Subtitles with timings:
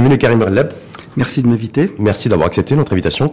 [0.00, 0.68] Bienvenue Karim Leb.
[1.18, 1.90] Merci de m'inviter.
[1.98, 3.26] Merci d'avoir accepté notre invitation.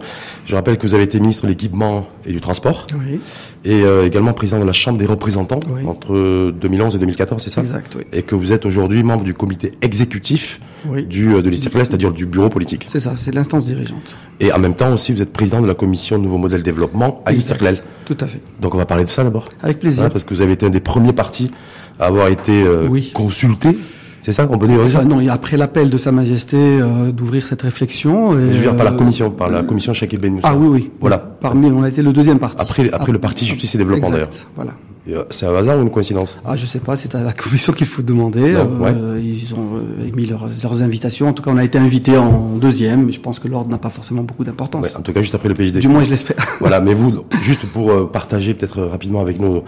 [0.44, 2.84] Je rappelle que vous avez été ministre de l'équipement et du transport.
[2.94, 3.20] Oui.
[3.64, 7.62] Et euh, également président de la Chambre des représentants entre 2011 et 2014, c'est ça?
[7.62, 8.02] Exact, oui.
[8.12, 11.06] Et que vous êtes aujourd'hui membre du comité exécutif Oui.
[11.06, 12.86] du, euh, de l'ICIRCLES, c'est-à-dire du bureau politique.
[12.90, 14.18] C'est ça, c'est l'instance dirigeante.
[14.38, 17.32] Et en même temps aussi, vous êtes président de la commission Nouveau Modèle Développement à
[17.32, 17.78] l'ICIRCLES.
[18.04, 18.42] Tout à fait.
[18.60, 19.46] Donc on va parler de ça d'abord.
[19.62, 20.04] Avec plaisir.
[20.04, 21.50] Hein, parce que vous avez été un des premiers partis
[21.98, 23.10] à avoir été euh, Oui.
[23.14, 23.70] consulté.
[24.22, 27.62] C'est ça qu'on peut dire Enfin, non, après l'appel de Sa Majesté euh, d'ouvrir cette
[27.62, 28.32] réflexion.
[28.32, 30.48] et, Je veux dire par la euh, commission, par la commission Shakib Ben Moussa.
[30.50, 30.90] Ah oui, oui.
[31.00, 31.18] Voilà.
[31.18, 32.60] Parmi, on a été le deuxième parti.
[32.60, 34.28] Après, après le parti Justice et Développement d'ailleurs.
[34.56, 34.72] Voilà.
[35.08, 36.38] Euh, C'est un hasard ou une coïncidence?
[36.44, 38.52] Ah, je sais pas, c'est à la commission qu'il faut demander.
[38.52, 41.28] Non, Euh, Ils ont euh, émis leurs, leurs invitations.
[41.28, 43.78] En tout cas, on a été invité en deuxième, mais je pense que l'ordre n'a
[43.78, 44.86] pas forcément beaucoup d'importance.
[44.86, 45.78] Ouais, En tout cas, juste après le PJD.
[45.78, 46.36] Du moins, je l'espère.
[46.60, 49.62] Voilà, mais vous, juste pour partager peut-être rapidement avec nos,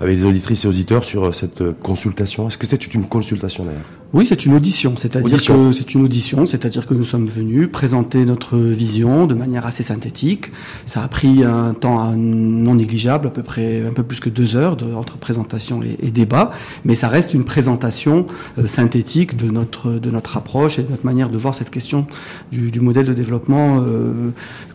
[0.00, 2.48] avec les auditrices et auditeurs sur cette consultation.
[2.48, 3.80] Est-ce que c'est une consultation d'ailleurs?
[4.12, 8.24] Oui, c'est une audition, c'est-à-dire que c'est une audition, c'est-à-dire que nous sommes venus présenter
[8.24, 10.52] notre vision de manière assez synthétique.
[10.86, 14.54] Ça a pris un temps non négligeable, à peu près un peu plus que deux
[14.54, 16.50] heures de, entre présentation et, et débat,
[16.84, 18.26] mais ça reste une présentation
[18.58, 22.06] euh, synthétique de notre de notre approche et de notre manière de voir cette question
[22.52, 24.30] du, du modèle de développement euh,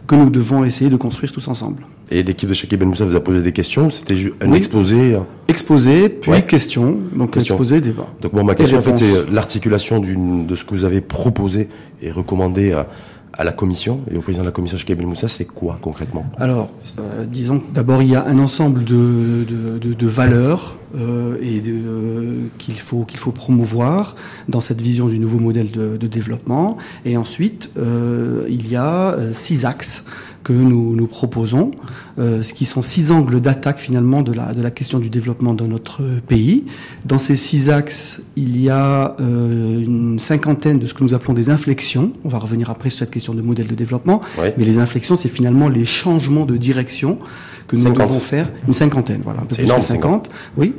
[0.07, 1.83] que nous devons essayer de construire tous ensemble.
[2.11, 3.91] Et l'équipe de Shakib Ben Moussa vous a posé des questions.
[3.91, 4.57] C'était un Oui.
[4.57, 5.13] exposé.
[5.13, 5.19] euh.
[5.47, 6.41] Exposé, puis Ouais.
[6.41, 7.53] question, donc Question.
[7.55, 8.07] exposé, débat.
[8.21, 11.69] Donc bon, ma question en fait, c'est euh, l'articulation de ce que vous avez proposé
[12.01, 12.87] et recommandé à,
[13.33, 15.27] à la commission et au président de la commission Shakib Ben Moussa.
[15.27, 19.93] C'est quoi concrètement Alors, euh, disons d'abord il y a un ensemble de, de, de,
[19.93, 24.15] de valeurs euh, et euh, qu'il faut qu'il faut promouvoir
[24.47, 26.77] dans cette vision du nouveau modèle de, de développement.
[27.05, 30.05] Et ensuite, euh, il y a euh, six axes
[30.49, 31.69] que nous nous proposons,
[32.17, 35.53] euh, ce qui sont six angles d'attaque finalement de la de la question du développement
[35.53, 36.63] dans notre pays.
[37.05, 41.35] Dans ces six axes, il y a euh, une cinquantaine de ce que nous appelons
[41.35, 42.13] des inflexions.
[42.23, 44.21] On va revenir après sur cette question de modèle de développement.
[44.39, 44.55] Ouais.
[44.57, 47.19] Mais les inflexions, c'est finalement les changements de direction
[47.67, 48.07] que nous 50.
[48.07, 48.51] devons faire.
[48.67, 50.31] Une cinquantaine, voilà, un peu plus énorme, que 50.
[50.57, 50.73] Oui.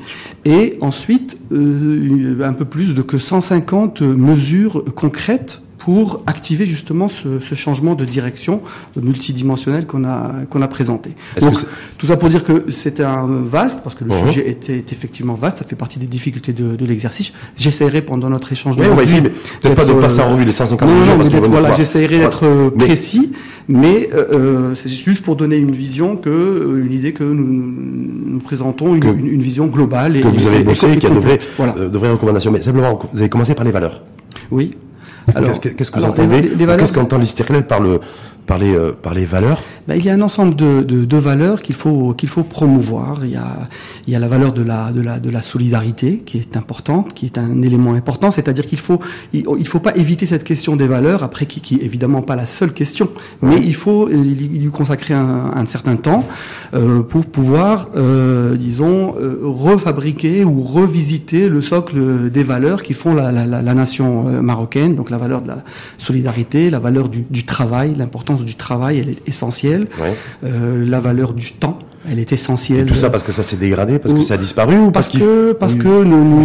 [0.47, 7.41] Et ensuite, euh, un peu plus de que 150 mesures concrètes pour activer justement ce,
[7.41, 8.63] ce changement de direction
[9.03, 11.15] multidimensionnel qu'on a qu'on a présenté.
[11.41, 11.55] Donc
[11.99, 15.59] tout ça pour dire que c'était un vaste parce que le sujet était, effectivement vaste,
[15.59, 17.33] ça fait partie des difficultés de, de l'exercice.
[17.57, 19.31] J'essaierai pendant notre échange Oui, on va essayer, mais
[19.61, 23.33] peut-être pas de passer en revue les 150 non, non, voilà, j'essaierai d'être euh, précis,
[23.69, 27.45] mais euh, euh, c'est juste pour donner une vision que euh, une idée que nous,
[28.27, 30.97] nous présentons une, Que- une, une vision globale et que vous avez et- bossé, et
[30.99, 31.49] qui a de vraies, complète.
[31.57, 31.75] Voilà.
[31.79, 32.51] euh, de vraies recommandations.
[32.51, 34.03] Mais simplement, vous avez commencé par les valeurs.
[34.51, 34.73] Oui.
[35.27, 38.01] Qu'est-ce que, qu'est-ce que vous entendez Qu'est-ce qu'entend l'Istiklal par le
[38.51, 41.19] par les euh, par les valeurs Ben, il y a un ensemble de, de, de
[41.31, 43.13] valeurs qu'il faut qu'il faut promouvoir.
[43.25, 43.51] Il y a
[44.07, 47.07] il y a la valeur de la de la de la solidarité qui est importante,
[47.17, 48.31] qui est un élément important.
[48.37, 49.01] C'est-à-dire qu'il faut
[49.33, 52.37] il, il faut pas éviter cette question des valeurs après qui qui est évidemment pas
[52.45, 53.07] la seule question,
[53.49, 54.15] mais il faut euh,
[54.65, 56.23] lui consacrer un, un certain temps
[56.75, 59.15] euh, pour pouvoir euh, disons
[59.67, 64.93] refabriquer ou revisiter le socle des valeurs qui font la, la, la, la nation marocaine.
[64.99, 65.61] Donc la valeur de la
[65.99, 69.89] solidarité, la valeur du, du travail, l'importance du travail, elle est essentielle.
[70.01, 70.15] Ouais.
[70.45, 71.79] Euh, la valeur du temps,
[72.11, 72.81] elle est essentielle.
[72.81, 75.09] Et tout ça parce que ça s'est dégradé, parce que ça a disparu ou parce,
[75.11, 76.45] que parce que nous,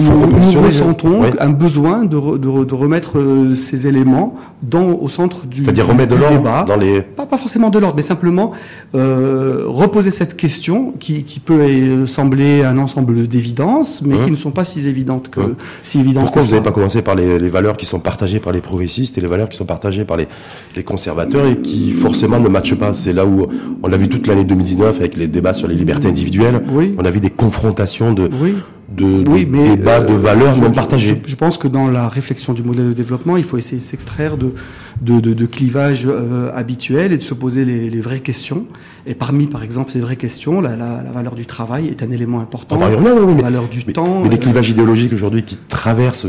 [0.61, 1.33] ressentons ouais.
[1.39, 5.63] un besoin de, re- de, re- de remettre euh, ces éléments dans au centre du
[5.63, 6.65] c'est-à-dire remettre de l'ordre débat.
[6.67, 8.51] dans les Pas, pas forcément de l'ordre, mais simplement
[8.95, 14.31] euh, reposer cette question qui, qui peut euh, sembler un ensemble d'évidences, mais Hein qui
[14.31, 15.55] ne sont pas si évidentes que Hein.
[15.83, 18.39] si évidentes Pourquoi que vous n'avez pas commencé par les, les valeurs qui sont partagées
[18.39, 20.27] par les progressistes et les valeurs qui sont partagées par les,
[20.75, 22.93] les conservateurs et qui forcément ne matchent pas?
[22.93, 23.47] C'est là où
[23.83, 26.61] on l'a vu toute l'année 2019 avec les débats sur les libertés individuelles.
[26.71, 26.93] Oui.
[26.97, 28.53] On a vu des confrontations de, Oui.
[28.95, 31.21] de, de Oui, mais débats, de euh, valeurs je- partagées.
[31.25, 33.83] Je, je pense que dans la réflexion du modèle de développement, il faut essayer de
[33.83, 34.53] s'extraire de,
[35.01, 38.67] de, de, de clivages euh, habituels et de se poser les, les vraies questions.
[39.07, 42.09] Et parmi, par exemple, ces vraies questions, la, la, la valeur du travail est un
[42.09, 42.79] élément important.
[42.79, 44.21] La valeur du mais, temps.
[44.24, 46.25] mais les euh, clivages idéologiques aujourd'hui qui traversent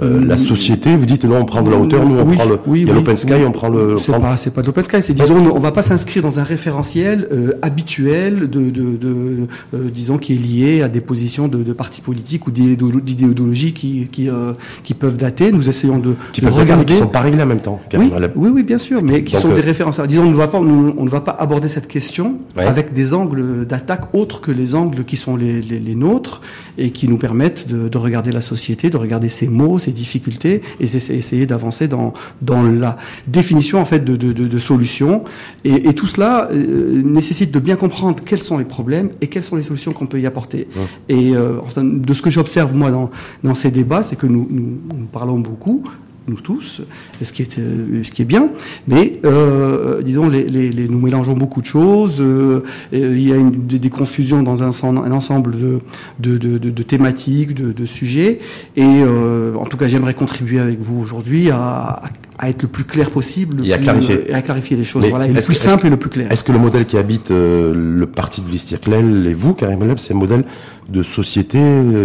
[0.00, 2.46] euh, la société, vous dites non, on prend de la hauteur, nous on Oui, prend
[2.46, 4.54] le, oui, il y a oui, l'open sky, on prend le, C'est prend- pas, c'est
[4.54, 5.02] pas de l'open sky.
[5.02, 9.90] C'est disons, on va pas s'inscrire dans un référentiel euh, habituel de, de, de euh,
[9.92, 14.08] disons, qui est lié à des positions de, de partis politiques ou d'idéolo- d'idéologies qui,
[14.10, 14.52] qui, euh,
[14.84, 15.50] qui peuvent dater.
[15.52, 17.80] Nous essayons de, qui de peuvent regarder, qui sont pas réglés en même temps.
[17.94, 18.10] Oui,
[18.54, 20.00] oui, bien sûr, mais qui Donc, sont euh, des références.
[20.00, 22.19] Disons, on ne va pas, on, on ne va pas aborder cette question
[22.56, 22.64] Ouais.
[22.64, 26.40] avec des angles d'attaque autres que les angles qui sont les, les, les nôtres
[26.78, 30.62] et qui nous permettent de, de regarder la société, de regarder ses maux, ses difficultés
[30.80, 32.12] et essayer, d'avancer dans
[32.42, 32.96] dans la
[33.26, 35.24] définition en fait de, de, de, de solutions.
[35.64, 39.44] Et, et tout cela euh, nécessite de bien comprendre quels sont les problèmes et quelles
[39.44, 40.68] sont les solutions qu'on peut y apporter.
[41.08, 43.10] Et euh, de ce que j'observe moi dans
[43.44, 45.82] dans ces débats, c'est que nous, nous, nous parlons beaucoup
[46.30, 46.82] nous tous,
[47.22, 48.48] ce qui est, euh, ce qui est bien.
[48.86, 52.20] Mais euh, disons, les, les, les, nous mélangeons beaucoup de choses.
[52.20, 52.62] Euh,
[52.92, 55.80] il y a une, des, des, confusions dans un, un ensemble de,
[56.18, 58.38] de, de, de thématiques, de, sujets.
[58.76, 62.02] Et euh, en tout cas, j'aimerais contribuer avec vous aujourd'hui à,
[62.38, 64.32] à, être le plus clair possible, et à, clarifier.
[64.32, 65.04] à clarifier les choses.
[65.06, 66.30] voilà, le plus simple et le plus clair.
[66.30, 70.14] Est-ce que le modèle qui habite le parti de l'Istirklel et vous, Karim Leb, c'est
[70.14, 70.44] un modèle
[70.88, 71.60] de société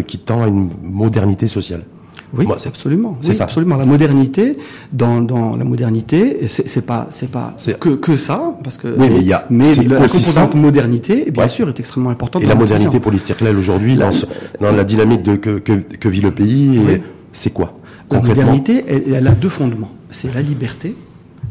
[0.08, 1.84] qui tend à une modernité sociale?
[2.38, 3.18] Oui, c'est absolument.
[3.22, 3.44] C'est ça.
[3.46, 3.78] absolument.
[3.78, 4.58] La modernité,
[4.92, 9.20] dans, dans la modernité, c'est pas c'est pas que que ça, parce que oui, mais
[9.20, 12.44] il y a mais la, composante modernité, bien sûr, est extrêmement importante.
[12.44, 14.12] Et la modernité pour l'Istiklal aujourd'hui, dans,
[14.62, 16.80] dans la dynamique de que, que, que vit le pays,
[17.32, 17.78] c'est quoi
[18.12, 19.92] La modernité, elle, elle a deux fondements.
[20.10, 20.96] C'est la liberté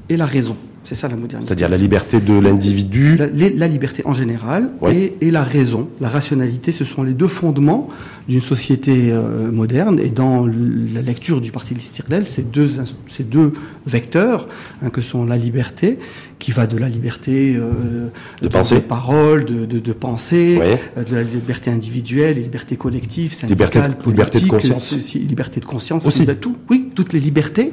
[0.08, 0.56] et la raison.
[0.84, 1.48] C'est ça la modernité.
[1.48, 3.16] C'est-à-dire la liberté de l'individu.
[3.16, 7.26] La, la, liberté en général et, et, la raison, la rationalité, ce sont les deux
[7.26, 7.88] fondements
[8.28, 10.00] d'une société euh, moderne.
[10.00, 12.70] Et dans la lecture du Parti de l'Istirlel, ces deux,
[13.08, 13.52] ces deux
[13.86, 14.48] vecteurs,
[14.82, 15.98] hein, que sont la liberté,
[16.38, 18.08] qui va de la liberté euh,
[18.42, 23.32] de, penser, de parole, de, de, de penser, euh, de la liberté individuelle, liberté collective,
[23.32, 26.26] syndicale, liberté, politique, liberté de conscience, liberté de conscience, aussi.
[26.36, 26.56] tout.
[26.68, 27.72] Oui, toutes les libertés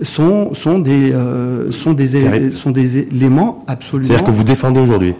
[0.00, 4.08] sont sont des euh, sont des sont des éléments absolument.
[4.08, 5.14] C'est-à-dire que vous défendez aujourd'hui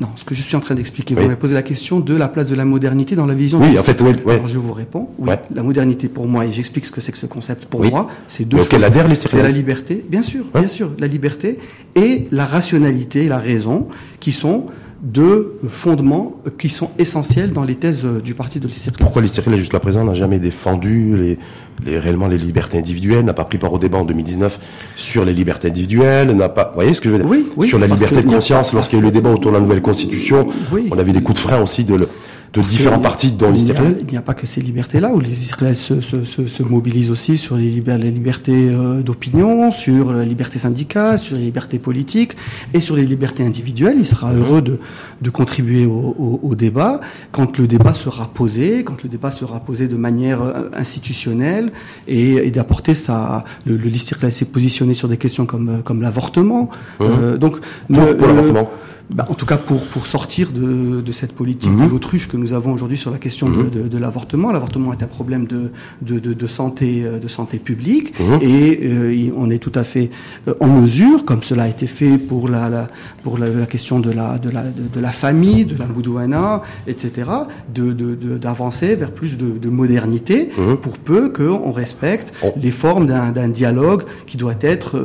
[0.00, 2.28] non, ce que je suis en train d'expliquer, vous m'avez posé la question de la
[2.28, 3.60] place de la modernité dans la vision.
[3.60, 4.14] Oui, en fait, oui.
[4.28, 5.08] Alors je vous réponds.
[5.18, 8.08] Oui, la modernité pour moi, et j'explique ce que c'est que ce concept pour moi,
[8.28, 8.68] c'est deux choses.
[8.68, 11.58] C'est la liberté, bien sûr, bien sûr, la liberté
[11.94, 13.88] et la rationalité, la raison,
[14.20, 14.66] qui sont
[15.02, 18.98] deux fondements qui sont essentiels dans les thèses du parti de l'Istiklal.
[18.98, 21.38] Pourquoi l'Istiklal, jusqu'à présent, n'a jamais défendu les,
[21.84, 24.58] les, réellement les libertés individuelles, n'a pas pris part au débat en 2019
[24.96, 27.68] sur les libertés individuelles, n'a pas, vous voyez ce que je veux dire Oui, oui.
[27.68, 29.82] Sur la liberté de conscience, lorsqu'il y a eu le débat autour de la nouvelle
[29.82, 30.48] constitution,
[30.90, 32.08] on avait des coups de frein aussi de, le,
[32.52, 33.98] de différents partis dans l'Israël.
[34.00, 37.10] Il n'y a, pas que ces libertés-là, où les Israéliens se, se, se, se, mobilisent
[37.10, 42.36] aussi sur les, les libertés euh, d'opinion, sur la liberté syndicale, sur les libertés politiques
[42.72, 43.96] et sur les libertés individuelles.
[43.98, 44.78] Il sera heureux de,
[45.20, 47.00] de contribuer au, au, au, débat
[47.32, 51.72] quand le débat sera posé, quand le débat sera posé de manière euh, institutionnelle
[52.08, 53.44] et, et d'apporter sa...
[53.64, 53.90] Le, le
[54.30, 56.70] s'est positionné sur des questions comme, euh, comme l'avortement.
[57.00, 57.60] Euh, donc,
[57.92, 58.70] pour, pour l'avortement
[59.08, 61.90] bah, en tout cas pour, pour sortir de, de cette politique de mhm.
[61.90, 63.70] l'autruche que nous avons aujourd'hui sur la question de, mhm.
[63.70, 64.50] de, de l'avortement.
[64.50, 65.70] L'avortement est un problème de,
[66.02, 68.38] de, de, santé, euh, de santé publique mhm.
[68.42, 70.10] et euh, on est tout à fait
[70.48, 72.88] euh, en mesure, comme cela a été fait pour la, la
[73.22, 77.28] pour la, la, question de la, de la, de, la famille, de la Boudouana, etc.,
[77.68, 80.48] d'avancer vers plus de, de modernité
[80.80, 84.96] pour peu qu'on respecte les formes d'un dialogue qui doit être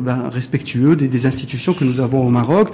[0.00, 2.70] ben, respectueux des, des institutions que nous avons au Maroc,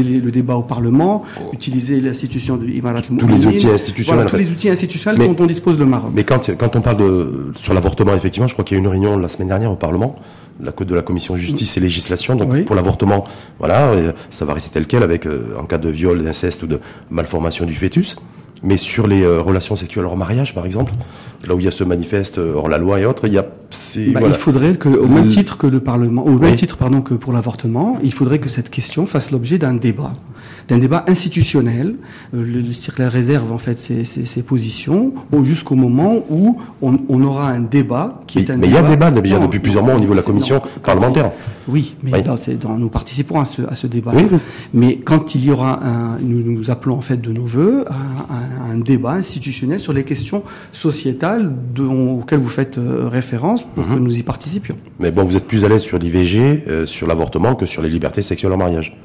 [0.00, 4.26] utiliser le débat au Parlement, utiliser l'institution de Imarat Tous les outils institutionnels.
[4.26, 6.12] tous les outils institutionnels dont on dispose le Maroc.
[6.14, 8.84] Mais quand, quand on parle de, sur l'avortement, effectivement, je crois qu'il y a eu
[8.84, 10.16] une réunion la semaine dernière au Parlement,
[10.60, 12.34] la de la commission justice et législation.
[12.36, 13.24] Donc pour l'avortement,
[13.58, 13.92] voilà,
[14.30, 17.66] ça va rester tel quel avec euh, en cas de viol, d'inceste ou de malformation
[17.66, 18.16] du fœtus.
[18.62, 20.92] Mais sur les euh, relations sexuelles hors mariage, par exemple,
[21.46, 23.38] là où il y a ce manifeste euh, hors la loi et autres, il y
[23.38, 23.42] a.
[23.42, 27.14] Bah, Il faudrait que, au même titre que le Parlement, au même titre pardon que
[27.14, 30.12] pour l'avortement, il faudrait que cette question fasse l'objet d'un débat
[30.68, 31.96] d'un débat institutionnel.
[32.34, 37.22] Euh, le, le réserve en fait ses, ses, ses positions jusqu'au moment où on, on,
[37.22, 39.58] aura un débat qui mais, est un mais il y a un débat déjà depuis
[39.60, 41.30] plusieurs mois au niveau de la commission parlementaire.
[41.68, 42.22] Oui, mais oui.
[42.22, 44.12] Dans, dans, nous participons à ce, à ce débat.
[44.14, 44.38] Oui, oui.
[44.72, 48.72] Mais quand il y aura un, nous nous appelons en fait de nos voeux un,
[48.72, 53.88] un, débat institutionnel sur les questions sociétales dont, auxquelles vous faites euh, référence pour mm
[53.88, 53.94] -hmm.
[53.94, 54.76] que nous y participions.
[55.00, 56.36] Mais bon, vous êtes plus à l'aise sur l'IVG,
[56.68, 58.96] euh, sur l'avortement que sur les libertés sexuelles en mariage.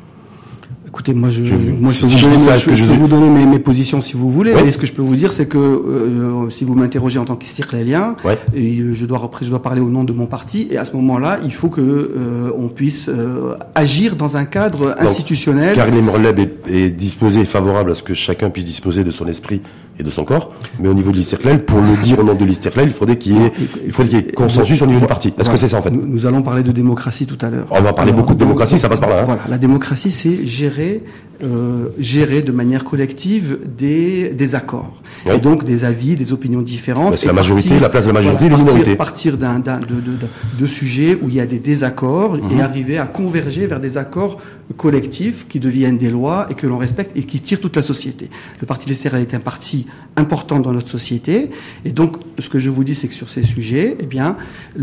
[0.91, 3.29] Écoutez, moi, je, je moi, je, peux, vous donner, ça, je, je, peux vous donner
[3.29, 4.53] mes, mes, positions si vous voulez.
[4.53, 4.63] Oui.
[4.67, 7.38] Et ce que je peux vous dire, c'est que euh, si vous m'interrogez en tant
[7.38, 8.17] qu'istirlélien,
[8.53, 10.67] et je dois je dois parler au nom de mon parti.
[10.69, 14.93] Et à ce moment-là, il faut que euh, on puisse euh, agir dans un cadre
[14.98, 15.77] institutionnel.
[15.77, 19.62] Karim Morleb est, est disposé, favorable à ce que chacun puisse disposer de son esprit
[20.00, 20.51] et de son corps.
[20.79, 23.33] Mais au niveau de l'Isterclel, pour le dire au nom de l'Isterclel, il faudrait qu'il
[23.33, 23.51] y ait,
[23.86, 25.29] il faut qu'il y ait consensus au niveau du parti.
[25.29, 25.53] Est-ce voilà.
[25.53, 27.67] que c'est ça en fait nous, nous, allons parler de démocratie tout à l'heure.
[27.71, 29.21] On va parler Alors, beaucoup de démocratie, ça passe par là.
[29.21, 29.25] Hein.
[29.25, 31.00] Voilà, la démocratie, c'est gérer, 对。
[31.43, 35.01] Euh, gérer de manière collective des, des accords.
[35.25, 35.33] Oui.
[35.36, 37.17] Et donc des avis, des opinions différentes.
[37.17, 38.95] C'est la majorité, partir, la place de la majorité voilà, minorité.
[38.95, 40.27] Partir d'un, de, de, de,
[40.60, 42.57] de, sujets où il y a des désaccords mm -hmm.
[42.57, 44.36] et arriver à converger vers des accords
[44.77, 48.29] collectifs qui deviennent des lois et que l'on respecte et qui tirent toute la société.
[48.62, 49.86] Le Parti des Serres est un parti
[50.24, 51.51] important dans notre société
[51.88, 54.29] et donc ce que je vous dis c'est que sur ces sujets, eh bien,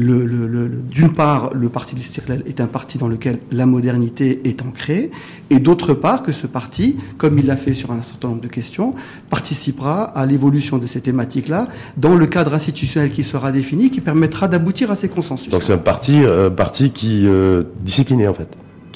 [0.07, 3.67] le, le, le, d'une part, le Parti de l'Istiklal est un parti dans lequel la
[3.67, 5.11] modernité est ancrée
[5.51, 8.49] et d'autre part que ce parti, comme il l'a fait sur un certain nombre de
[8.49, 8.95] questions,
[9.31, 14.49] participera à l'évolution de ces thématiques-là dans le cadre institutionnel qui sera défini, qui permettra
[14.49, 15.51] d'aboutir à ces consensus.
[15.51, 18.49] Donc c'est un parti, un parti qui euh, discipliné en fait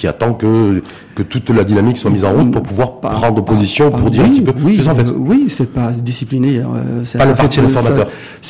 [0.02, 0.82] qui attend que
[1.14, 4.28] que toute la dynamique soit mise en route pour pouvoir prendre position pour dire oui,
[4.28, 4.52] un petit peu.
[4.64, 5.12] Oui, en fait.
[5.14, 6.58] oui, c'est pas discipliné.
[6.58, 8.08] Euh, pas le parti réformateur.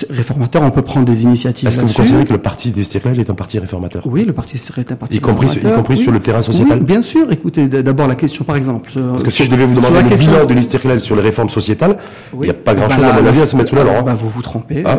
[0.08, 1.68] réformateur, on peut prendre des initiatives.
[1.68, 4.02] Est-ce que vous considérez que le parti des est un parti réformateur?
[4.06, 5.72] Oui, le parti est un parti y compris, réformateur.
[5.72, 6.78] Y compris sur le terrain sociétal.
[6.78, 7.30] Oui, bien sûr.
[7.32, 8.92] Écoutez, d'abord la question, par exemple.
[8.94, 10.32] Parce que si je devais vous demander le question...
[10.32, 11.98] bilan de l'Istiklal sur les réformes sociétales,
[12.32, 14.02] il n'y a pas grand-chose bah, à mon avis à se mettre sous la loi.
[14.02, 14.84] Bah, vous vous trompez.
[14.86, 14.98] Ah,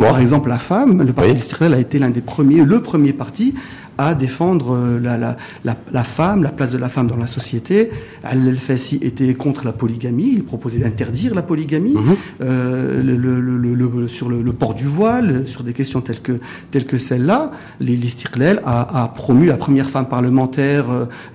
[0.00, 1.74] par exemple, la femme, le parti oui.
[1.74, 3.54] a été l'un des premiers, le premier parti
[3.98, 7.26] à défendre euh, la, la, la, la, femme, la place de la femme dans la
[7.26, 7.90] société.
[8.22, 12.16] Al-Fassi était contre la polygamie, il proposait d'interdire la polygamie mhm.
[12.42, 13.40] euh, le, le,
[13.74, 17.50] le, sur le, port du voile, sur des questions telles que, telles que celle-là.
[17.80, 20.86] L'Istiklal a, a, promu la première femme parlementaire,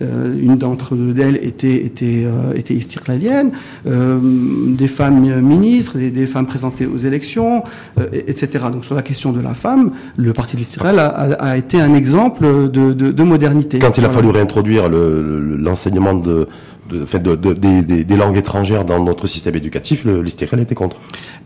[0.02, 3.52] euh, une d'entre elles était, était, euh, était istiklalienne,
[3.86, 7.64] des femmes ministres, des, des, femmes présentées aux élections,
[8.12, 8.66] etc.
[8.72, 11.94] Donc sur la question de la femme, le parti de l'Istiklal a, a, été un
[11.94, 13.80] exemple de, de, de modernité.
[13.80, 16.48] Quand il a fallu réintroduire l'enseignement de,
[16.90, 20.98] de, de, des, des, langues étrangères dans notre système éducatif, l'Istiklal était contre?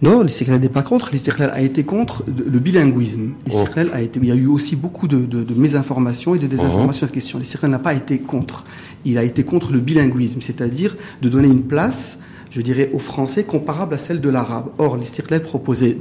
[0.01, 1.09] Non, l'Istiklal n'est pas contre.
[1.11, 3.33] L'Istiklal a été contre le bilinguisme.
[3.45, 4.19] L'Istiklal a été.
[4.21, 7.13] Il y a eu aussi beaucoup de, mésinformations et de désinformations de uh-huh.
[7.13, 7.39] questions.
[7.39, 8.63] L'Istiklal n'a pas été contre.
[9.05, 12.19] Il a été contre le bilinguisme, c'est-à-dire de donner une place
[12.53, 14.67] je dirais, au français comparable à celle de l'arabe.
[14.77, 15.97] Or, l'Istiklal proposait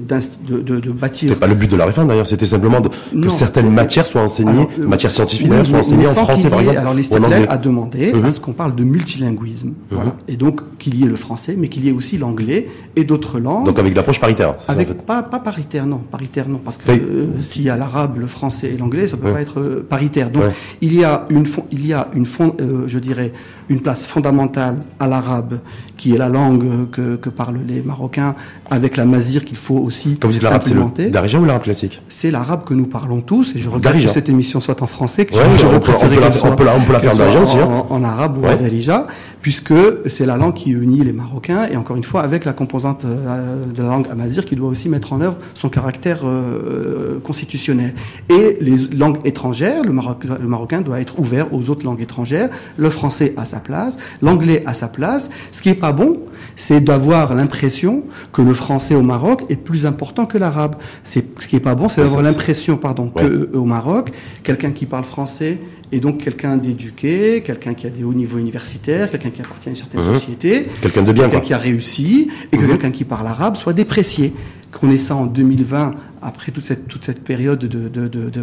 [0.47, 1.30] de, de, de bâtir...
[1.30, 4.21] C'était pas le but de la réforme d'ailleurs, c'était simplement de, que certaines matières soient
[4.21, 6.78] enseignées, euh, matières scientifiques soient enseignées en français par exemple.
[6.78, 8.25] Alors l'Istiklal a demandé mhm.
[8.26, 9.75] à ce qu'on parle de multilinguisme, mhm.
[9.90, 10.14] voilà.
[10.28, 13.38] et donc qu'il y ait le français, mais qu'il y ait aussi l'anglais et d'autres
[13.38, 13.64] langues.
[13.64, 14.54] Donc avec l'approche paritaire.
[14.68, 18.26] Avec pas, pas paritaire, non, paritaire non, parce que euh, s'il y a l'arabe, le
[18.26, 20.28] français et l'anglais, ça peut pas être euh, paritaire.
[20.28, 20.44] Donc
[20.82, 22.26] il y a une, il y a une,
[22.87, 23.32] je dirais,
[23.71, 25.61] une place fondamentale à l'arabe,
[25.97, 26.41] qui est la langue
[26.90, 28.34] que, que, parlent les Marocains,
[28.70, 31.62] avec la mazir qu'il faut aussi Quand vous dites l'arabe, c'est le darija ou l'arabe
[31.62, 34.87] classique C'est l'arabe que nous parlons tous, et je regrette que cette émission soit en
[34.87, 37.38] français, que ouais, on, peut, on, peut la, on, peut la, on peut la faire
[37.38, 37.58] en aussi.
[37.58, 37.87] Hein.
[37.90, 39.06] En, arabe ou en darija,
[39.42, 39.75] puisque
[40.06, 43.64] c'est la langue qui unit les Marocains, et encore une fois, avec la composante euh,
[43.66, 47.94] de la langue amazir qui doit aussi mettre en œuvre son caractère euh, constitutionnel.
[48.30, 52.50] Et les langues étrangères, le, Maroc, le Marocain doit être ouvert aux autres langues étrangères,
[52.76, 55.30] le français à sa place, l'anglais à sa place.
[55.50, 56.20] Ce qui est pas bon,
[56.54, 60.76] c'est d'avoir l'impression que le français au Maroc est plus important que l'arabe.
[61.02, 64.12] C'est ce qui est pas bon, c'est d'avoir l'impression, pardon, que euh, au Maroc,
[64.44, 65.58] quelqu'un qui parle français
[65.92, 69.72] et donc quelqu'un d'éduqué, quelqu'un qui a des hauts niveaux universitaires, quelqu'un qui appartient à
[69.72, 70.14] une certaine mhm.
[70.14, 72.68] société, quelqu'un de bien, quelqu'un qui a réussi, et que mhm.
[72.68, 74.32] quelqu'un qui parle arabe soit déprécié.
[74.73, 77.64] Qu'on ait ça en 2020 après toute cette, toute cette période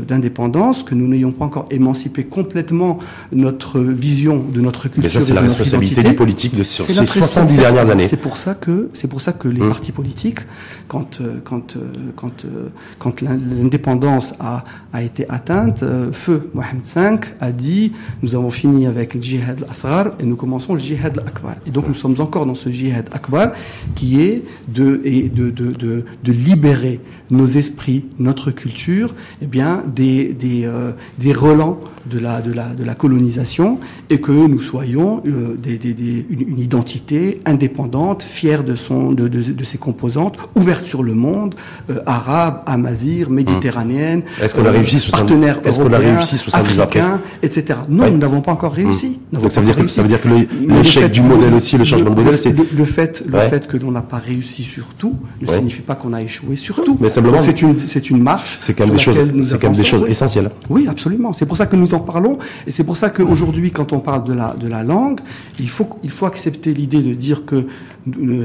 [0.08, 3.00] d'indépendance, de, de, que nous n'ayons pas encore émancipé complètement
[3.32, 5.04] notre vision de notre culture.
[5.04, 8.06] Mais ça, c'est la responsabilité des politiques de sur ces 70 dernières années.
[8.06, 9.70] C'est pour ça que, c'est pour ça que les mmh.
[9.70, 10.40] partis politiques,
[10.88, 17.20] quand, euh, quand, euh, quand, euh, quand l'indépendance a, a été atteinte, Feu Mohamed V
[17.40, 21.56] a dit, nous avons fini avec le djihad al-asrar et nous commençons le djihad al-akbar.
[21.66, 23.52] Et donc nous sommes encore dans ce djihad akbar
[23.96, 27.00] qui est de, et de, de, de, de libérer
[27.30, 32.74] nos esprits, notre culture, eh bien, des, des, euh, des relents de la, de, la,
[32.74, 38.64] de la colonisation et que nous soyons euh, des, des, des, une, identité indépendante, fière
[38.64, 41.56] de, son, de, de, de ses composantes, ouverte sur le monde,
[41.90, 47.80] euh, arabe, amazir, méditerranéenne, est-ce qu'on a réussi partenaires est-ce qu'on a réussi africains, etc.
[47.90, 49.20] Non, nous n'avons pas encore réussi.
[49.32, 49.40] Mmh.
[49.40, 52.12] Donc ça veut, dire que, ça veut dire que l'échec du modèle aussi, le changement
[52.12, 52.52] de modèle, c'est...
[52.52, 56.14] Le, fait, le fait que l'on n'a pas réussi sur tout ne signifie pas qu'on
[56.14, 56.98] a échoué sur tout.
[57.00, 57.62] Mais simplement, c'est
[58.10, 58.58] une, marche.
[58.60, 60.50] C'est quand même des choses, c'est quand même des choses essentielles.
[60.70, 61.34] Oui, absolument.
[61.34, 62.38] C'est pour ça que nous en parlons,
[62.68, 65.20] et c'est pour ça qu'aujourd'hui, quand on parle de la de la langue,
[65.60, 67.68] il faut il faut accepter l'idée de dire que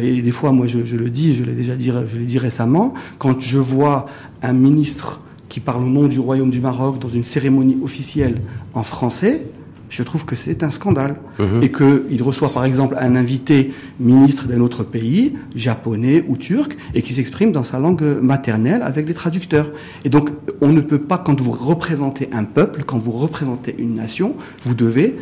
[0.03, 2.39] et des fois, moi, je, je le dis, je l'ai déjà dit, je l'ai dit
[2.39, 4.07] récemment, quand je vois
[4.43, 8.41] un ministre qui parle au nom du Royaume du Maroc dans une cérémonie officielle
[8.75, 9.47] en français,
[9.95, 11.17] je trouve que c'est un scandale.
[11.39, 11.63] Mhm.
[11.63, 17.03] Et qu'il reçoit par exemple un invité ministre d'un autre pays, japonais ou turc, et
[17.03, 19.71] qui s'exprime dans sa langue maternelle avec des traducteurs.
[20.05, 23.95] Et donc, on ne peut pas, quand vous représentez un peuple, quand vous représentez une
[23.95, 24.35] nation,
[24.65, 25.17] vous devez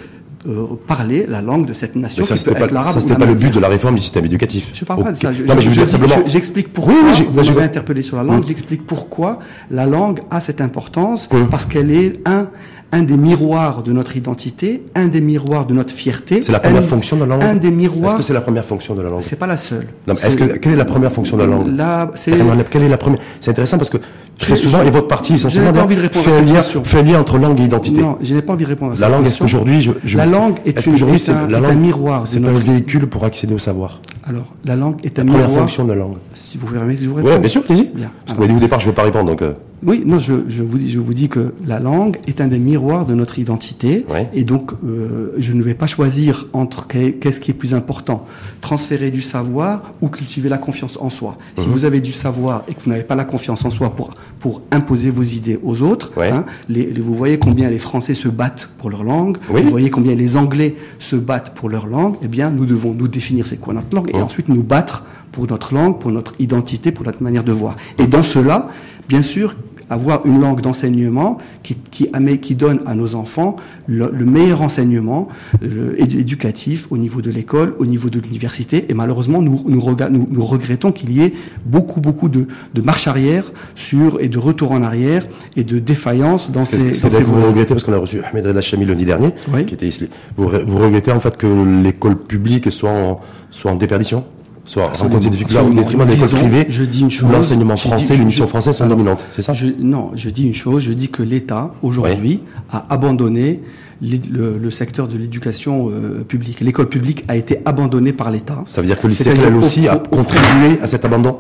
[0.49, 2.25] euh, parler la langue de cette nation.
[2.25, 4.71] ça, c'était pas, ça, c'était pas le but de la réforme du système éducatif.
[4.75, 5.33] Je parle pas de ça.
[5.33, 6.27] Je, non, mais je, je simplement...
[6.27, 6.95] J'explique pourquoi.
[6.95, 8.45] Oui, oui, vous m'avez interpellé sur la langue.
[8.45, 9.39] J'explique pourquoi
[9.71, 12.49] la langue a cette importance parce qu'elle est un
[12.93, 16.43] un des miroirs de notre identité, un des miroirs de notre fierté.
[16.43, 17.43] C'est la première fonction de la langue.
[17.43, 18.11] Un des miroirs.
[18.11, 19.23] Est-ce que c'est la première fonction de la langue?
[19.23, 19.89] C'est pas la seule.
[20.23, 21.75] Est-ce que quelle est la première fonction de la langue?
[21.75, 22.33] Là, c'est.
[22.71, 23.21] Quelle est la première?
[23.41, 23.99] C'est intéressant parce que
[24.39, 26.85] très souvent, et votre parti essentiellement, pas envie de répondre fait, à un lien, question.
[26.85, 28.01] fait un lien entre langue et identité.
[28.01, 30.17] Non, je n'ai pas envie de répondre à La cette langue, est-ce qu'aujourd'hui, je, je-
[30.19, 32.23] La langue est, est-ce une- qu'aujourd'hui, est c'est un, la est langue, un miroir.
[32.27, 34.01] C'est pas un notre- véhicule pour accéder au savoir.
[34.25, 35.61] Alors, la langue est un Première miroir.
[35.61, 36.17] fonction de la langue.
[36.35, 37.41] Si vous permettez, je vous Oui, réponds.
[37.41, 37.85] bien sûr, allez-y.
[37.95, 38.11] Bien.
[38.27, 39.43] Parce m'a dit au départ, je ne veux pas répondre, donc.
[39.43, 39.53] euh,
[39.85, 42.61] Oui, non, je, je vous dis, je vous dis que la langue est un des
[42.61, 44.29] miroirs de notre identité, Ouais.
[44.33, 48.25] et donc euh, je ne vais pas choisir entre qu'est- qu'est-ce qui est plus important,
[48.61, 51.37] transférer du savoir ou cultiver la confiance en soi.
[51.57, 51.73] Si Mhm.
[51.73, 54.63] vous avez du savoir et que vous n'avez pas la confiance en soi pour pour
[54.71, 56.31] imposer vos idées aux autres, Ouais.
[56.31, 59.63] hein, les, les- vous voyez combien les Français se battent pour leur langue, Oui.
[59.63, 62.17] vous voyez combien les Anglais se battent pour leur langue.
[62.23, 65.47] Eh bien, nous devons nous définir c'est quoi notre langue et ensuite nous battre pour
[65.49, 67.77] notre langue, pour notre identité, pour notre manière de voir.
[67.99, 68.69] Et dans cela,
[69.09, 69.55] bien sûr,
[69.91, 72.09] avoir une langue d'enseignement qui, qui,
[72.41, 75.29] qui donne à nos enfants le, le meilleur enseignement
[75.61, 78.87] le- éducatif au niveau de l'école, au niveau de l'université.
[78.89, 81.33] Et malheureusement, nous, nous, rega- nous, nous regrettons qu'il y ait
[81.67, 86.51] beaucoup, beaucoup de, de marche arrière sur, et de retour en arrière et de défaillance
[86.51, 87.47] dans ces, ce dans ces vous volets.
[87.47, 89.67] regrettez, parce qu'on a reçu Ahmed Reda Chami lundi dernier, Oui.
[89.67, 90.09] qui était ici.
[90.37, 91.47] Vous, vous regrettez en fait que
[91.83, 93.21] l'école publique soit en,
[93.51, 94.25] soit en déperdition?
[94.65, 98.17] Soit des difficultés au détriment de l'école Disons, privée je dis une chose, l'enseignement français,
[98.17, 101.09] l'émission française sont alors, dominantes, c'est ça Je, non, je dis une chose, je dis
[101.09, 102.41] que l'État, aujourd'hui,
[102.71, 103.61] a abandonné
[104.01, 106.61] le, le secteur de l'éducation euh, publique.
[106.61, 108.63] L'école publique a été abandonnée par l'État.
[108.65, 111.39] Ça veut dire que au- aussi, a au- au- contribué à cet abandon?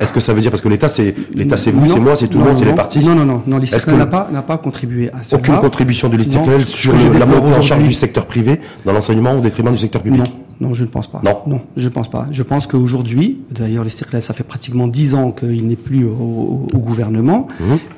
[0.00, 2.28] Est-ce que ça veut dire, parce que l'État, c'est l'État, c'est vous, c'est moi, c'est
[2.28, 3.00] tout le monde, c'est les partis?
[3.00, 5.40] Non, non, non, non n'a pas, n'a pas contribué à cela?
[5.40, 9.36] Aucune contribution de ce sur le- la montée en charge du secteur privé dans l'enseignement
[9.36, 10.20] au détriment du secteur public?
[10.20, 11.20] Non, non, je ne pense pas.
[11.24, 11.38] Non.
[11.46, 12.26] non, je ne pense pas.
[12.30, 16.78] Je pense qu'aujourd'hui, d'ailleurs, l'ISTEC, ça fait pratiquement dix ans qu'il n'est plus au, au-
[16.78, 17.48] gouvernement.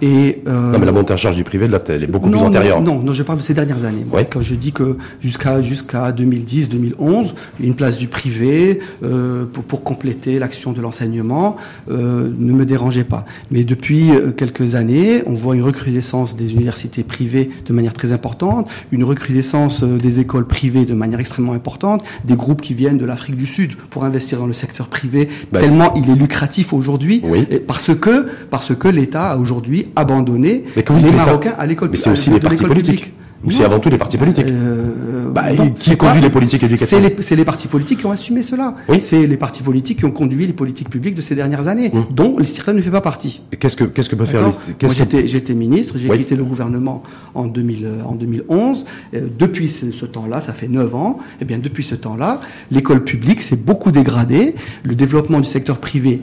[0.02, 2.40] Et euh, Non, mais la montée en charge du privé, là, elle est beaucoup plus
[2.40, 2.80] antérieure.
[2.80, 4.04] Non, non, non, je parle de ces dernières années.
[4.08, 4.20] Moi.
[4.20, 4.28] Ouais.
[4.30, 9.82] Quand je dis que jusqu'à jusqu'à 2010, 2011, une place du privé euh, pour, pour
[9.82, 11.56] compléter l'action de l'enseignement
[11.90, 13.24] euh, ne me dérangeait pas.
[13.50, 18.12] Mais depuis euh, quelques années, on voit une recrudescence des universités privées de manière très
[18.12, 22.98] importante, une recrudescence euh, des écoles privées de manière extrêmement importante, des groupes qui viennent
[22.98, 26.72] de l'Afrique du Sud pour investir dans le secteur privé Bah, tellement il est lucratif
[26.72, 27.46] aujourd'hui, Oui.
[27.66, 32.30] parce que parce que l'État a aujourd'hui abandonné les Marocains à l'école Mais c'est aussi
[32.30, 33.00] les partis politiques.
[33.00, 33.12] publique.
[33.46, 36.62] Ou c'est avant tout les partis politiques Euh, Bah, non, qui conduit pas- les politiques
[36.62, 38.74] éducatives C'est les, les partis politiques qui ont assumé cela.
[38.88, 38.98] Oui.
[39.00, 42.38] C'est les partis politiques qui ont conduit les politiques publiques de ces dernières années, dont
[42.38, 43.42] l'Istiklal ne fait pas partie.
[43.58, 46.18] Qu'est-ce que qu'est-ce que peut faire que- j'étais, j'étais ministre, j'ai Oui.
[46.18, 47.02] quitté le gouvernement
[47.34, 48.84] en, 2000, euh, en 2011.
[49.14, 53.04] Euh, depuis ce, ce temps-là, ça fait 9 ans, et bien depuis ce temps-là, l'école
[53.04, 54.54] publique s'est beaucoup dégradée.
[54.84, 56.20] Le développement du secteur privé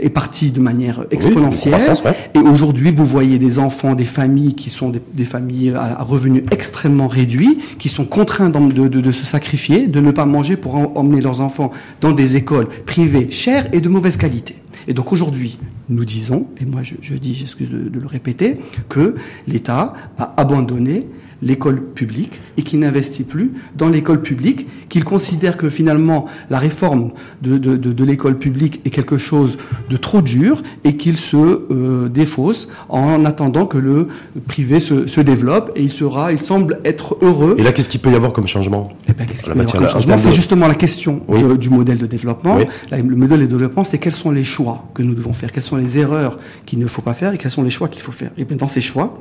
[0.00, 1.74] est parti de manière exponentielle.
[2.04, 2.14] ouais.
[2.34, 6.02] Et aujourd'hui, vous voyez des enfants, des familles qui sont des, des familles à, à
[6.02, 6.63] revenus extrêmement
[7.06, 11.40] réduits, qui sont contraints de, se sacrifier, de ne pas manger pour en- emmener leurs
[11.40, 14.56] enfants dans des écoles privées chères et de mauvaise qualité.
[14.86, 19.94] Et donc aujourd'hui, nous disons, et moi je, dis, j'excuse de le répéter, que l'État
[20.18, 21.06] a abandonné
[21.44, 27.12] l'école publique et qu'il n'investit plus dans l'école publique, qu'il considère que finalement la réforme
[27.42, 29.56] de, de, de, de l'école publique est quelque chose
[29.90, 34.08] de trop dur et qu'il se euh, défausse en attendant que le
[34.48, 38.00] privé se, se développe et il sera, il semble être heureux Et là, qu'est-ce qu'il
[38.00, 39.84] peut y avoir comme changement eh ben, qu'est-ce qu'il La peut y avoir matière- comme
[39.84, 40.16] en changement?
[40.16, 41.42] C'est justement la question Oui.
[41.42, 42.56] de- du modèle de développement.
[42.56, 42.64] Oui.
[42.90, 45.62] Là, le modèle de développement, c'est quels sont les choix que nous devons faire, quelles
[45.62, 48.12] sont les erreurs qu'il ne faut pas faire et quels sont les choix qu'il faut
[48.12, 48.30] faire?
[48.38, 49.18] Et bien, dans ces choix,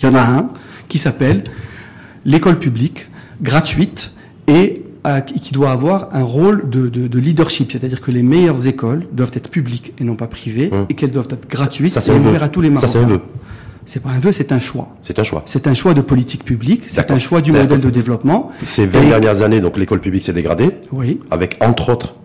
[0.00, 0.50] il y en a un
[0.88, 1.44] qui s'appelle
[2.24, 3.08] l'école publique
[3.42, 4.12] gratuite
[4.46, 8.66] et euh, qui doit avoir un rôle de, de- de leadership, c'est-à-dire que les meilleures
[8.66, 10.86] écoles doivent être publiques et non pas privées, Hum.
[10.88, 12.92] et qu'elles doivent être gratuites Ça, et ouvertes à tous les Ça, Marocains.
[12.92, 13.20] c'est un vœu.
[13.86, 14.88] C'est pas un vœu, c'est un choix.
[15.02, 15.42] C'est un choix.
[15.46, 18.50] C'est un choix de politique publique, c'est un choix du modèle de développement.
[18.62, 21.20] Ces 20 Et- dernières années, donc l'école publique s'est dégradée, Oui.
[21.30, 22.16] avec entre autres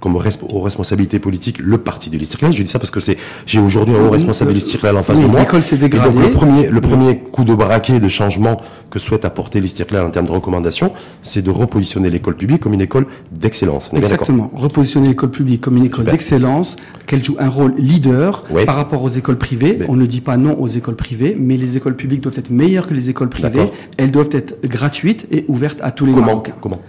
[0.00, 2.52] comme aux responsabilités politiques le parti de l'Istiklal.
[2.52, 5.16] Je dis ça parce que c'est j'ai aujourd'hui un haut responsable de l'Istiklal en face
[5.16, 5.40] Oui, de moi.
[5.40, 6.18] l'école s'est Et donc dégradée.
[6.20, 10.26] le premier le premier coup de braquet de changement que souhaite apporter l'Istiklal en termes
[10.26, 13.90] de recommandations, c'est de repositionner l'école publique comme une école d'excellence.
[13.92, 14.50] Exactement.
[14.54, 18.64] Repositionner l'école publique comme une école d'excellence, qu'elle joue un rôle leader Oui.
[18.64, 19.76] par rapport aux écoles privées.
[19.80, 22.50] Mais- On ne dit pas non aux écoles privées, mais les écoles publiques doivent être
[22.50, 23.70] meilleures que les écoles privées.
[23.96, 26.54] Elles doivent être gratuites et ouvertes à tous les Comment Marocains.
[26.60, 26.80] Comment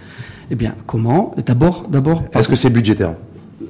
[0.52, 2.24] Eh bien, comment D'abord, d'abord.
[2.34, 3.16] Est-ce que c'est budgétaire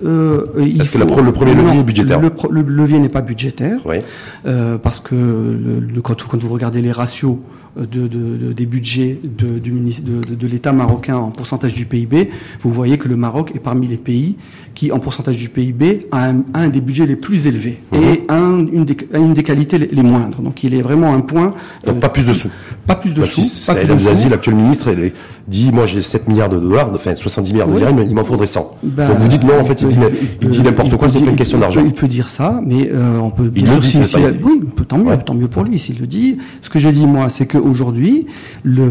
[0.05, 3.97] euh, il Est-ce que le premier levier est budgétaire le, levier n'est pas budgétaire, oui.
[4.45, 7.37] euh, parce que le, quand, quand, vous regardez les ratios
[7.77, 12.29] de, de, des budgets de, l'État marocain en pourcentage du PIB,
[12.61, 14.37] vous voyez que le Maroc est parmi les pays
[14.75, 18.01] qui, en pourcentage du PIB, a un, des budgets les plus élevés mhm.
[18.01, 20.41] et un, une, des, une des qualités les, moindres.
[20.41, 21.53] Donc il est vraiment un point.
[21.85, 22.49] Donc euh, pas plus de sous.
[22.87, 23.65] Pas plus de sous.
[23.65, 24.29] pas plus de sous.
[24.29, 25.11] l'actuel ministre, il
[25.47, 28.23] dit moi j'ai 7 milliards de dollars, enfin 70 milliards de dollars, mais il m'en
[28.23, 28.77] faudrait 100.
[28.83, 29.97] Ben, Donc vous dites non, en fait, il, dit,
[30.41, 31.83] il dit n'importe quoi, c'est pas une question d'argent.
[31.85, 33.51] Il peut dire ça, mais euh, on peut.
[33.55, 33.99] Il le dit.
[34.43, 36.37] oui, tant mieux, tant mieux pour lui s'il le dit.
[36.61, 38.25] Ce que je dis moi, c'est qu'aujourd'hui,
[38.65, 38.89] nous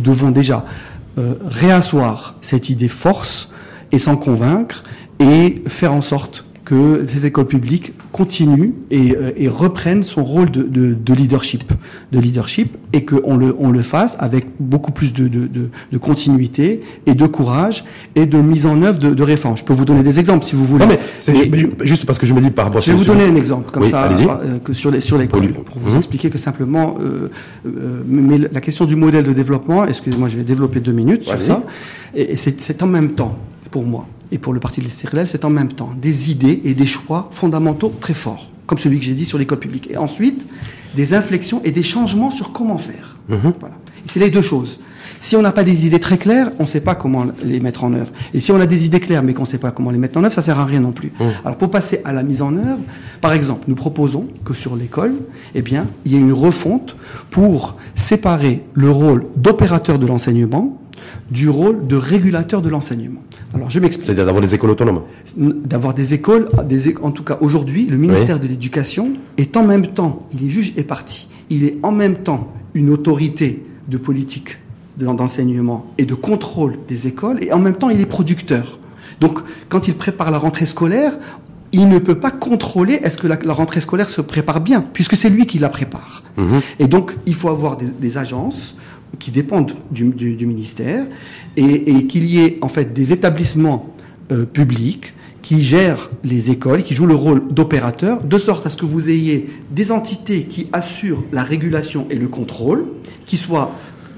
[0.00, 0.64] devons déjà
[1.18, 3.50] euh, réasseoir cette idée force
[3.92, 4.82] et s'en convaincre
[5.18, 10.50] et faire en sorte que ces écoles publiques continuent et, euh, et reprennent son rôle
[10.50, 11.72] de, de, de, leadership,
[12.10, 17.14] de leadership, et qu'on le, on le fasse avec beaucoup plus de, de, continuité et
[17.14, 17.84] de courage
[18.16, 19.56] et de mise en œuvre de, réformes.
[19.56, 20.86] Je peux vous donner des exemples si vous voulez.
[20.86, 22.80] Non mais, juste parce que je me dis par rapport.
[22.80, 25.78] Je vais vous donner un exemple comme ça euh, que sur les sur l'école pour
[25.78, 25.98] vous mhm.
[25.98, 26.98] expliquer que simplement.
[27.00, 27.28] Euh,
[28.08, 31.62] mais la question du modèle de développement, excusez-moi, je vais développer deux minutes sur ça.
[32.14, 33.38] Et, et c'est en même temps
[33.70, 36.86] pour moi et pour le Parti de c'est en même temps des idées et des
[36.86, 39.88] choix fondamentaux très forts, comme celui que j'ai dit sur l'école publique.
[39.90, 40.46] Et ensuite,
[40.94, 43.16] des inflexions et des changements sur comment faire.
[43.28, 43.54] Mhm.
[43.60, 43.76] Voilà.
[44.06, 44.80] C'est les deux choses.
[45.18, 47.84] Si on n'a pas des idées très claires, on ne sait pas comment les mettre
[47.84, 48.12] en œuvre.
[48.34, 50.18] Et si on a des idées claires mais qu'on ne sait pas comment les mettre
[50.18, 51.12] en œuvre, ça sert à rien non plus.
[51.18, 51.26] Mhm.
[51.44, 52.80] Alors pour passer à la mise en œuvre,
[53.20, 55.14] par exemple, nous proposons que sur l'école,
[55.54, 56.96] eh bien, il y ait une refonte
[57.30, 60.80] pour séparer le rôle d'opérateur de l'enseignement
[61.30, 63.20] du rôle de régulateur de l'enseignement.
[63.54, 64.06] Alors je m'explique.
[64.06, 65.02] C'est-à-dire d'avoir des écoles autonomes.
[65.36, 69.88] D'avoir des écoles, des, en tout cas aujourd'hui, le ministère de l'Éducation est en même
[69.88, 74.58] temps, il est juge et parti, il est en même temps une autorité de politique
[74.98, 78.78] d'enseignement et de contrôle des écoles, et en même temps il est producteur.
[79.20, 81.18] Donc quand il prépare la rentrée scolaire,
[81.72, 85.30] il ne peut pas contrôler est-ce que la, rentrée scolaire se prépare bien, puisque c'est
[85.30, 86.22] lui qui la prépare.
[86.36, 86.60] Mhm.
[86.78, 88.76] Et donc il faut avoir des agences
[89.18, 91.06] qui dépendent du, ministère
[91.56, 93.94] et, qu'il y ait en fait des établissements
[94.30, 98.76] euh, publics qui gèrent les écoles, qui jouent le rôle d'opérateur, de sorte à ce
[98.76, 102.84] que vous ayez des entités qui assurent la régulation et le contrôle,
[103.26, 103.70] qui soient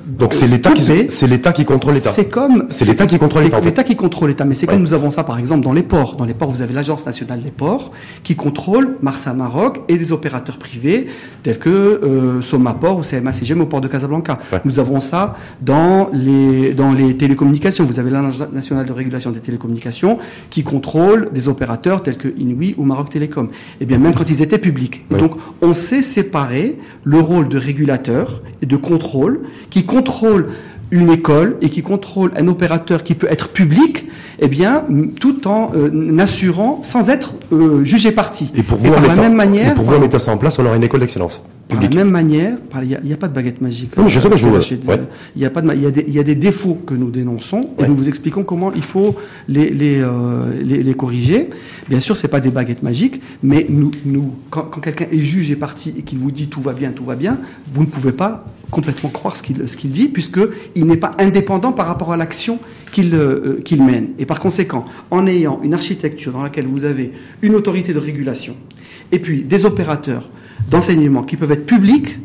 [0.06, 2.11] donc c'est l'État qui c'est l'État qui contrôle l'État.
[2.11, 3.61] C'est comme c'est l'État qui contrôle l'État.
[3.61, 6.16] L'État qui contrôle l'État, mais c'est comme nous avons ça par exemple dans les ports.
[6.16, 10.11] Dans les ports, vous avez l'agence nationale des ports qui contrôle Marsa Maroc et des
[10.12, 11.08] opérateurs privés
[11.42, 14.38] tels que euh, Somaport ou CMA-CGM au port de Casablanca.
[14.64, 17.84] Nous avons ça dans les dans les télécommunications.
[17.84, 22.74] Vous avez l'agence nationale de régulation des télécommunications qui contrôle des opérateurs tels que Inouï
[22.78, 23.46] ou Maroc Télécom.
[23.46, 25.04] Et eh bien même quand ils étaient publics.
[25.11, 29.97] Donc on sait séparer le rôle de régulateur et de contrôle qui contrôle
[30.90, 34.06] une école et qui contrôle un opérateur qui peut être public,
[34.40, 34.84] eh bien,
[35.20, 38.50] tout en euh, assurant, sans être euh, jugé parti.
[38.54, 40.84] Et pour vous, la même manière, pour vous mettre ça en place, on aura une
[40.84, 41.42] école d'excellence.
[41.68, 43.94] De la même manière, il n'y a, pas de baguette magique.
[43.98, 44.46] Non, je sais pas, je
[45.37, 46.94] Il y a pas de, il y a des, il y a des défauts que
[46.94, 49.16] nous dénonçons et nous vous expliquons comment il faut
[49.48, 50.08] les les, euh,
[50.64, 51.50] les, les, corriger.
[51.90, 55.50] Bien sûr, c'est pas des baguettes magiques, mais nous, nous, quand, quand quelqu'un est juge
[55.50, 57.37] et parti et qu'il vous dit tout va bien, tout va bien,
[57.70, 62.12] vous ne pouvez pas complètement croire ce qu'il dit, puisqu'il n'est pas indépendant par rapport
[62.12, 62.59] à l'action
[62.92, 64.11] qu'il euh, qu'il mène.
[64.18, 68.57] Et par conséquent, en ayant une architecture dans laquelle vous avez une autorité de régulation,
[69.12, 70.28] et puis des opérateurs
[70.70, 72.18] d'enseignement qui peuvent être publics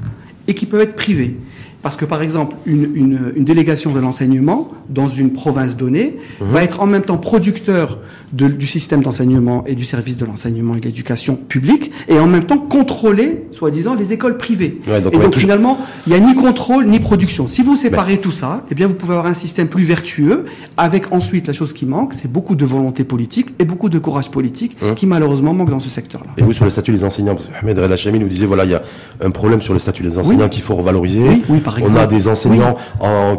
[0.47, 1.38] et qui peuvent être privés,
[1.84, 6.48] parce que, par exemple, une, une, une délégation de l'enseignement dans une province donnée mhm.
[6.48, 8.00] va être en même temps producteur
[8.32, 12.28] de, du système d'enseignement et du service de l'enseignement et de l'éducation publique, et en
[12.28, 14.80] même temps contrôler, soi-disant, les écoles privées.
[14.88, 17.48] et donc, finalement, il n'y a ni contrôle ni production.
[17.48, 20.46] Si vous séparez tout ça, eh bien, vous pouvez avoir un système plus vertueux,
[20.78, 24.32] avec ensuite la chose qui manque, c'est beaucoup de volonté politique et beaucoup de courage
[24.32, 24.96] politique mhm.
[24.96, 26.32] qui, malheureusement, manque dans ce secteur-là.
[26.38, 28.72] Et vous, sur le statut des enseignants, parce que Ahmed Redachami nous disait, voilà, il
[28.72, 28.82] y a
[29.22, 31.28] un problème sur le statut des enseignants qu'il faut revaloriser.
[31.28, 32.75] Oui, oui, on a des enseignants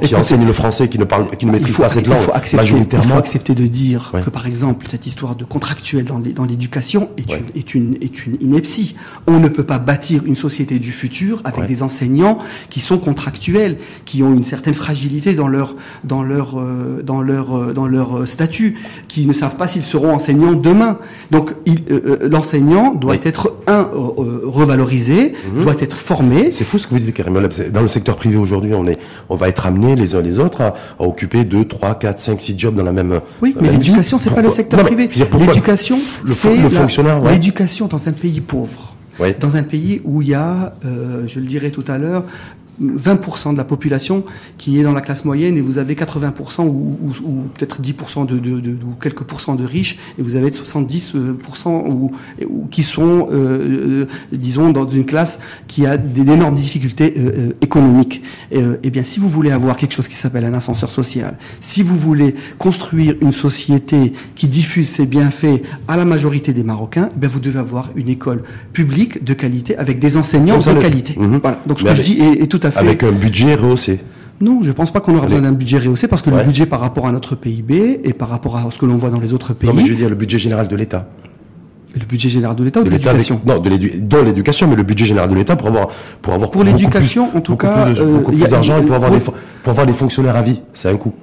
[0.03, 2.19] qui enseignent le français, qui ne parlent, qui ne maîtrisent pas cette langue.
[2.19, 6.05] Il faut accepter, il faut accepter de dire que, par exemple, cette histoire de contractuel
[6.05, 8.97] dans l'éducation est, une, est, une, est une ineptie.
[9.27, 12.39] On ne peut pas bâtir une société du futur avec des enseignants
[12.71, 17.57] qui sont contractuels, qui ont une certaine fragilité dans leur, dans leur, euh, dans leur,
[17.57, 20.99] euh, dans leur euh, statut, qui ne savent pas s'ils seront enseignants demain.
[21.31, 21.53] Donc,
[22.23, 25.63] l'enseignant doit être un revalorisé, mhm.
[25.63, 26.51] doit être formé.
[26.53, 27.35] C'est fou ce que vous dites, Karim.
[27.73, 28.99] Dans le secteur privé aujourd'hui, on est,
[29.29, 32.59] on va être amené les uns les autres à, occuper 2, 3, 4, 5, 6
[32.59, 33.21] jobs dans la même.
[33.43, 35.09] Oui, mais l'éducation, c'est pas le secteur privé.
[35.39, 38.95] L'éducation, c'est l'éducation dans un pays pauvre.
[39.41, 42.25] Dans un pays où il y a, euh, je le dirais tout à l'heure,
[42.81, 44.25] 20% de la population
[44.59, 48.39] qui est dans la classe moyenne et vous avez 80% ou, ou, peut-être 10% de,
[48.39, 52.13] de, de, ou quelques pourcents de riches et vous avez 70% ou,
[52.49, 58.23] ou qui sont, euh, disons, dans une classe qui a d'énormes difficultés euh, euh, économiques.
[58.51, 61.83] Et, eh bien, si vous voulez avoir quelque chose qui s'appelle un ascenseur social, si
[61.83, 67.19] vous voulez construire une société qui diffuse ses bienfaits à la majorité des Marocains, eh
[67.19, 71.15] bien, vous devez avoir une école publique de qualité avec des enseignants de qualité.
[71.19, 71.41] Mhm.
[71.43, 71.61] Voilà.
[71.67, 72.79] Donc ce que je dis est, tout à fait.
[72.79, 74.01] Avec un budget rehaussé.
[74.41, 76.67] Non, je ne pense pas qu'on aura besoin d'un budget rehaussé parce que le budget
[76.67, 79.33] par rapport à notre PIB et par rapport à ce que l'on voit dans les
[79.33, 79.69] autres pays.
[79.69, 81.09] Non, mais je veux dire le budget général de l'État.
[81.95, 83.69] Le budget général de l'État ou de, l'éducation Non, de
[84.19, 85.89] l'éducation, mais le budget général de l'État pour avoir
[86.21, 89.21] pour avoir pour l'éducation en tout cas, plus, beaucoup plus d'argent et pour avoir des
[89.21, 91.15] pour avoir des fonctionnaires à vie, c'est un coût.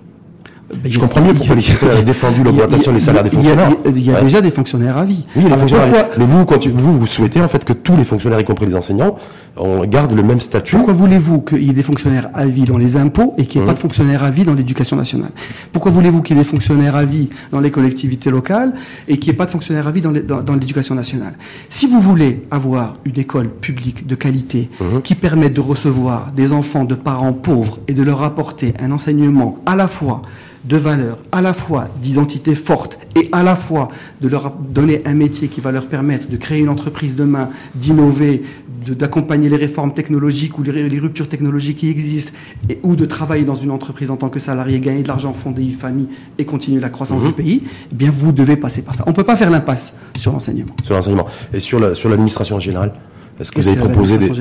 [0.73, 3.69] Ben, je comprends mieux pourquoi les fonctionnaires ont défendu l'augmentation des salaires des fonctionnaires.
[3.85, 5.25] Il y a, déjà des fonctionnaires à vie.
[5.35, 8.39] Oui, les fonctionnaires Mais vous, quand vous, vous souhaitez en fait que tous les fonctionnaires,
[8.39, 9.17] y compris les enseignants,
[9.57, 10.75] on garde le même statut.
[10.75, 13.65] Pourquoi voulez-vous qu'il y ait des fonctionnaires à vie dans les impôts et qu'il n'y
[13.65, 13.81] ait pas de mmh.
[13.81, 15.31] fonctionnaires à vie dans l'éducation nationale?
[15.71, 18.73] Pourquoi voulez-vous qu'il y ait des fonctionnaires à vie dans les collectivités locales
[19.07, 21.33] et qu'il n'y ait pas de fonctionnaires à vie dans l'éducation nationale?
[21.69, 25.01] Si vous voulez avoir une école publique de qualité mmh.
[25.03, 29.57] qui permette de recevoir des enfants de parents pauvres et de leur apporter un enseignement
[29.65, 30.21] à la fois
[30.65, 33.89] de valeurs, à la fois d'identité forte et à la fois
[34.21, 38.43] de leur donner un métier qui va leur permettre de créer une entreprise demain, d'innover,
[38.85, 42.31] d'accompagner les réformes technologiques ou les, ruptures technologiques qui existent,
[42.69, 45.63] et, ou de travailler dans une entreprise en tant que salarié, gagner de l'argent, fonder
[45.63, 47.33] une famille et continuer la croissance du mhm.
[47.33, 49.03] pays, eh bien vous devez passer par ça.
[49.07, 50.75] On ne peut pas faire l'impasse sur l'enseignement.
[50.83, 51.25] Sur l'enseignement.
[51.53, 52.93] Et sur l'administration en général
[53.41, 54.31] est-ce que vous avez proposé des...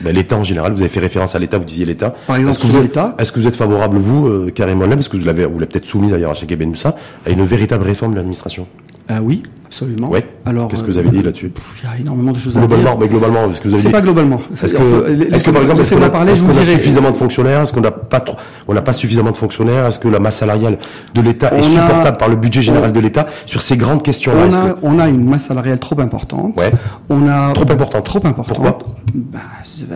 [0.00, 2.14] Ben, l'État en général, vous avez fait référence à l'État, vous disiez l'État.
[2.26, 4.96] Par exemple, est-ce que, vous êtes, est-ce que vous êtes favorable, vous, euh, carrément là,
[4.96, 7.44] parce que vous l'avez, vous l'avez peut-être soumis d'ailleurs à Cheikh Ben Moussa, à une
[7.44, 8.66] véritable réforme de l'administration?
[9.08, 10.10] Ah oui, absolument.
[10.10, 10.26] Ouais.
[10.46, 11.52] Alors, qu'est-ce que vous avez dit là-dessus
[11.82, 12.96] Il y a énormément de choses à dire.
[12.98, 14.40] Mais globalement, ce que vous avez C'est pas globalement.
[14.62, 17.62] Est-ce que, est-ce que par exemple, est-ce qu'on a, est-ce qu'on a suffisamment de fonctionnaires?
[17.62, 19.86] Est-ce qu'on n'a pas trop, on n'a pas suffisamment de fonctionnaires?
[19.86, 20.78] Est-ce que la masse salariale
[21.14, 24.48] de l'État est supportable par le budget général de l'État sur ces grandes questions-là?
[24.82, 26.56] On, a, on a une masse salariale trop importante.
[26.56, 26.72] Ouais.
[27.08, 28.04] On a trop importante.
[28.04, 28.56] Trop importante.
[28.56, 28.78] Pourquoi?
[29.14, 29.38] Bah,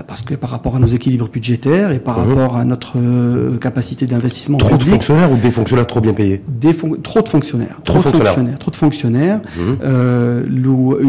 [0.07, 2.35] parce que par rapport à nos équilibres budgétaires et par mhm.
[2.35, 4.59] rapport à notre euh, capacité d'investissement.
[4.59, 6.43] Trop de fonctionnaires ou des fonctionnaires trop bien payés?
[6.49, 7.81] des Trop de fonctionnaires.
[7.85, 8.59] Trop, de fonctionnaires.
[8.59, 9.41] Trop de fonctionnaires.
[9.83, 10.45] Euh,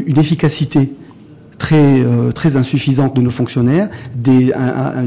[0.06, 0.94] une efficacité
[1.58, 4.52] très euh, très insuffisante de nos fonctionnaires, des,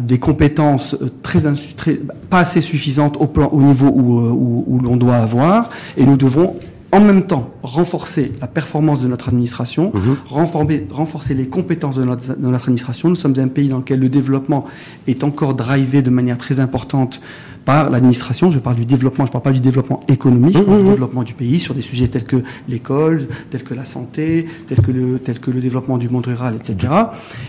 [0.03, 1.41] des compétences très,
[1.77, 1.95] très,
[2.31, 6.07] pas assez suffisantes au plan au niveau où, euh, où, où l'on doit avoir, et
[6.07, 6.57] nous devons
[6.91, 10.17] en même temps renforcer la performance de notre administration, mhm.
[10.27, 13.11] renforcer, renforcer, les compétences de notre, de notre, administration.
[13.11, 14.65] Nous sommes un pays dans lequel le développement
[15.07, 17.21] est encore drivé de manière très importante
[17.69, 18.51] par l'administration.
[18.51, 21.23] Je parle du développement, je ne parle pas du développement économique, je parle du développement
[21.23, 25.19] du pays sur des sujets tels que l'école, tels que la santé, tels que le,
[25.19, 26.91] tels que le développement du monde rural, etc.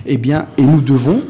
[0.06, 1.22] Eh bien, et nous devons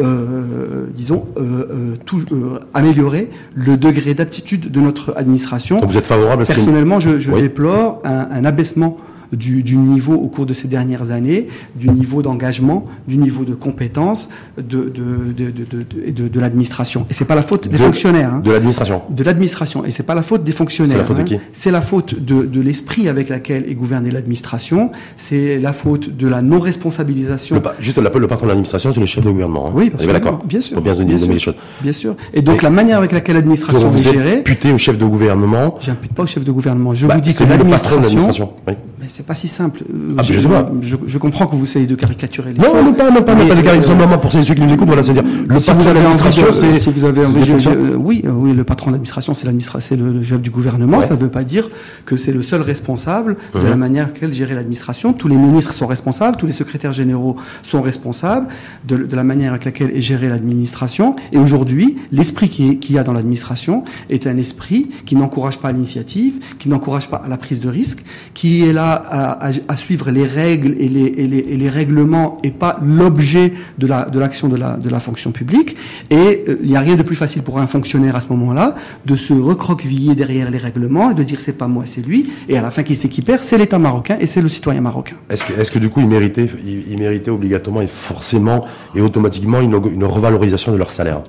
[0.00, 5.78] euh, disons, euh, euh, tout, euh, améliorer le degré d'aptitude de notre administration.
[5.78, 8.96] Donc vous êtes favorable à ce Personnellement, je, je déplore un, un abaissement
[9.34, 13.54] du, du, niveau au cours de ces dernières années, du niveau d'engagement, du niveau de
[13.54, 17.06] compétence de, de, de, de, de, de l'administration.
[17.10, 18.34] Et c'est pas la faute des fonctionnaires.
[18.34, 18.40] Hein.
[18.40, 19.02] De l'administration.
[19.10, 19.84] De l'administration.
[19.84, 20.92] Et c'est pas la faute des fonctionnaires.
[20.92, 21.24] C'est la faute de hein.
[21.24, 24.90] qui C'est la faute de, de l'esprit avec laquelle est gouvernée l'administration.
[25.16, 27.60] C'est la faute de la non-responsabilisation.
[27.80, 29.68] Juste le, le patron de l'administration, c'est le chef de gouvernement.
[29.68, 29.72] Hein.
[29.74, 30.42] Oui, d'accord.
[30.44, 30.74] Bien sûr.
[30.74, 31.54] Pour bien, bien les choses.
[31.82, 32.16] Bien sûr.
[32.32, 34.38] Et donc la manière avec laquelle l'administration est gérée.
[34.38, 35.76] Imputé au chef de gouvernement.
[35.80, 36.94] J'impute pas au chef de gouvernement.
[36.94, 38.52] Je bah, vous dis que l'administration.
[38.66, 38.74] Oui
[39.08, 39.82] c'est pas si simple.
[40.18, 42.82] Ah, je, je, je, comprends que vous essayez de caricaturer les non.
[42.82, 43.94] Non, pas, non, pas, mais, pas les caricatures.
[43.98, 46.90] Euh, pour ceux qui nous écoutent, voilà, c'est-à-dire le si patron de l'administration, c'est si
[46.90, 50.22] vous avez envie, euh, oui, euh, oui, le patron de l'administration, c'est l'administration, c'est le,
[50.22, 51.00] chef du gouvernement.
[51.00, 51.68] Ça ne veut pas dire
[52.04, 55.12] que c'est le seul responsable de la manière qu'elle gérer l'administration.
[55.12, 58.48] Tous les ministres sont responsables, tous les secrétaires généraux sont responsables
[58.86, 61.16] de, de la manière avec laquelle est gérée l'administration.
[61.32, 65.72] Et aujourd'hui, l'esprit qui, qui y a dans l'administration est un esprit qui n'encourage pas
[65.72, 70.26] l'initiative, qui n'encourage pas à la prise de risque, qui est là à, suivre les
[70.26, 71.10] règles et les,
[71.56, 75.76] les, règlements et pas l'objet de la de l'action de la de la fonction publique.
[76.10, 78.74] Et euh, il n'y a rien de plus facile pour un fonctionnaire à ce moment-là
[79.06, 82.30] de se recroqueviller derrière les règlements et de dire c'est pas moi, c'est lui.
[82.48, 83.42] Et à la fin, qui c'est qui perd?
[83.42, 85.16] C'est l'État marocain et c'est le citoyen marocain.
[85.30, 89.60] Est-ce que, est-ce que du coup, il méritait, il, méritait obligatoirement et forcément et automatiquement
[89.60, 91.22] une, une revalorisation de leur salaire?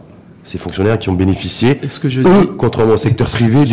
[0.45, 3.65] Ces fonctionnaires qui ont bénéficié, ce que je dis, contrairement au secteur privé,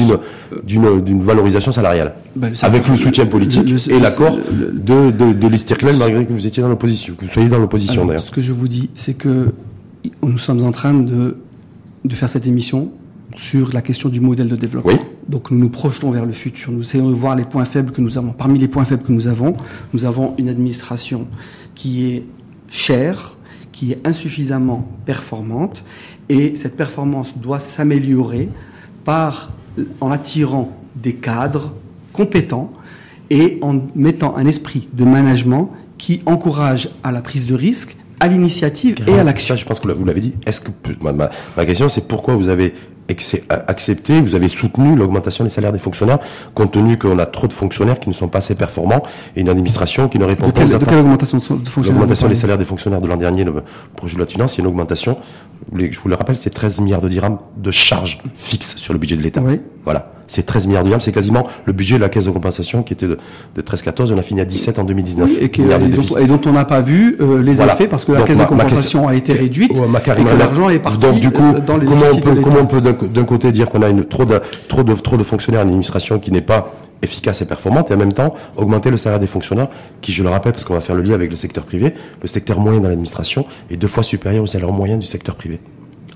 [0.65, 6.33] d'une valorisation salariale, bah, avec le soutien politique et l'accord de de, de malgré que
[6.33, 8.23] vous étiez dans l'opposition, que vous soyez dans l'opposition d'ailleurs.
[8.23, 9.53] Ce que je vous dis, c'est que
[10.23, 11.37] nous sommes en train de
[12.05, 12.93] de faire cette émission
[13.37, 14.93] sur la question du modèle de développement.
[14.93, 14.99] Oui.
[15.29, 16.73] Donc nous nous projetons vers le futur.
[16.73, 18.33] Nous essayons de voir les points faibles que nous avons.
[18.33, 19.57] Parmi les points faibles que nous avons,
[19.93, 21.29] nous avons une administration
[21.75, 22.25] qui est
[22.69, 23.37] chère,
[23.73, 25.83] qui est insuffisamment performante
[26.33, 28.49] et cette performance doit s'améliorer
[29.05, 29.53] par
[30.01, 31.75] en attirant des cadres
[32.15, 32.73] compétents
[33.29, 38.29] et en mettant un esprit de management qui encourage à la prise de risque, à
[38.29, 39.57] l'initiative et à l'action.
[39.57, 40.33] Je pense que vous l'avez dit.
[40.47, 40.71] Est-ce que
[41.03, 42.73] ma, ma question c'est pourquoi vous avez
[43.49, 46.19] accepté, vous avez soutenu l'augmentation des salaires des fonctionnaires,
[46.55, 49.03] compte tenu qu'on a trop de fonctionnaires qui ne sont pas assez performants
[49.37, 50.81] et une administration qui ne répond pas aux attentes.
[50.81, 53.55] De quelle augmentation de fonctionnaires L'augmentation des salaires des fonctionnaires de l'an dernier, le
[53.97, 55.17] projet de loi de finances, il y a une augmentation,
[55.75, 59.17] je vous le rappelle, c'est 13 milliards de dirhams de charges fixes sur le budget
[59.17, 59.43] de l'État.
[59.43, 59.61] Oui.
[59.85, 60.13] Voilà.
[60.29, 62.95] C'est 13 milliards de dirhams, c'est quasiment le budget de la caisse de compensation qui
[62.95, 63.19] était de,
[63.59, 65.31] 13-14, on a fini à 17 en 2019.
[65.43, 69.09] et, dont, on n'a pas vu euh, les effets parce que la caisse de compensation
[69.09, 72.05] a été réduite et que l'argent est parti donc, du coup, euh, dans les comment
[72.13, 74.95] on peut, comment on peut d'un côté dire qu'on a une, trop, de, trop, de,
[74.95, 78.35] trop de fonctionnaires en administration qui n'est pas efficace et performante et en même temps
[78.57, 79.69] augmenter le salaire des fonctionnaires
[80.01, 81.93] qui, je le rappelle, parce qu'on va faire le lien avec le secteur privé,
[82.23, 85.61] le secteur moyen dans l'administration est deux fois supérieur au salaire moyen du secteur privé.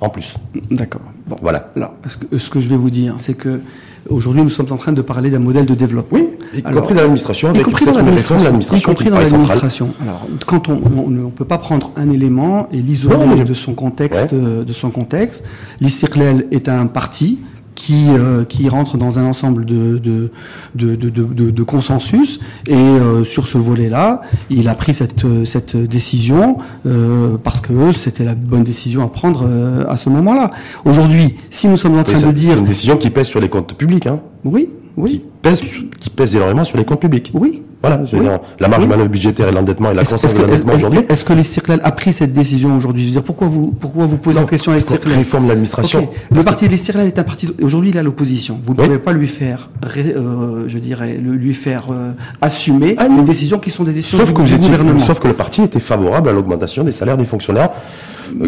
[0.00, 0.34] En plus.
[0.70, 1.02] D'accord.
[1.26, 1.70] Bon, voilà.
[1.76, 1.94] Alors,
[2.36, 3.62] ce que je vais vous dire, c'est que
[4.08, 6.18] Aujourd'hui, nous sommes en train de parler d'un modèle de développement.
[6.18, 9.94] Oui, y compris dans l'administration, y compris dans l'administration, y compris dans l'administration.
[10.00, 14.72] Alors, quand on ne peut pas prendre un élément et l'isoler de son contexte, de
[14.72, 15.44] son contexte.
[15.80, 17.38] L'Istiklal est un parti
[17.76, 20.32] qui euh, qui rentre dans un ensemble de de
[20.74, 25.76] de, de, de, de consensus et euh, sur ce volet-là, il a pris cette cette
[25.76, 30.50] décision euh, parce que c'était la bonne décision à prendre euh, à ce moment-là.
[30.84, 33.48] Aujourd'hui, si nous sommes en train de dire c'est une décision qui pèse sur les
[33.48, 34.18] comptes publics, hein.
[34.44, 35.12] Oui, oui.
[35.12, 35.60] Qui pèse
[36.00, 37.30] qui pèse énormément sur les comptes publics.
[37.34, 37.62] Oui.
[37.88, 41.00] Voilà, la marge de manœuvre budgétaire et l'endettement et la croissance de l'endettement aujourd'hui.
[41.08, 43.02] Est-ce que les Circlal a pris cette décision aujourd'hui?
[43.02, 46.08] Je veux dire, pourquoi vous, pourquoi vous posez cette question à l'Estirclal Réforme l'administration.
[46.30, 48.60] Le parti de l'Estirclal est un parti, aujourd'hui il est à l'opposition.
[48.64, 53.22] Vous ne pouvez pas lui faire, euh, je dirais, lui faire euh, assumer ah des
[53.22, 55.00] décisions qui sont des décisions sauf du, que gouvernement.
[55.00, 57.70] Sauf que le parti était favorable à l'augmentation des salaires des fonctionnaires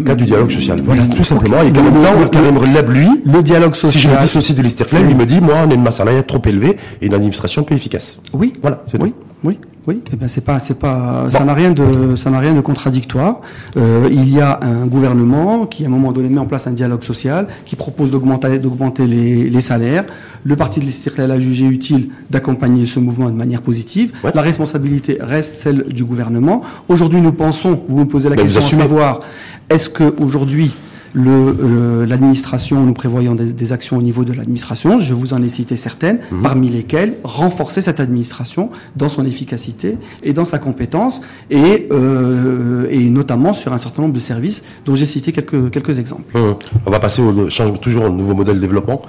[0.05, 0.81] cas du dialogue social.
[0.81, 1.61] Voilà, tout simplement.
[1.61, 4.01] Et qu'en même temps, Karim Relab, lui, le dialogue social.
[4.01, 6.25] Si je me dissocie de l'Istiklal, lui me dit, moi, on a une masse salariale
[6.25, 8.19] trop élevée et une administration peu efficace.
[8.33, 8.53] Oui.
[8.61, 8.83] Voilà.
[8.99, 9.13] Oui.
[9.43, 9.57] Oui.
[9.87, 12.61] Oui, eh ben c'est pas, c'est pas, ça n'a rien de, ça n'a rien de
[12.61, 13.41] contradictoire.
[13.75, 16.73] Euh, il y a un gouvernement qui, à un moment donné, met en place un
[16.73, 20.05] dialogue social, qui propose d'augmenter, d'augmenter les, les salaires.
[20.43, 24.11] Le parti de l'Istiklal a jugé utile d'accompagner ce mouvement de manière positive.
[24.35, 26.61] La responsabilité reste celle du gouvernement.
[26.87, 29.21] Aujourd'hui, nous pensons, vous me posez la ben, question de savoir,
[29.69, 30.71] est-ce que aujourd'hui
[31.15, 34.99] l'administration, nous prévoyons des, actions au niveau de l'administration.
[34.99, 36.41] Je vous en ai cité certaines, mhm.
[36.41, 43.09] parmi lesquelles renforcer cette administration dans son efficacité et dans sa compétence, et, euh, et
[43.09, 46.37] notamment sur un certain nombre de services dont j'ai cité quelques, quelques exemples.
[46.37, 46.55] Mhm.
[46.85, 49.01] On va passer au, change toujours au nouveau modèle de développement.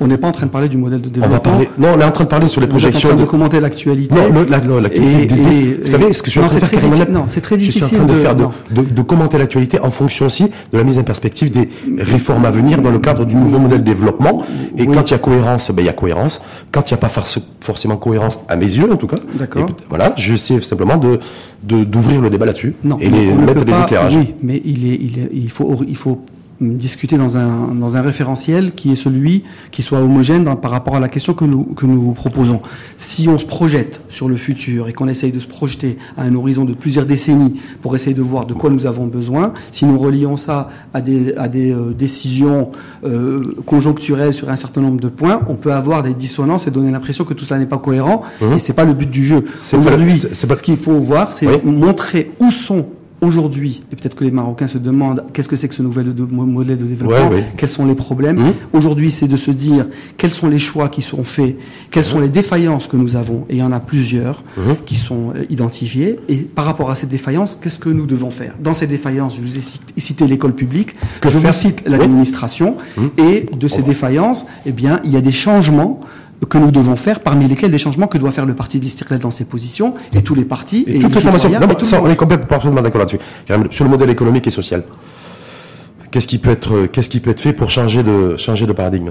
[0.00, 1.26] On n'est pas en train de parler du modèle de développement.
[1.26, 3.10] On va parler, non, on est en train de parler sur les projections.
[3.10, 4.14] en train de, commenter l'actualité.
[4.14, 5.78] Non, l'actualité.
[5.82, 7.82] vous savez, ce que je suis en train de faire, non, c'est très difficile.
[7.82, 10.98] Je suis en train de, faire de, commenter l'actualité en fonction aussi de la mise
[10.98, 14.42] en perspective des réformes à venir dans le cadre du nouveau modèle de développement.
[14.76, 16.40] Et quand il y a cohérence, ben, il y a cohérence.
[16.72, 17.10] Quand il n'y a pas
[17.60, 19.18] forcément cohérence, à mes yeux, en tout cas.
[19.34, 19.68] D'accord.
[19.88, 21.20] Voilà, je sais simplement de,
[21.62, 22.74] d'ouvrir le débat là-dessus.
[23.00, 24.16] et les, mettre des éclairages.
[24.16, 26.20] Oui, mais il est, il est, il faut, il faut
[26.60, 31.00] discuter dans un, dans un référentiel qui est celui qui soit homogène par rapport à
[31.00, 32.62] la question que nous, que nous vous proposons.
[32.96, 36.34] Si on se projette sur le futur et qu'on essaye de se projeter à un
[36.34, 39.98] horizon de plusieurs décennies pour essayer de voir de quoi nous avons besoin, si nous
[39.98, 42.70] relions ça à des, à des euh, décisions
[43.04, 46.90] euh, conjoncturelles sur un certain nombre de points, on peut avoir des dissonances et donner
[46.90, 48.22] l'impression que tout cela n'est pas cohérent.
[48.40, 48.52] Mmh.
[48.52, 49.44] Et c'est pas le but du jeu.
[49.76, 52.86] Aujourd'hui, ce qu'il faut voir, c'est montrer où sont
[53.24, 56.78] aujourd'hui, et peut-être que les Marocains se demandent qu'est-ce que c'est que ce nouvel modèle
[56.78, 58.38] de développement, quels sont les problèmes.
[58.38, 58.52] Mmh.
[58.72, 61.56] Aujourd'hui, c'est de se dire quels sont les choix qui sont faits,
[61.90, 64.60] quelles sont les défaillances que nous avons, et il y en a plusieurs mmh.
[64.86, 66.18] qui sont euh, identifiées.
[66.28, 69.40] Et par rapport à ces défaillances, qu'est-ce que nous devons faire Dans ces défaillances, je
[69.40, 69.62] vous ai
[70.00, 72.76] cité, l'école publique, que je vous cite l'administration,
[73.18, 76.00] et de ces défaillances, eh bien, il y a des changements
[76.44, 79.18] que nous devons faire, parmi lesquels des changements que doit faire le parti de l'Istiklal
[79.18, 81.50] dans ses positions, et tous les partis, et, toutes les formations.
[82.02, 83.18] on est complètement d'accord là-dessus.
[83.70, 84.84] Sur le modèle économique et social,
[86.10, 89.10] qu'est-ce qui peut être, qu'est-ce qui peut être fait pour changer de, changer de paradigme?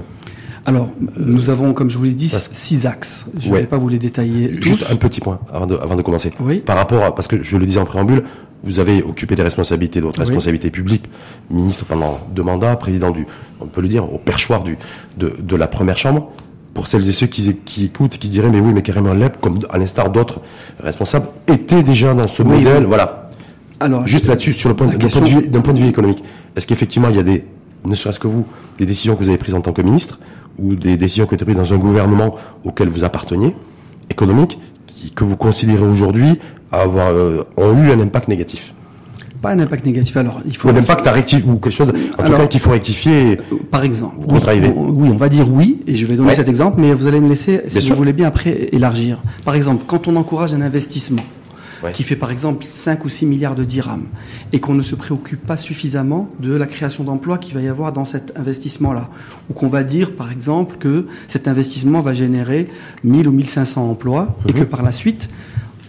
[0.66, 3.26] Alors, nous avons, comme je vous l'ai dit, six axes.
[3.38, 4.50] Je ne vais pas vous les détailler.
[4.50, 4.68] Tous.
[4.68, 6.32] Juste un petit point avant de, avant de commencer.
[6.40, 6.58] Oui.
[6.60, 8.24] Par rapport à, parce que je le disais en préambule,
[8.62, 11.04] vous avez occupé des responsabilités, d'autres responsabilités publiques,
[11.50, 13.26] ministre pendant deux mandats, président du,
[13.60, 14.78] on peut le dire, au perchoir du,
[15.18, 16.32] de, de la première chambre
[16.74, 19.60] pour celles et ceux qui, qui écoutent, qui diraient mais oui, mais carrément Lep, comme
[19.70, 20.40] à l'instar d'autres
[20.80, 22.84] responsables, était déjà dans ce modèle.
[22.84, 23.30] Voilà.
[23.80, 26.22] Alors, juste là-dessus, sur le point, d'un point, de vue économique,
[26.56, 27.44] est-ce qu'effectivement il y a des,
[27.84, 28.44] ne serait-ce que vous,
[28.78, 30.18] des décisions que vous avez prises en tant que ministre
[30.58, 33.54] ou des décisions qui ont été prises dans un gouvernement auquel vous apparteniez,
[34.10, 36.38] économique, qui, que vous considérez aujourd'hui
[36.72, 38.74] avoir euh, ont eu un impact négatif?
[39.44, 40.16] Pas un impact négatif.
[40.16, 40.70] Alors, il faut.
[40.70, 41.92] un impact à rectifier ou quelque chose.
[42.18, 43.36] En tout cas, qu'il faut rectifier.
[43.70, 44.16] Par exemple.
[44.26, 44.40] Oui
[44.76, 47.20] on, oui, on va dire oui, et je vais donner cet exemple, mais vous allez
[47.20, 49.22] me laisser, si vous voulez bien après élargir.
[49.44, 51.22] Par exemple, quand on encourage un investissement,
[51.92, 54.06] qui fait par exemple 5 ou 6 milliards de dirhams,
[54.52, 57.92] et qu'on ne se préoccupe pas suffisamment de la création d'emplois qu'il va y avoir
[57.92, 59.10] dans cet investissement-là.
[59.50, 62.68] Ou qu'on va dire par exemple que cet investissement va générer
[63.02, 64.60] 1000 ou 1500 emplois, et mhm.
[64.60, 65.28] que par la suite,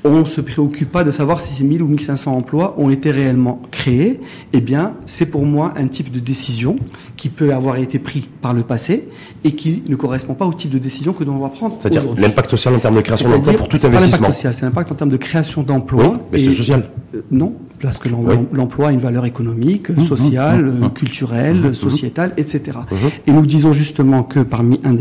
[0.06, 3.10] on ne se préoccupe pas de savoir si ces 1000 ou 1500 emplois ont été
[3.10, 4.22] réellement créés,
[4.54, 6.76] eh bien, c'est pour moi un type de décision
[7.18, 9.10] qui peut avoir été pris par le passé
[9.44, 12.52] et qui ne correspond pas au type de décision que l'on va prendre C'est-à-dire l'impact
[12.52, 14.28] social en termes de création d'emplois pour tout investissement.
[14.28, 16.14] l'impact social, c'est l'impact en termes de création d'emplois.
[16.14, 16.84] Oui, mais c'est social.
[17.16, 18.10] Euh, non, parce que
[18.54, 22.78] l'emploi a une valeur économique, mmh, mmh, sociale, mmh, culturelle, sociétale, etc.
[23.26, 24.96] Et nous disons justement que parmi un,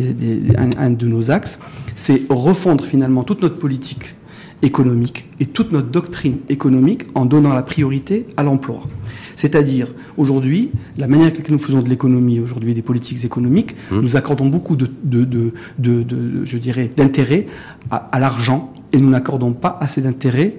[0.78, 1.58] un de nos axes,
[1.94, 4.14] c'est refondre finalement toute notre politique
[4.64, 8.82] économique et toute notre doctrine économique en donnant la priorité à l'emploi.
[9.36, 14.00] C'est-à-dire, aujourd'hui, la manière avec laquelle nous faisons de l'économie aujourd'hui, des politiques économiques, mmh.
[14.00, 17.46] nous accordons beaucoup de, de, de, de je dirais, d'intérêt
[17.90, 20.56] à, l'argent et nous n'accordons pas assez d'intérêt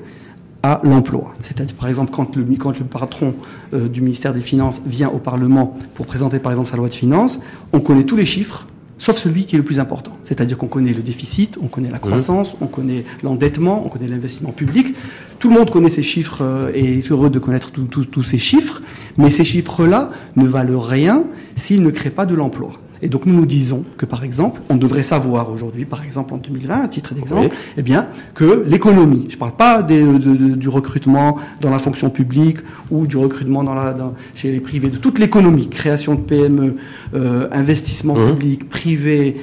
[0.62, 1.34] à l'emploi.
[1.40, 3.36] C'est-à-dire, par exemple, quand le, quand le patron
[3.74, 6.94] euh, du ministère des Finances vient au Parlement pour présenter, par exemple, sa loi de
[6.94, 7.40] finances,
[7.72, 8.68] on connaît tous les chiffres,
[8.98, 10.18] sauf celui qui est le plus important.
[10.24, 14.52] C'est-à-dire qu'on connaît le déficit, on connaît la croissance, on connaît l'endettement, on connaît l'investissement
[14.52, 14.96] public.
[15.40, 18.82] Tout le monde connaît ces chiffres euh, et est heureux de connaître tous ces chiffres,
[19.18, 21.24] mais ces chiffres-là ne valent rien
[21.56, 22.74] s'ils ne créent pas de l'emploi.
[23.02, 26.38] Et donc nous nous disons que par exemple, on devrait savoir aujourd'hui, par exemple en
[26.38, 31.70] 2020, à titre d'exemple, eh bien que l'économie, je ne parle pas du recrutement dans
[31.70, 32.58] la fonction publique
[32.92, 33.96] ou du recrutement dans la,
[34.36, 36.76] chez les privés, de toute l'économie, création de PME,
[37.14, 39.38] euh, investissement public, privé,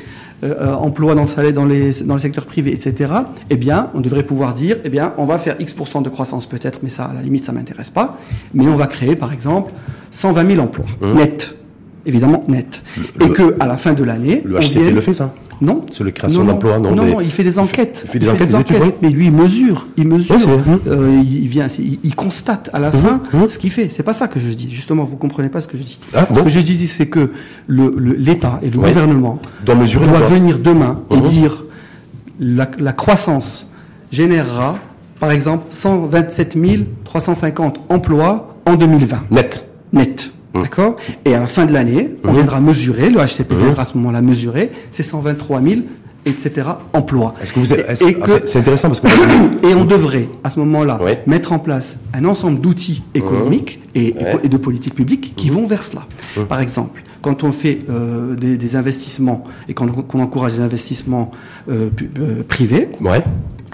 [0.44, 3.12] euh, euh, emploi dans, dans, les, dans le secteur privé, etc.,
[3.48, 6.80] eh bien, on devrait pouvoir dire, eh bien, on va faire X% de croissance peut-être,
[6.82, 8.18] mais ça, à la limite, ça m'intéresse pas,
[8.52, 9.72] mais on va créer, par exemple,
[10.10, 11.12] 120 000 emplois mmh.
[11.14, 11.54] nets
[12.06, 12.82] évidemment net.
[13.20, 15.84] et que à la fin de l'année, le HCP le fait ça Non.
[15.90, 16.78] C'est le création d'emplois.
[16.78, 18.02] Non, non, non, il fait des enquêtes.
[18.04, 20.36] Il fait des enquêtes, des enquêtes mais lui il mesure, il mesure,
[20.86, 21.66] euh, il vient,
[22.02, 23.48] il, constate à la mmh, fin mmh.
[23.48, 23.88] ce qu'il fait.
[23.88, 24.70] C'est pas ça que je dis.
[24.70, 25.98] Justement, vous comprenez pas ce que je dis.
[26.14, 27.32] Ah, ce que je dis, c'est que
[27.68, 31.24] l'État et le gouvernement doit, mesurer doit venir demain et mmh.
[31.24, 31.64] dire
[32.40, 33.70] la, la croissance
[34.10, 34.76] générera,
[35.20, 36.56] par exemple, 127
[37.04, 39.24] 350 emplois en 2020.
[39.30, 39.66] Net.
[39.92, 40.31] Net.
[40.54, 40.62] Mmh.
[40.62, 40.96] D'accord?
[41.24, 42.34] Et à la fin de l'année, on mmh.
[42.34, 43.58] viendra mesurer, le HCP mmh.
[43.58, 45.80] viendra à ce moment-là mesurer ces 123 000
[46.24, 46.66] etc.
[46.92, 47.34] emplois.
[47.42, 49.08] Est-ce que vous êtes, c'est intéressant parce que
[49.68, 54.48] et on devrait à ce moment-là mettre en place un ensemble d'outils économiques et, et,
[54.48, 56.06] de politiques publiques qui vont vers cela.
[56.48, 61.30] Par exemple, quand on fait euh, des, des, investissements et quand on, encourage des investissements
[61.70, 61.88] euh,
[62.18, 62.88] euh, privés,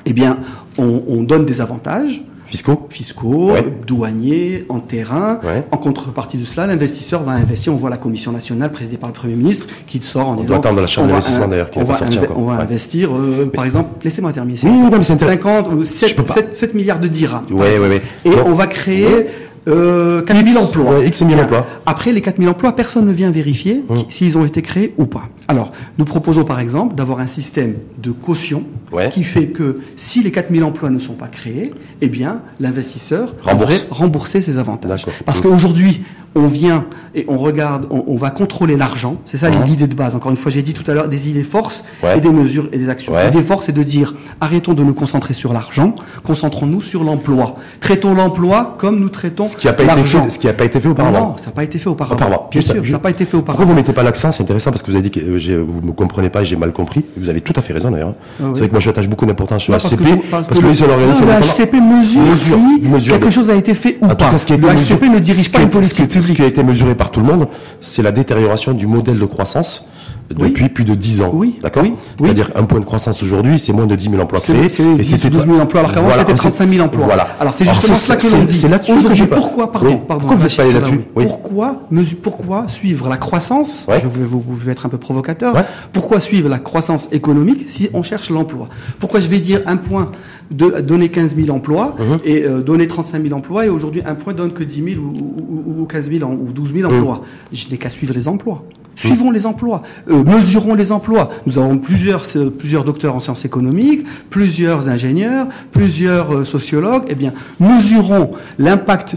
[0.04, 0.38] eh bien,
[0.76, 3.52] on, on donne des avantages Fiscaux Fiscaux,
[3.86, 5.40] douaniers, en terrain.
[5.70, 7.72] En contrepartie de cela, l'investisseur va investir.
[7.74, 10.54] On voit la commission nationale présidée par le Premier ministre qui sort en disant...
[10.54, 11.94] On attendre la chambre d'investissement d'ailleurs, qui on, va,
[12.34, 14.58] on va investir, euh, par exemple, laissez-moi terminer.
[14.62, 17.44] Oui, non, mais 50 ou 7, 7, milliards de dirhams.
[17.50, 18.02] Ouais, ouais, ouais.
[18.24, 19.26] Et on va créer
[19.68, 21.04] euh, 4000 emplois.
[21.04, 21.66] X 000 emplois.
[21.86, 23.96] Après les 4000 emplois, personne ne vient vérifier hum.
[24.08, 25.28] s'ils ont été créés ou pas.
[25.48, 28.64] Alors, nous proposons par exemple d'avoir un système de caution
[29.12, 33.80] qui fait que si les 4000 emplois ne sont pas créés, eh bien, l'investisseur devrait
[33.90, 35.06] rembourser ses avantages.
[35.24, 36.02] Parce qu'aujourd'hui,
[36.34, 39.16] on vient et on regarde, on, va contrôler l'argent.
[39.24, 40.14] C'est ça l'idée de base.
[40.14, 42.78] Encore une fois, j'ai dit tout à l'heure des idées forces et des mesures et
[42.78, 43.14] des actions.
[43.24, 47.56] L'idée force, c'est de dire arrêtons de nous concentrer sur l'argent, concentrons-nous sur l'emploi.
[47.80, 50.64] Traitons l'emploi comme nous traitons ce qui n'a pas été fait, ce qui n'a pas
[50.64, 51.30] été fait auparavant.
[51.30, 52.48] Non, ça n'a pas été fait auparavant.
[52.50, 53.58] Bien sûr, ça n'a pas été fait auparavant.
[53.58, 54.32] Pourquoi vous mettez pas l'accent?
[54.32, 56.56] C'est intéressant parce que vous avez dit que euh, vous me comprenez pas et j'ai
[56.56, 57.04] mal compris.
[57.16, 58.14] Vous avez tout à fait raison d'ailleurs.
[58.40, 61.24] Ah c'est vrai que moi j'attache beaucoup d'importance sur HCP parce, que, l'organisme.
[61.24, 64.30] Le HCP mesure, si quelque chose a été fait ou pas.
[64.32, 67.26] Le HCP ne dirige pas une politique Ce qui a été mesuré par tout le
[67.26, 67.48] monde,
[67.80, 69.86] c'est la détérioration du modèle de croissance
[70.34, 71.30] depuis plus de 10 ans.
[71.32, 71.58] Oui.
[71.62, 71.94] D'accord oui.
[72.20, 74.68] C'est-à-dire un point de croissance aujourd'hui, c'est moins de 10 000 emplois créés.
[74.68, 77.06] C'est 12 000 emplois, alors qu'avant c'était 35 000 emplois.
[77.06, 77.28] Voilà.
[77.40, 78.66] Alors c'est justement ça que l'on dit.
[78.88, 81.82] Aujourd'hui, pourquoi, pardon, pardon, pourquoi vous êtes là-dessus Pourquoi,
[82.22, 85.54] pourquoi suivre la croissance Je vais vous, vous être un peu provocateur.
[85.92, 88.68] Pourquoi suivre la croissance économique si on cherche l'emploi?
[88.98, 90.10] Pourquoi je vais dire un point
[90.50, 92.20] de donner 15 000 emplois uh-huh.
[92.24, 95.82] et euh, donner 35 000 emplois et aujourd'hui un point donne que 10 000 ou,
[95.82, 96.96] ou, 15 000 ou 12 000 uh-huh.
[96.96, 97.22] emplois.
[97.52, 98.64] Je n'ai qu'à suivre les emplois.
[98.96, 101.30] Suivons les emplois, euh, mesurons les emplois.
[101.46, 107.04] Nous avons plusieurs, euh, plusieurs docteurs en sciences économiques, plusieurs ingénieurs, plusieurs sociologues.
[107.08, 109.16] Eh bien, mesurons l'impact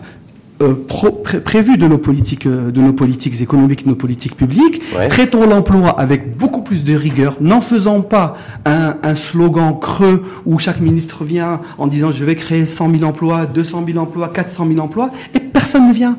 [1.44, 4.82] prévu de nos politiques, de nos politiques économiques, de nos politiques publiques.
[5.10, 7.36] Traitons l'emploi avec beaucoup plus de rigueur.
[7.42, 12.36] N'en faisons pas un, un, slogan creux où chaque ministre vient en disant je vais
[12.36, 15.12] créer 100 000 emplois, 200 000 emplois, 400 000 emplois.
[15.36, 16.18] Et personne ne vient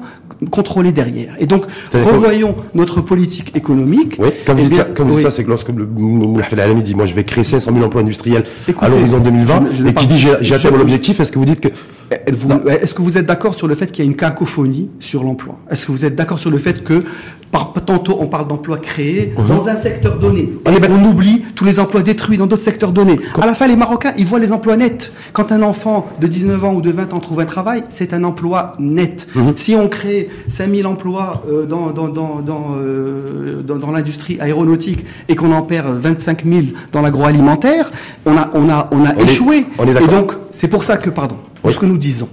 [0.50, 1.34] contrôler derrière.
[1.38, 4.16] Et donc, revoyons notre politique économique.
[4.18, 6.82] Oui, quand vous, eh dites, ça, quand vous dites ça, c'est que lorsque le Alami
[6.82, 8.44] dit, moi, je vais créer 500 000 emplois industriels
[8.78, 11.68] à l'horizon 2020, et qui dit, j'ai atteint mon objectif, est-ce que vous dites que...
[12.10, 15.58] Est-ce que vous êtes d'accord sur le fait qu'il y a une cacophonie sur l'emploi?
[15.70, 17.04] Est-ce que vous êtes d'accord sur le fait que
[17.52, 19.46] par, tantôt on parle d'emplois créés mhm.
[19.46, 23.18] dans un secteur donné, on, on oublie tous les emplois détruits dans d'autres secteurs donnés.
[23.40, 25.12] À la fin, les Marocains, ils voient les emplois nets.
[25.32, 28.24] Quand un enfant de 19 ans ou de 20 ans trouve un travail, c'est un
[28.24, 29.28] emploi net.
[29.34, 29.52] Mhm.
[29.56, 35.36] Si on crée 5000 emplois euh, dans, dans, dans, dans, euh, dans, l'industrie aéronautique et
[35.36, 36.60] qu'on en perd 25 000
[36.92, 37.90] dans l'agroalimentaire,
[38.26, 39.66] on a, on a, on a échoué.
[39.80, 41.36] et donc, c'est pour ça que, pardon,
[41.68, 42.28] ce que nous disons,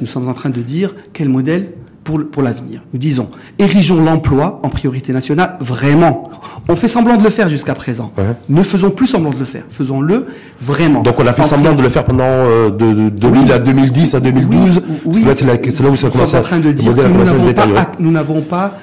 [0.00, 1.72] nous sommes en train de dire quel modèle
[2.04, 2.82] pour, pour l'avenir.
[2.92, 3.28] Nous disons,
[3.58, 6.30] érigeons l'emploi en priorité nationale, vraiment.
[6.68, 8.12] On fait semblant de le faire jusqu'à présent.
[8.48, 9.64] Ne faisons plus semblant de le faire.
[9.70, 10.26] Faisons-le
[10.60, 11.02] vraiment.
[11.02, 14.20] Donc on a fait semblant de le faire pendant euh, de, 2000 à 2010 à
[14.20, 14.82] 2012.
[15.04, 16.40] Oui, c'est là, où ça commence à...
[16.40, 18.78] en train de dire que nous n'avons pas, pas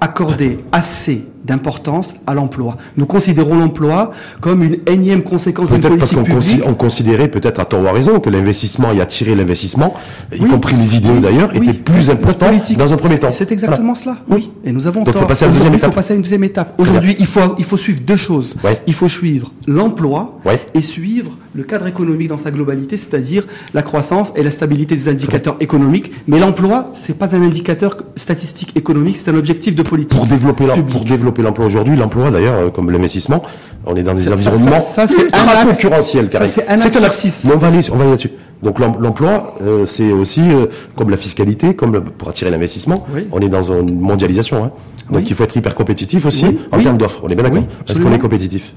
[0.00, 2.76] accordé assez d'importance à l'emploi.
[2.96, 6.62] Nous considérons l'emploi comme une énième conséquence d'une politique parce publique.
[6.66, 9.94] on considérait peut-être à tort ou à raison que l'investissement et attirer l'investissement,
[10.34, 13.32] y compris les idéaux d'ailleurs, était plus important dans un premier temps.
[13.32, 14.18] C'est exactement cela.
[14.28, 14.50] Oui.
[14.64, 15.22] Et nous avons Donc, tort.
[15.22, 15.82] Faut passer à deuxième étape.
[15.82, 16.74] Il faut passer à une deuxième étape.
[16.78, 18.54] Aujourd'hui, il faut il faut suivre deux choses.
[18.86, 20.40] Il faut suivre l'emploi
[20.74, 25.08] et suivre le cadre économique dans sa globalité, c'est-à-dire la croissance et la stabilité des
[25.08, 26.12] indicateurs économiques.
[26.26, 30.16] Mais l'emploi, c'est pas un indicateur statistique économique, c'est un objectif de politique.
[30.16, 33.42] Pour développer pour développer l'emploi aujourd'hui, l'emploi d'ailleurs, euh, comme l'investissement,
[33.86, 36.28] on est dans des environnements ça, c'est ultra concurrentiels.
[36.30, 38.30] Ça, c'est un axe Mais on va aller, là-dessus.
[38.62, 40.66] Donc l'emploi, euh, c'est aussi euh,
[40.96, 43.06] comme la fiscalité, comme pour attirer l'investissement.
[43.30, 44.70] On est dans une mondialisation, hein.
[45.10, 47.20] donc il faut être hyper compétitif aussi en termes d'offres.
[47.22, 48.74] On est bien d'accord Est-ce qu'on est compétitif?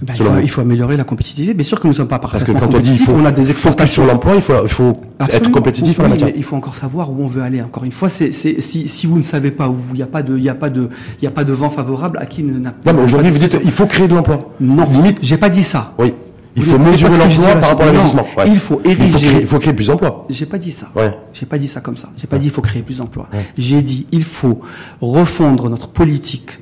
[0.00, 1.54] Ben, il, faut, améliorer la compétitivité.
[1.54, 3.12] Bien sûr que nous ne sommes pas parfaitement Parce que quand on dit il faut,
[3.12, 6.30] on a des exportations sur l'emploi, il faut, il faut être compétitif en la matière.
[6.34, 7.62] il faut encore savoir où on veut aller.
[7.62, 10.22] Encore une fois, c'est, si, si vous ne savez pas où il n'y a pas
[10.22, 10.88] de, il y a pas de,
[11.20, 12.92] il y a pas de vent favorable à qui ne n'a pas.
[12.92, 14.52] Non, mais aujourd'hui vous dites il faut créer de l'emploi.
[14.60, 15.18] Non, limite.
[15.22, 15.94] J'ai pas dit ça.
[15.98, 16.14] Oui.
[16.56, 18.26] Il faut mesurer l'emploi par rapport à l'investissement.
[18.46, 19.40] Il faut ériger.
[19.40, 20.26] Il faut créer, plus d'emplois.
[20.28, 20.88] J'ai pas dit ça.
[20.96, 21.16] Ouais.
[21.32, 22.08] J'ai pas dit ça comme ça.
[22.16, 23.28] J'ai pas dit il faut créer plus d'emplois.
[23.56, 24.60] J'ai dit il faut
[25.00, 26.58] refondre notre politique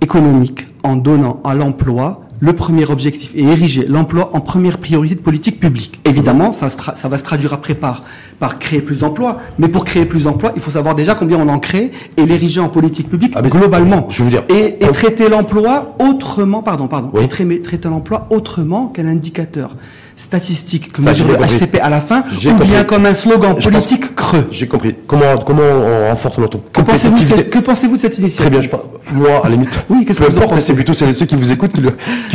[0.00, 5.20] économique en donnant à l'emploi le premier objectif est ériger l'emploi en première priorité de
[5.20, 6.00] politique publique.
[6.04, 8.04] Évidemment, ça, ça va se traduire après par,
[8.38, 11.48] par créer plus d'emplois, mais pour créer plus d'emplois, il faut savoir déjà combien on
[11.48, 14.06] en crée et l'ériger en politique publique ah, globalement.
[14.10, 18.88] Je veux dire, et, et traiter l'emploi autrement, pardon, pardon, et traiter, traiter l'emploi autrement
[18.88, 19.76] qu'un indicateur
[20.16, 24.46] statistique que mesure le HCP à la fin, ou bien comme un slogan politique creux.
[24.50, 24.94] J'ai compris.
[25.06, 28.62] Comment, comment on renforce notre que pensez-vous de, que pensez-vous de cette initiative Très bien,
[28.62, 28.68] je
[29.12, 29.84] moi, à la limite.
[29.90, 31.80] Oui, qu'est-ce que vous en pensez C'est plutôt ceux qui vous écoutent qui,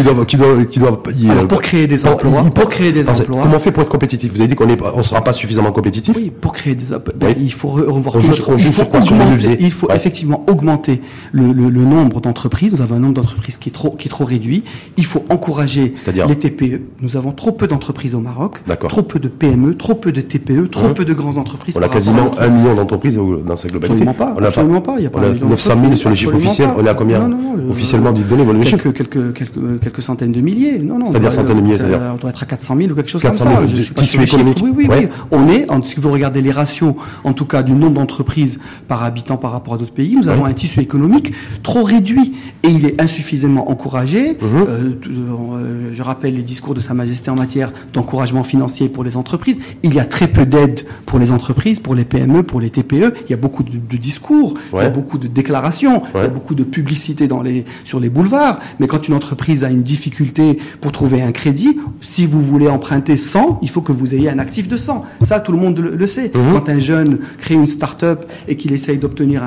[0.04, 1.00] doivent, qui doivent, qui doivent.
[1.30, 3.42] Alors, pour créer des emplois, pour créer des emplois.
[3.42, 4.32] Comment on fait pour être compétitif?
[4.32, 6.16] Vous avez dit qu'on on sera pas suffisamment compétitif?
[6.16, 8.16] Oui, pour créer des, ben, il faut revoir.
[8.16, 11.02] On joue, il faut augmenter, il faut effectivement augmenter
[11.32, 12.72] le, le, le nombre d'entreprises.
[12.72, 14.64] Nous avons un nombre d'entreprises qui est trop, qui est trop réduit.
[14.98, 15.94] Il faut encourager
[16.28, 16.82] les TPE.
[17.02, 18.62] Nous avons trop peu d'entreprises au Maroc.
[18.90, 21.76] Trop peu de PME, trop peu de TPE, trop peu de grandes entreprises.
[21.78, 24.08] On a quasiment un million d'entreprises dans sa globalité.
[24.08, 24.36] Absolument pas.
[24.38, 24.96] On a absolument pas.
[24.98, 26.70] Il y a pas 900 000 sur les chiffres officiels.
[26.78, 27.30] On est à combien
[27.70, 30.80] officiellement dit données quelques, quelques, quelques, quelques centaines de milliers.
[30.80, 31.06] Non, non.
[31.08, 31.78] C'est-à-dire centaines de milliers.
[31.78, 32.00] C'est-à-dire.
[32.14, 33.66] On doit être à 400 000 ou quelque chose comme ça.
[33.66, 34.60] Je suis tissu économique.
[34.62, 35.08] Oui, oui, oui.
[35.32, 36.94] On est, si vous regardez les ratios,
[37.24, 40.46] en tout cas du nombre d'entreprises par habitant par rapport à d'autres pays, nous avons
[40.46, 44.32] un tissu économique trop réduit et il est insuffisamment encouragé.
[44.32, 44.66] Mhm.
[44.68, 47.61] Euh, euh, je rappelle les discours de Sa Majesté en matière
[47.94, 49.60] d'encouragement financier pour les entreprises.
[49.84, 53.14] Il y a très peu d'aide pour les entreprises, pour les PME, pour les TPE.
[53.26, 56.28] Il y a beaucoup de, discours, il y a beaucoup de déclarations, il y a
[56.28, 58.60] beaucoup de publicité dans les, sur les boulevards.
[58.80, 63.18] Mais quand une entreprise a une difficulté pour trouver un crédit, si vous voulez emprunter
[63.18, 65.06] 100, il faut que vous ayez un actif de 100.
[65.22, 66.32] Ça, tout le monde le, sait.
[66.34, 66.54] Mhm.
[66.54, 69.44] Quand un jeune crée une start-up et qu'il essaye d'obtenir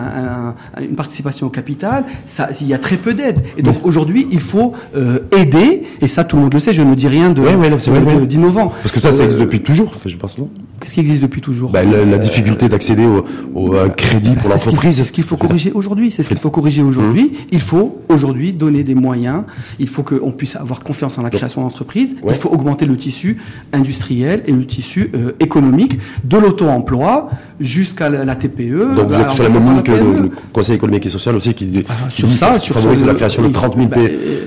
[0.81, 3.41] une participation au capital, ça, il y a très peu d'aide.
[3.57, 6.83] Et donc aujourd'hui, il faut euh, aider, et ça, tout le monde le sait, je
[6.83, 7.43] ne dis rien de,
[8.27, 8.69] d'innovant.
[8.69, 10.49] Parce que ça, ça existe depuis toujours, je pense, non
[10.81, 13.07] Qu'est-ce qui existe depuis toujours bah, la, difficulté d'accéder
[13.55, 14.97] au, un crédit bah, pour l'entreprise.
[14.97, 16.11] C'est ce qu'il faut corriger aujourd'hui.
[16.11, 17.25] C'est ce qu'il faut corriger aujourd'hui.
[17.25, 17.47] Mmh.
[17.53, 19.45] Il faut aujourd'hui donner des moyens.
[19.79, 22.17] Il faut qu'on puisse avoir confiance en la création d'entreprises.
[22.29, 23.39] Il faut augmenter le tissu
[23.73, 27.31] industriel et le tissu euh, économique, de l'auto-emploi
[27.61, 28.95] jusqu'à la, TPE.
[28.97, 31.85] Donc vous êtes sur la même ligne que le, Conseil économique et social aussi qui,
[31.89, 33.89] ah, sur ça, sur favoriser la création de 30 000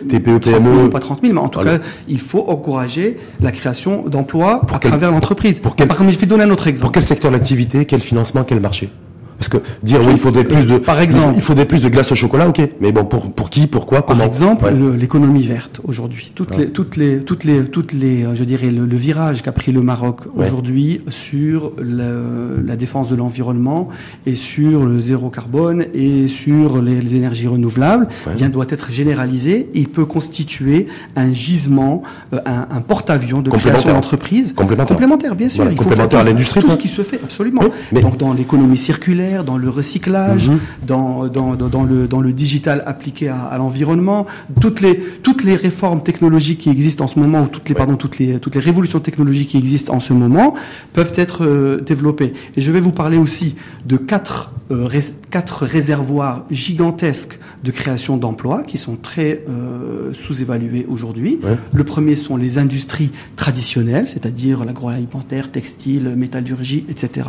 [0.08, 0.90] TPE, PME.
[0.90, 1.78] Pas 30 000, mais en tout cas,
[2.08, 3.18] il faut encourager
[3.48, 5.60] la création d'emplois à travers l'entreprise.
[5.60, 5.88] Pour quel...
[5.88, 6.88] Par exemple, je vais donner un autre exemple.
[6.88, 8.90] Pour quel secteur d'activité, quel financement, quel marché?
[9.38, 12.12] Parce que dire oui, il faudrait plus de, par exemple, il faudrait plus de glace
[12.12, 12.62] au chocolat, ok.
[12.82, 14.66] Mais bon, pour pour qui, pourquoi, comment Par exemple,
[14.98, 19.44] l'économie verte aujourd'hui, toutes les toutes les toutes les toutes les, je dirais le, virage
[19.44, 23.90] qu'a pris le Maroc aujourd'hui sur le, la défense de l'environnement
[24.26, 29.70] et sur le zéro carbone et sur les, énergies renouvelables, bien doit être généralisé.
[29.74, 34.96] il peut constituer un gisement, euh, un, un porte-avions de création d'entreprise complémentaire.
[34.96, 35.70] complémentaire, bien sûr.
[35.70, 36.62] il complémentaire à l'industrie.
[36.62, 37.62] Tout ce qui se fait, absolument.
[37.92, 40.60] Mais Donc dans l'économie circulaire, dans le recyclage, mhm.
[40.86, 44.26] dans, dans, dans, le, dans le digital appliqué à, à l'environnement,
[44.62, 47.96] toutes les, toutes les réformes technologiques qui existent en ce moment, ou toutes les, pardon,
[47.96, 50.54] toutes les, toutes les révolutions technologiques qui existent en ce moment,
[50.94, 52.34] peuvent être euh, développées.
[52.56, 53.56] Et je vais vous parler aussi
[53.86, 54.90] de quatre, euh,
[55.30, 61.40] quatre réservoirs gigantesques de création d'emplois qui sont très euh, sous-évalués aujourd'hui.
[61.74, 67.28] Le premier sont les industries traditionnelles, c'est-à-dire l'agroalimentaire, textile, métallurgie, etc.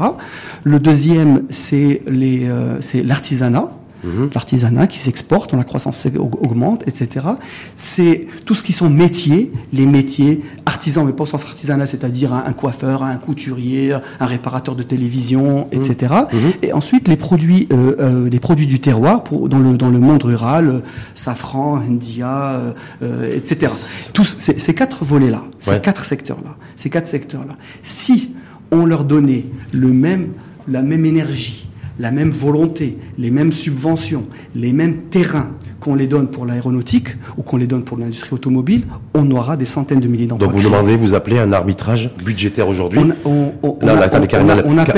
[0.65, 3.73] Le deuxième, c'est les, euh, c'est l'artisanat.
[4.05, 4.31] Mhm.
[4.35, 7.27] l'artisanat qui s'exporte, la croissance augmente, etc.
[7.75, 12.33] C'est tout ce qui sont métiers, les métiers artisans, mais pas au sens artisanat, c'est-à-dire
[12.33, 16.15] un, coiffeur, un couturier, un réparateur de télévision, etc.
[16.33, 16.39] Mhm.
[16.39, 16.53] Mhm.
[16.63, 19.99] Et ensuite les produits, euh, euh, des produits du terroir pour, dans le dans le
[19.99, 20.81] monde rural, euh,
[21.15, 23.73] safran, india, euh, etc.
[24.13, 27.55] Tous ces, ces quatre volets-là, ces quatre secteurs-là, ces quatre secteurs-là.
[27.83, 28.35] Si
[28.71, 30.29] on leur donnait le même
[30.69, 31.68] la même énergie,
[31.99, 37.43] la même volonté, les mêmes subventions, les mêmes terrains qu'on les donne pour l'aéronautique ou
[37.43, 38.83] qu'on les donne pour l'industrie automobile,
[39.15, 40.49] on aura des centaines de milliers d'emplois.
[40.49, 44.29] Donc vous demandez, vous appelez un arbitrage budgétaire aujourd'hui on, on, on, appelle,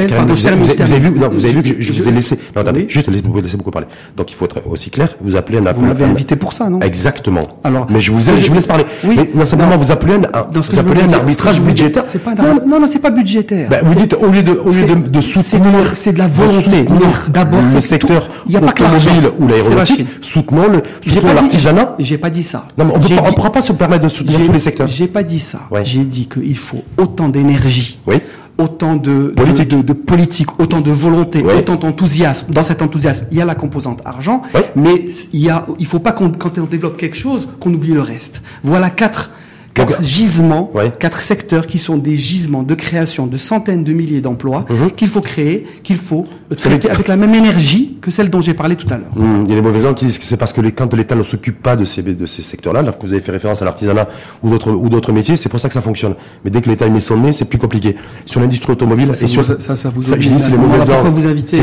[0.09, 0.57] pardon, vous, avez,
[0.99, 3.71] vu, vous avez vu que je, vous ai laissé, non, attendez, juste laissez-moi laisser beaucoup
[3.71, 3.89] parler.
[4.17, 6.81] Donc il faut être aussi clair, vous appelez un Vous m'avez invité pour ça, non?
[6.81, 7.43] Exactement.
[7.65, 8.85] Alors, mais je vous, je vous laisse parler.
[9.05, 9.17] Oui.
[9.19, 10.21] Mais non, simplement, vous appelez un,
[10.53, 12.05] vous appelez un arbitrage budgétaire.
[12.05, 13.69] C'est pas non, non, c'est pas budgétaire.
[13.69, 16.85] Ben, vous dites, au lieu de, au lieu de, de soutenir, c'est de la volonté.
[17.29, 20.83] D'abord, le secteur automobile ou l'aéronautique, soutenons le,
[21.23, 21.95] l'artisanat.
[21.99, 22.69] J'ai pas dit ça.
[22.79, 24.89] Non, mais on ne pourra pas se permettre de soutenir tous les secteurs.
[24.89, 25.61] J'ai pas dit ça.
[25.83, 27.99] J'ai dit qu'il faut autant d'énergie.
[28.07, 28.17] Oui
[28.61, 32.53] autant de politique, de, de, politique autant de volonté, autant d'enthousiasme.
[32.53, 34.43] Dans cet enthousiasme, il y a la composante argent,
[34.77, 37.93] mais il y a, il faut pas qu'on, quand on développe quelque chose, qu'on oublie
[37.93, 38.43] le reste.
[38.63, 39.31] Voilà quatre
[39.75, 44.65] quatre gisements, quatre secteurs qui sont des gisements de création de centaines de milliers d'emplois
[44.69, 44.91] mhm.
[44.93, 46.25] qu'il faut créer, qu'il faut
[46.57, 49.17] traiter avec la même énergie que celle dont j'ai parlé tout à l'heure.
[49.17, 49.45] Mhm.
[49.45, 51.15] Il y a des mauvais gens qui disent que c'est parce que les, quand l'État
[51.15, 53.65] ne s'occupe pas de ces, de ces secteurs-là, alors que vous avez fait référence à
[53.65, 54.09] l'artisanat
[54.43, 56.15] ou d'autres ou d'autres métiers, c'est pour ça que ça fonctionne.
[56.45, 57.97] Mais dès que l'État met son nez, c'est plus compliqué.
[58.27, 61.07] Sur l'industrie automobile, ça, et sur ça, ça, ça vous ça, c'est les mauvaises langues.
[61.07, 61.59] vous invitez.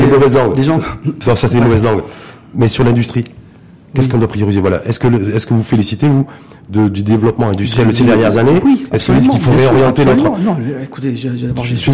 [0.53, 0.79] Des gens.
[1.27, 2.01] Non, ça c'est les mauvaises langues.
[2.55, 3.25] Mais sur l'industrie,
[3.97, 4.61] qu'est-ce qu'on doit prioriser?
[4.61, 4.85] Voilà.
[4.85, 6.25] Est-ce que est-ce que vous félicitez vous
[6.69, 8.59] de, du développement industriel ces dernières années?
[8.63, 10.23] Oui, Est-ce qu'il faut réorienter notre...
[10.23, 11.91] Non, écoutez, d'abord j'ai su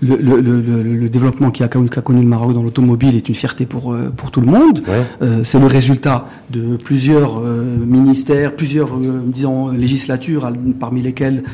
[0.00, 3.66] le, le, le, le, développement qui a, connu le Maroc dans l'automobile est une fierté
[3.66, 4.82] pour euh, pour tout le monde.
[5.22, 11.44] Euh, c'est le résultat de plusieurs euh, ministères, plusieurs euh, disons législatures, parmi lesquelles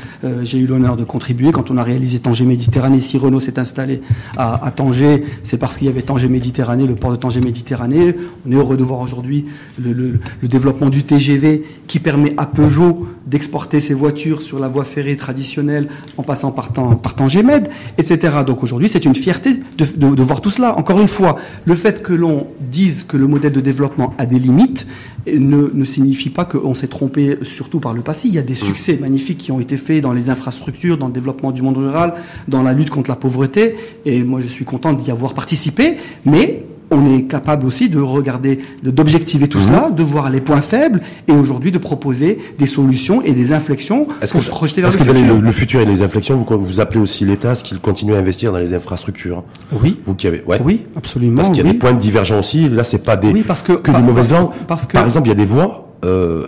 [0.42, 1.52] j'ai eu l'honneur de contribuer.
[1.52, 4.00] Quand on a réalisé Tanger Méditerranée, si Renault s'est installé
[4.36, 8.16] à, à Tanger, c'est parce qu'il y avait Tanger Méditerranée, le port de Tanger Méditerranée.
[8.46, 9.46] On est heureux de voir aujourd'hui
[9.78, 14.68] le, le, le développement du TGV qui permet à Peugeot d'exporter ses voitures sur la
[14.68, 18.18] voie ferrée traditionnelle en passant par, par Tangemed, etc.
[18.46, 20.76] Donc aujourd'hui, c'est une fierté de, de, voir tout cela.
[20.78, 24.38] Encore une fois, le fait que l'on dise que le modèle de développement a des
[24.38, 24.86] limites
[25.26, 28.28] ne, ne signifie pas qu'on s'est trompé, surtout par le passé.
[28.28, 28.56] Il y a des mm.
[28.56, 32.14] succès magnifiques qui ont été faits dans les infrastructures, dans le développement du monde rural,
[32.48, 36.64] dans la lutte contre la pauvreté, et moi je suis content d'y avoir participé, mais
[36.90, 39.64] on est capable aussi de regarder, d'objectiver tout mhm.
[39.64, 44.06] cela, de voir les points faibles et aujourd'hui de proposer des solutions et des inflexions
[44.06, 45.14] pour se projeter vers le futur.
[45.14, 48.14] Est-ce que le, futur et les inflexions, vous, vous appelez aussi l'État, ce qu'il continue
[48.14, 49.42] à investir dans les infrastructures?
[49.82, 50.00] Oui.
[50.04, 50.60] Vous qui avez, ouais.
[50.64, 51.36] Oui, absolument.
[51.36, 52.68] Parce qu'il y a des points divergents aussi.
[52.68, 54.50] Là, c'est pas des oui, parce que, que des mauvaises langues.
[54.66, 56.46] Parce que, par exemple, il y a des voix euh,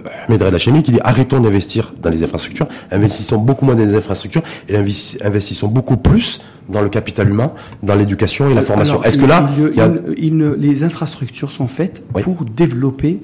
[0.59, 4.77] chimie qui dit arrêtons d'investir dans les infrastructures, investissons beaucoup moins dans les infrastructures et
[4.77, 9.03] investissons beaucoup plus dans le capital humain, dans l'éducation et la formation.
[9.03, 9.49] Est-ce que là,
[10.17, 13.21] les infrastructures sont faites pour développer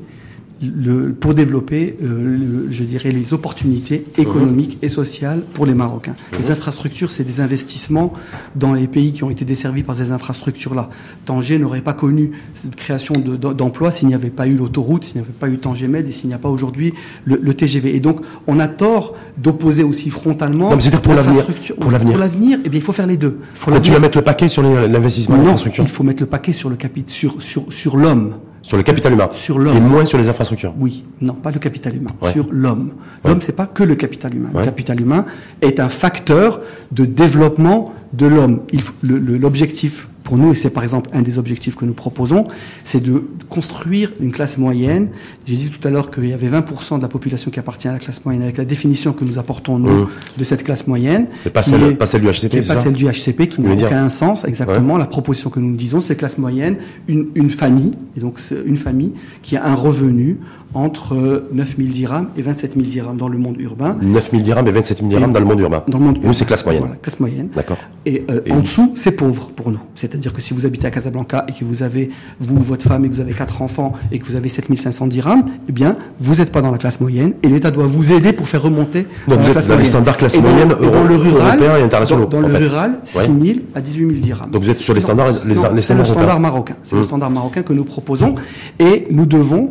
[0.62, 6.16] le, pour développer, euh, je dirais, les opportunités économiques et sociales pour les Marocains.
[6.32, 6.38] Mhm.
[6.38, 8.12] Les infrastructures, c'est des investissements
[8.54, 10.88] dans les pays qui ont été desservis par ces infrastructures-là.
[11.26, 15.22] Tanger n'aurait pas connu cette création d'emplois s'il n'y avait pas eu l'autoroute, s'il n'y
[15.22, 16.94] avait pas eu Tanger Med et s'il n'y a pas aujourd'hui
[17.24, 17.94] le, le, TGV.
[17.94, 20.70] Et donc, on a tort d'opposer aussi frontalement.
[20.70, 21.46] Non, mais pour l'avenir.
[21.78, 22.12] Pour l'avenir.
[22.12, 23.38] Pour l'avenir, eh bien, il faut faire les deux.
[23.54, 25.84] Faut tu vas mettre le paquet sur l'investissement en infrastructure.
[25.84, 28.34] Il faut mettre le paquet sur le capit, sur, sur, sur l'homme.
[28.66, 29.28] Sur le capital humain.
[29.30, 29.76] Sur l'homme.
[29.76, 30.74] Et moins sur les infrastructures.
[30.76, 32.10] Oui, non, pas le capital humain.
[32.32, 32.94] Sur l'homme.
[33.24, 34.50] L'homme, c'est pas que le capital humain.
[34.52, 35.24] Le capital humain
[35.62, 36.60] est un facteur
[36.90, 38.62] de développement de l'homme.
[39.04, 42.48] L'objectif pour nous, et c'est par exemple un des objectifs que nous proposons,
[42.82, 45.10] c'est de construire une classe moyenne.
[45.46, 47.92] J'ai dit tout à l'heure qu'il y avait 20% de la population qui appartient à
[47.92, 50.08] la classe moyenne, avec la définition que nous apportons, nous, mmh.
[50.36, 51.28] de cette classe moyenne.
[51.46, 54.44] Et pas celle, pas celle du HCP, Pas celle du HCP, qui n'a aucun sens,
[54.44, 54.98] exactement.
[54.98, 59.14] La proposition que nous disons, c'est classe moyenne, une, une famille, et donc une famille
[59.42, 60.40] qui a un revenu
[60.74, 63.96] entre 9 000 dirhams et 27 000 dirhams dans le monde urbain.
[64.00, 65.82] 9 000 dirhams et 27 000 dirhams dans le monde urbain.
[65.88, 66.28] Dans le monde urbain.
[66.28, 66.82] Nous, c'est classe moyenne.
[66.82, 67.48] Voilà, classe moyenne.
[67.54, 67.78] D'accord.
[68.04, 69.80] Et, euh, en dessous, c'est pauvre pour nous.
[69.94, 72.10] C'est-à-dire que si vous habitez à Casablanca et que vous avez,
[72.40, 75.06] vous, votre femme, et que vous avez quatre enfants et que vous avez 7 500
[75.06, 78.32] dirhams, eh bien, vous n'êtes pas dans la classe moyenne et l'État doit vous aider
[78.32, 81.60] pour faire remonter Donc vous êtes dans les standards classe moyenne et dans le rural,
[81.62, 82.26] et internationaux.
[82.26, 84.50] Dans, le rural, 6 000 à 18 000 dirhams.
[84.50, 86.74] Donc vous êtes sur les standards, les, les C'est le standard marocain.
[86.82, 87.04] C'est le mmh.
[87.04, 88.34] standard marocain que nous proposons
[88.78, 89.70] et nous devons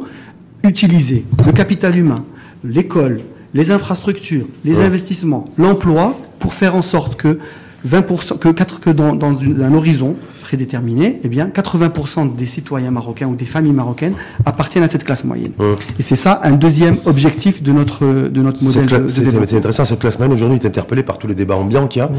[0.68, 2.26] utiliser le capital humain,
[2.64, 3.22] l'école,
[3.54, 7.40] les infrastructures, les investissements, l'emploi, pour faire en sorte que
[7.88, 13.28] 20%, que, 4, que dans, dans un horizon prédéterminé, eh bien, 80% des citoyens marocains
[13.28, 14.14] ou des familles marocaines
[14.46, 15.54] appartiennent à cette classe moyenne.
[15.98, 19.10] Et c'est ça un deuxième objectif de notre de notre modèle.
[19.10, 19.86] C'est intéressant.
[19.86, 22.10] Cette classe moyenne aujourd'hui est interpellée par tous les débats ambiants qu'il y a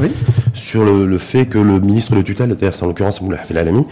[0.53, 3.85] sur le, le, fait que le ministre de tutelle, c'est en l'occurrence Moulay Alami,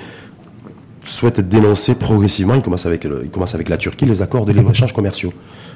[1.06, 4.94] souhaite dénoncer progressivement, il commence avec, il commence avec la Turquie, les accords de libre-échange
[4.94, 5.34] commerciaux.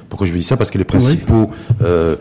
[0.09, 0.57] Pourquoi je dis ça?
[0.57, 1.51] Parce que les principaux
[1.81, 2.15] euh,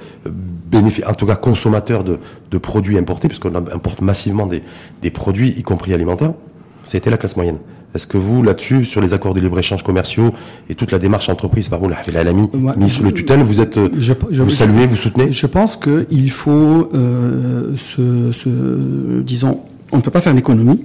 [1.06, 2.18] en tout cas consommateurs de,
[2.50, 4.62] de produits importés, puisqu'on importe massivement des,
[5.00, 6.34] des produits, y compris alimentaires,
[6.82, 7.58] c'était la classe moyenne.
[7.94, 10.34] Est-ce que vous, là-dessus, sur les accords de libre-échange commerciaux
[10.68, 14.12] et toute la démarche entreprise par vous, la l'ami, ministre de tutelle, vous êtes, je,
[14.42, 15.32] vous saluez, vous soutenez?
[15.32, 20.82] Je pense qu'il faut euh, se, se, disons, on ne peut pas faire l'économie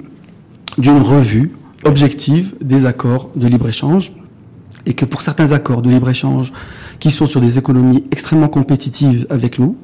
[0.78, 1.52] d'une revue
[1.86, 4.14] objective des accords de libre-échange
[4.86, 6.52] et que pour certains accords de libre-échange
[7.00, 9.78] qui sont sur des économies extrêmement compétitives avec nous,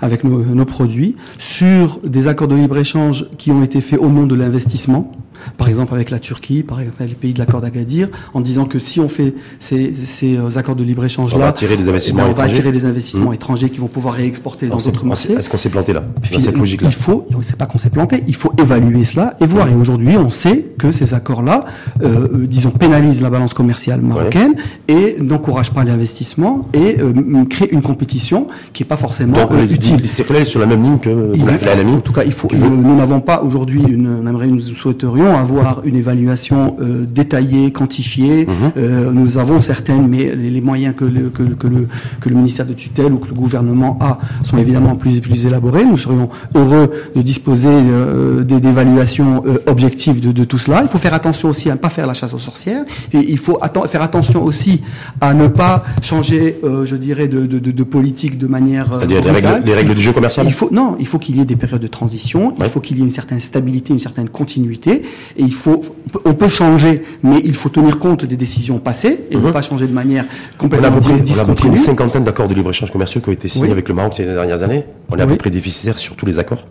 [0.00, 4.26] avec nos, nos produits, sur des accords de libre-échange qui ont été faits au nom
[4.26, 5.12] de l'investissement,
[5.56, 8.64] par exemple avec la Turquie, par exemple avec les pays de l'accord d'Agadir, en disant
[8.66, 11.88] que si on fait ces, ces euh, accords de libre-échange là, on va attirer des
[11.88, 13.34] investissements, eh ben, on va attirer des investissements mmh.
[13.34, 15.32] étrangers qui vont pouvoir réexporter dans d'autres marchés.
[15.32, 17.78] Est-ce qu'on s'est planté là dans cette logique-là Il faut, on ne sait pas qu'on
[17.78, 19.68] s'est planté, il faut évaluer cela et voir.
[19.68, 21.64] Et aujourd'hui, on sait que ces accords-là,
[22.02, 24.54] euh, euh disons, pénalisent la balance commerciale marocaine
[24.88, 29.66] et n'encouragent pas l'investissement et euh, créent une compétition qui n'est pas forcément Donc, euh,
[29.68, 30.00] utile.
[30.00, 32.48] Les sur la même ligne que En tout cas, il faut.
[32.52, 34.22] nous n'avons pas aujourd'hui une.
[34.22, 38.46] Nous souhaiterions avoir une évaluation euh, détaillée, quantifiée.
[38.46, 38.72] Mhm.
[38.76, 41.88] Euh, nous avons certaines, mais les, moyens que le, que, que, le,
[42.20, 45.84] que le ministère de tutelle ou que le gouvernement a sont évidemment plus, plus élaborés.
[45.84, 50.80] Nous serions heureux de disposer euh, d'évaluations euh, objectives de, de, tout cela.
[50.82, 52.84] Il faut faire attention aussi à ne pas faire la chasse aux sorcières.
[53.12, 53.58] Et il faut
[53.88, 54.80] faire attention aussi
[55.20, 58.88] à ne pas changer, euh, je dirais, de, de, de, politique de manière.
[58.92, 60.46] C'est-à-dire les règles, les règles du jeu commercial.
[60.46, 62.54] Il faut non, il faut qu'il y ait des périodes de transition.
[62.58, 65.02] Il faut qu'il y ait une certaine stabilité, une certaine continuité.
[65.36, 65.82] Et il faut
[66.24, 69.52] on peut changer, mais il faut tenir compte des décisions passées et ne mhm.
[69.52, 70.24] pas changer de manière
[70.58, 71.70] complètement discontinue.
[71.70, 74.14] On a une cinquantaine d'accords de libre-échange commerciaux qui ont été signés avec le Maroc
[74.14, 74.84] ces dernières années.
[75.10, 76.66] On est à peu près déficitaire sur tous les accords.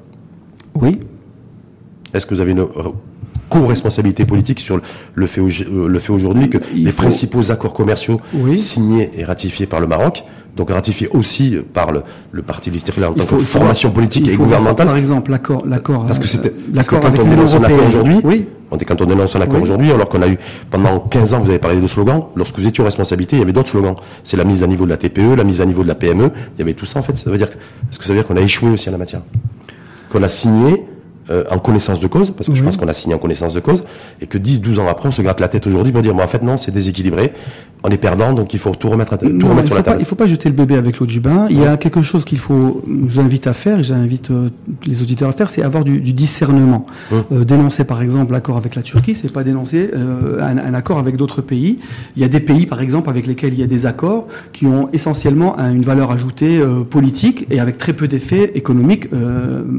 [0.75, 0.99] Oui.
[2.13, 2.65] Est-ce que vous avez une
[3.49, 4.79] co-responsabilité politique sur
[5.13, 8.15] le fait, le fait aujourd'hui que les principaux accords commerciaux
[8.55, 10.23] signés et ratifiés par le Maroc
[10.55, 14.87] donc ratifié aussi par le, le Parti Listerila en tant que formation politique et gouvernementale.
[14.87, 18.17] Par exemple, l'accord, l'accord, parce que c'était, euh, l'accord avec l'Union européenne aujourd'hui.
[18.23, 18.47] Oui.
[18.69, 20.37] On est quand on dénonce un accord aujourd'hui, alors qu'on a eu
[20.71, 22.23] pendant 15 ans, vous avez parlé de slogans.
[22.35, 23.95] Lorsque vous étiez en responsabilité, il y avait d'autres slogans.
[24.23, 26.31] C'est la mise à niveau de la TPE, la mise à niveau de la PME.
[26.55, 27.15] Il y avait tout ça en fait.
[27.15, 29.21] Ça veut dire, est-ce que ça veut dire qu'on a échoué aussi en la matière,
[30.09, 30.85] qu'on a signé
[31.29, 33.61] euh, en connaissance de cause, parce que je pense qu'on a signé en connaissance de
[33.61, 33.85] cause,
[34.19, 36.21] et que 10, 12 ans après, on se gratte la tête aujourd'hui pour dire, bon,
[36.21, 37.31] en fait, non, c'est déséquilibré,
[37.81, 39.97] on est perdant, donc il faut tout remettre, à tout remettre sur la table.
[39.99, 41.47] il faut pas jeter le bébé avec l'eau du bain.
[41.49, 44.49] Il y a quelque chose qu'il faut nous invite à faire, et j'invite euh,
[44.85, 46.85] les auditeurs à faire, c'est avoir du, du discernement.
[47.13, 51.17] Euh, dénoncer, par exemple, l'accord avec la Turquie, c'est pas dénoncer un, un, accord avec
[51.17, 51.79] d'autres pays.
[52.15, 54.65] Il y a des pays, par exemple, avec lesquels il y a des accords qui
[54.65, 59.09] ont essentiellement une valeur ajoutée politique et avec très peu d'effets économiques,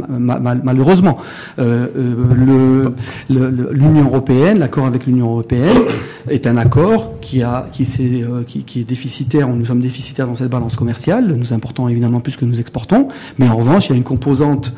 [0.09, 1.19] malheureusement.
[1.59, 2.91] Euh, euh,
[3.29, 5.79] l'Union européenne, l'accord avec l'Union européenne,
[6.29, 9.49] est un accord euh, qui, est déficitaire.
[9.49, 11.27] Nous sommes déficitaires dans cette balance commerciale.
[11.27, 13.09] Nous importons évidemment plus que nous exportons,
[13.39, 14.75] mais en revanche, il y a une composante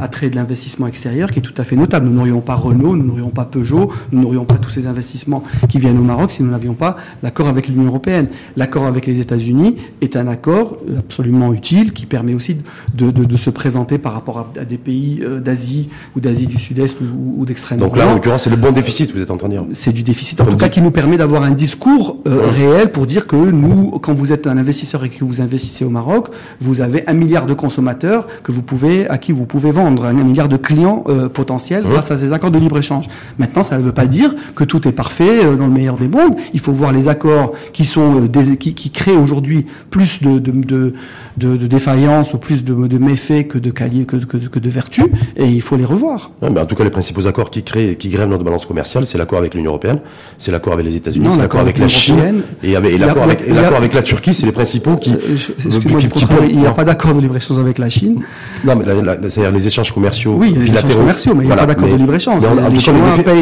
[0.00, 2.06] attrait de l'investissement extérieur qui est tout à fait notable.
[2.06, 5.78] Nous n'aurions pas Renault, nous n'aurions pas Peugeot, nous n'aurions pas tous ces investissements qui
[5.78, 8.28] viennent au Maroc si nous n'avions pas l'accord avec l'Union européenne.
[8.56, 12.58] L'accord avec les États-Unis est un accord absolument utile qui permet aussi
[12.94, 17.00] de, se présenter par rapport à, à des pays d'Asie d'Asie ou d'Asie du Sud-Est
[17.00, 19.48] ou, ou d'extrême Donc là, en l'occurrence, c'est le bon déficit, vous êtes en train
[19.48, 19.64] de dire.
[19.72, 23.06] C'est du déficit, en tout cas, qui nous permet d'avoir un discours euh, réel pour
[23.06, 26.28] dire que nous, quand vous êtes un investisseur et que vous investissez au Maroc,
[26.60, 30.12] vous avez un milliard de consommateurs que vous pouvez, à qui vous pouvez vendre, un
[30.12, 33.08] milliard de clients euh, potentiels grâce à ces accords de libre-échange.
[33.38, 36.08] Maintenant, ça ne veut pas dire que tout est parfait euh, dans le meilleur des
[36.08, 36.34] mondes.
[36.52, 40.50] Il faut voir les accords qui sont des, qui, qui créent aujourd'hui plus de, de,
[40.50, 40.94] de
[41.40, 45.06] de, de défaillance ou plus de, de méfaits que de, que, que, que, de vertus,
[45.36, 46.30] et il faut les revoir.
[46.42, 49.06] Ouais, mais en tout cas, les principaux accords qui créent, qui grèvent notre balance commerciale,
[49.06, 50.00] c'est l'accord avec l'Union européenne,
[50.38, 54.02] c'est l'accord avec les États-unis, c'est l'accord avec, la Chine, et, l'accord avec, avec, la
[54.02, 55.12] Turquie, c'est les principaux qui.
[55.12, 58.20] Euh, il n'y a pas d'accord de libre-échange avec la Chine.
[58.64, 58.84] Non, mais
[59.28, 60.36] c'est-à-dire les échanges commerciaux.
[60.38, 62.34] Oui, il y a les échanges commerciaux, mais il n'y a pas d'accord de libre-écage.
[62.72, 63.00] Les Chinois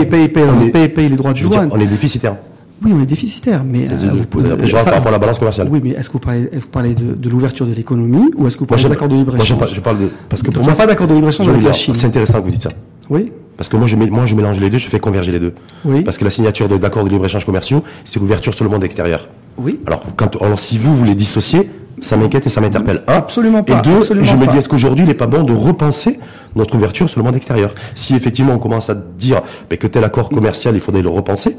[0.09, 1.69] payent les droits de douane.
[1.73, 2.37] On est déficitaire.
[2.83, 5.39] Oui, on est déficitaire, mais euh, vous, pouvez, je ça, par rapport à la balance
[5.39, 5.69] commerciale.
[5.71, 8.57] Oui, mais est-ce que vous parlez, vous parlez de, de l'ouverture de l'économie ou est-ce
[8.57, 10.75] que vous parlez d'accords de libre échange moi, je, parle de parce que pour moi,
[10.75, 11.95] pas d'accord de libre échange avec la Chine.
[11.95, 12.71] C'est intéressant que vous dites ça.
[13.11, 13.33] Oui.
[13.57, 15.55] Parce que moi je, moi, je mélange les deux, je fais converger les deux.
[15.85, 16.03] Oui.
[16.03, 19.29] Parce que la signature d'accords de, libre échange commerciaux, c'est l'ouverture sur le monde extérieur.
[19.57, 19.81] Oui.
[19.87, 21.69] Alors, quand, alors si vous voulez dissocier,
[22.01, 23.03] ça m'inquiète et ça m'interpelle.
[23.09, 23.81] Un, absolument pas.
[23.81, 26.21] Et deux, je me dis, est-ce qu'aujourd'hui, il n'est pas bon de repenser
[26.55, 27.75] notre ouverture sur le monde extérieur?
[27.97, 31.57] Si effectivement on commence à dire ben, que tel accord commercial, il faudrait le repenser,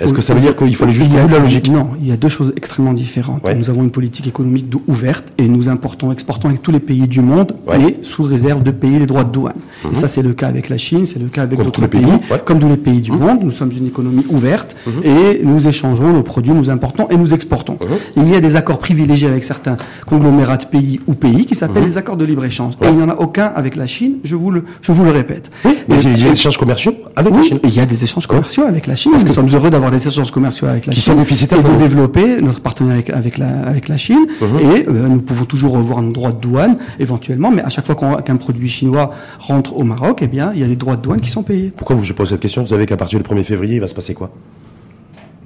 [0.00, 1.70] est-ce que ça veut dire qu'il faut aller juste la logique?
[1.70, 3.42] Non, il y a deux choses extrêmement différentes.
[3.56, 7.20] Nous avons une politique économique ouverte et nous importons, exportons avec tous les pays du
[7.20, 9.54] monde, mais sous réserve de payer les droits de douane.
[9.84, 9.94] Et mhm.
[9.94, 12.06] ça, c'est le cas avec la Chine, c'est le cas avec d'autres pays,
[12.44, 13.18] comme tous les pays du mhm.
[13.18, 13.38] monde.
[13.42, 15.02] Nous sommes une économie ouverte mhm.
[15.04, 17.78] et nous échangeons nos produits, nous importons et nous exportons.
[18.16, 19.76] il y a des accords privilégiés avec certains
[20.06, 22.74] conglomérats de pays ou pays qui s'appellent les accords de libre-échange.
[22.82, 25.10] Et il n'y en a aucun avec la Chine, je vous le, je vous le
[25.10, 25.50] répète.
[25.64, 27.58] Oui, il y a des échanges commerciaux avec la Chine.
[27.64, 29.12] Il y a des échanges commerciaux avec la Chine.
[29.12, 31.58] Parce que nous sommes heureux d'avoir des échanges commerciaux avec la qui Chine sont déficitaires
[31.58, 34.26] et de développer notre partenariat avec, la, avec la Chine.
[34.40, 34.58] Mhm.
[34.58, 38.22] Et euh, nous pouvons toujours revoir nos droits de douane éventuellement, mais à chaque fois
[38.22, 41.20] qu'un produit chinois rentre au Maroc, eh bien, il y a des droits de douane
[41.20, 41.72] qui sont payés.
[41.76, 42.62] Pourquoi vous, je pose cette question?
[42.62, 44.30] Vous savez qu'à partir du 1er février, il va se passer quoi?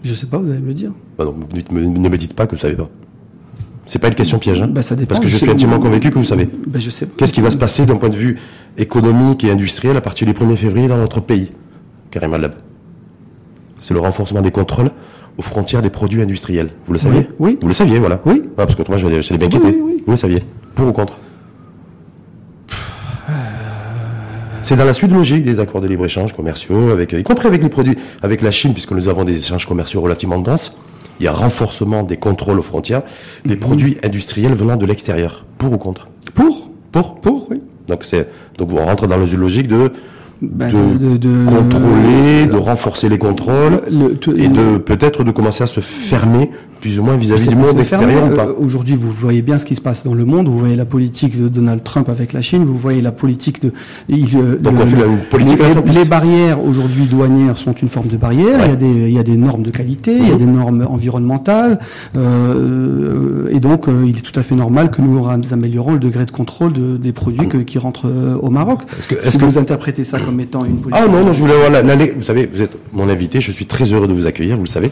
[0.03, 0.93] Je sais pas, vous allez me dire.
[1.19, 1.35] Bah non,
[1.71, 2.91] ne me dites pas que vous savez pas.
[3.87, 5.09] C'est pas une question piège, hein bah, ça dépend.
[5.09, 6.49] Parce que je, suis intimement convaincu que vous savez.
[6.67, 7.07] Bah, je sais.
[7.19, 8.39] Qu'est-ce qui va se passer d'un point de vue
[8.79, 11.51] économique et industriel à partir du 1er février dans notre pays
[12.11, 12.55] Karim Lab
[13.85, 14.91] c'est le renforcement des contrôles
[15.37, 16.71] aux frontières des produits industriels.
[16.87, 17.59] Vous le saviez Oui.
[17.61, 18.19] Vous le saviez, voilà.
[18.25, 18.43] Oui.
[18.57, 19.67] Ah, parce que moi, je vais bien inquiété.
[19.67, 20.41] Oui, oui, Vous le saviez
[20.75, 21.19] Pour ou contre
[24.63, 27.69] C'est dans la suite logique des accords de libre-échange commerciaux, avec, y compris avec les
[27.69, 30.75] produits, avec la Chine, puisque nous avons des échanges commerciaux relativement denses.
[31.21, 33.03] Il y a renforcement des contrôles aux frontières
[33.45, 33.61] des mhm.
[33.61, 35.45] produits industriels venant de l'extérieur.
[35.59, 36.71] Pour ou contre Pour.
[36.91, 37.61] Pour Pour, oui.
[37.87, 39.93] Donc c'est donc on rentre dans la logique de
[40.51, 43.83] bah, de, contrôler, de renforcer les contrôles
[44.37, 46.51] et de peut-être de commencer à se fermer
[46.85, 49.65] plus ou moins vis-à-vis du monde extérieur ou pas euh, Aujourd'hui, vous voyez bien ce
[49.65, 50.49] qui se passe dans le monde.
[50.49, 52.63] Vous voyez la politique de Donald Trump avec la Chine.
[52.63, 53.73] Vous voyez la politique de.
[54.13, 58.19] Euh, Donc on fait la politique les, les barrières aujourd'hui douanières sont une forme de
[58.19, 58.61] barrière.
[58.67, 60.39] Il y a des il y a des normes de qualité, il y a mhm.
[60.39, 61.79] des normes environnementales,
[62.19, 66.27] euh, et donc euh, il est tout à fait normal que nous améliorons le degré
[66.27, 68.13] de contrôle de, des produits que, qui rentrent
[68.43, 68.83] au Maroc.
[68.99, 71.71] Est-ce que, vous interprétez ça comme étant une politique Ah non non, je voulais voir
[71.71, 73.41] la, la, vous savez, vous êtes mon invité.
[73.41, 74.59] Je suis très heureux de vous accueillir.
[74.59, 74.91] Vous le savez.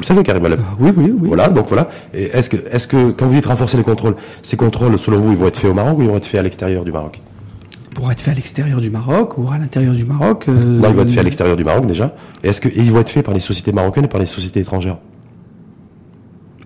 [0.00, 1.28] Vous savez, Karim Alep Oui, oui, oui.
[1.28, 1.90] Voilà, donc voilà.
[2.14, 5.36] Est-ce que, est-ce que, quand vous dites renforcer les contrôles, ces contrôles, selon vous, ils
[5.36, 7.20] vont être faits au Maroc ou ils vont être faits à l'extérieur du Maroc?
[7.90, 10.46] Ils pourront être faits à l'extérieur du Maroc ou à l'intérieur du Maroc.
[10.48, 12.14] Euh, non, ils vont être faits à l'extérieur du Maroc déjà.
[12.42, 14.96] Est-ce qu'ils vont être faits par les sociétés marocaines et par les sociétés étrangères?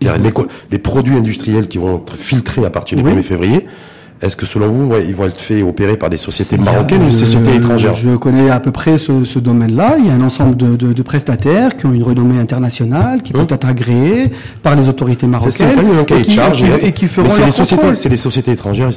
[0.01, 0.33] Les,
[0.71, 3.67] les, produits industriels qui vont être filtrés à partir du 1er février,
[4.25, 7.07] est-ce que selon vous, ils vont être faits et opérés par des sociétés marocaines ou
[7.07, 9.97] des sociétés étrangères Je connais à peu près ce, ce domaine-là.
[9.99, 13.33] Il y a un ensemble de, de, de, prestataires qui ont une renommée internationale, qui
[13.33, 14.31] peuvent être agréés
[14.63, 15.69] par les autorités marocaines
[16.09, 18.91] et, qui, charge, et, qui, feront c'est les sociétés, c'est les sociétés étrangères.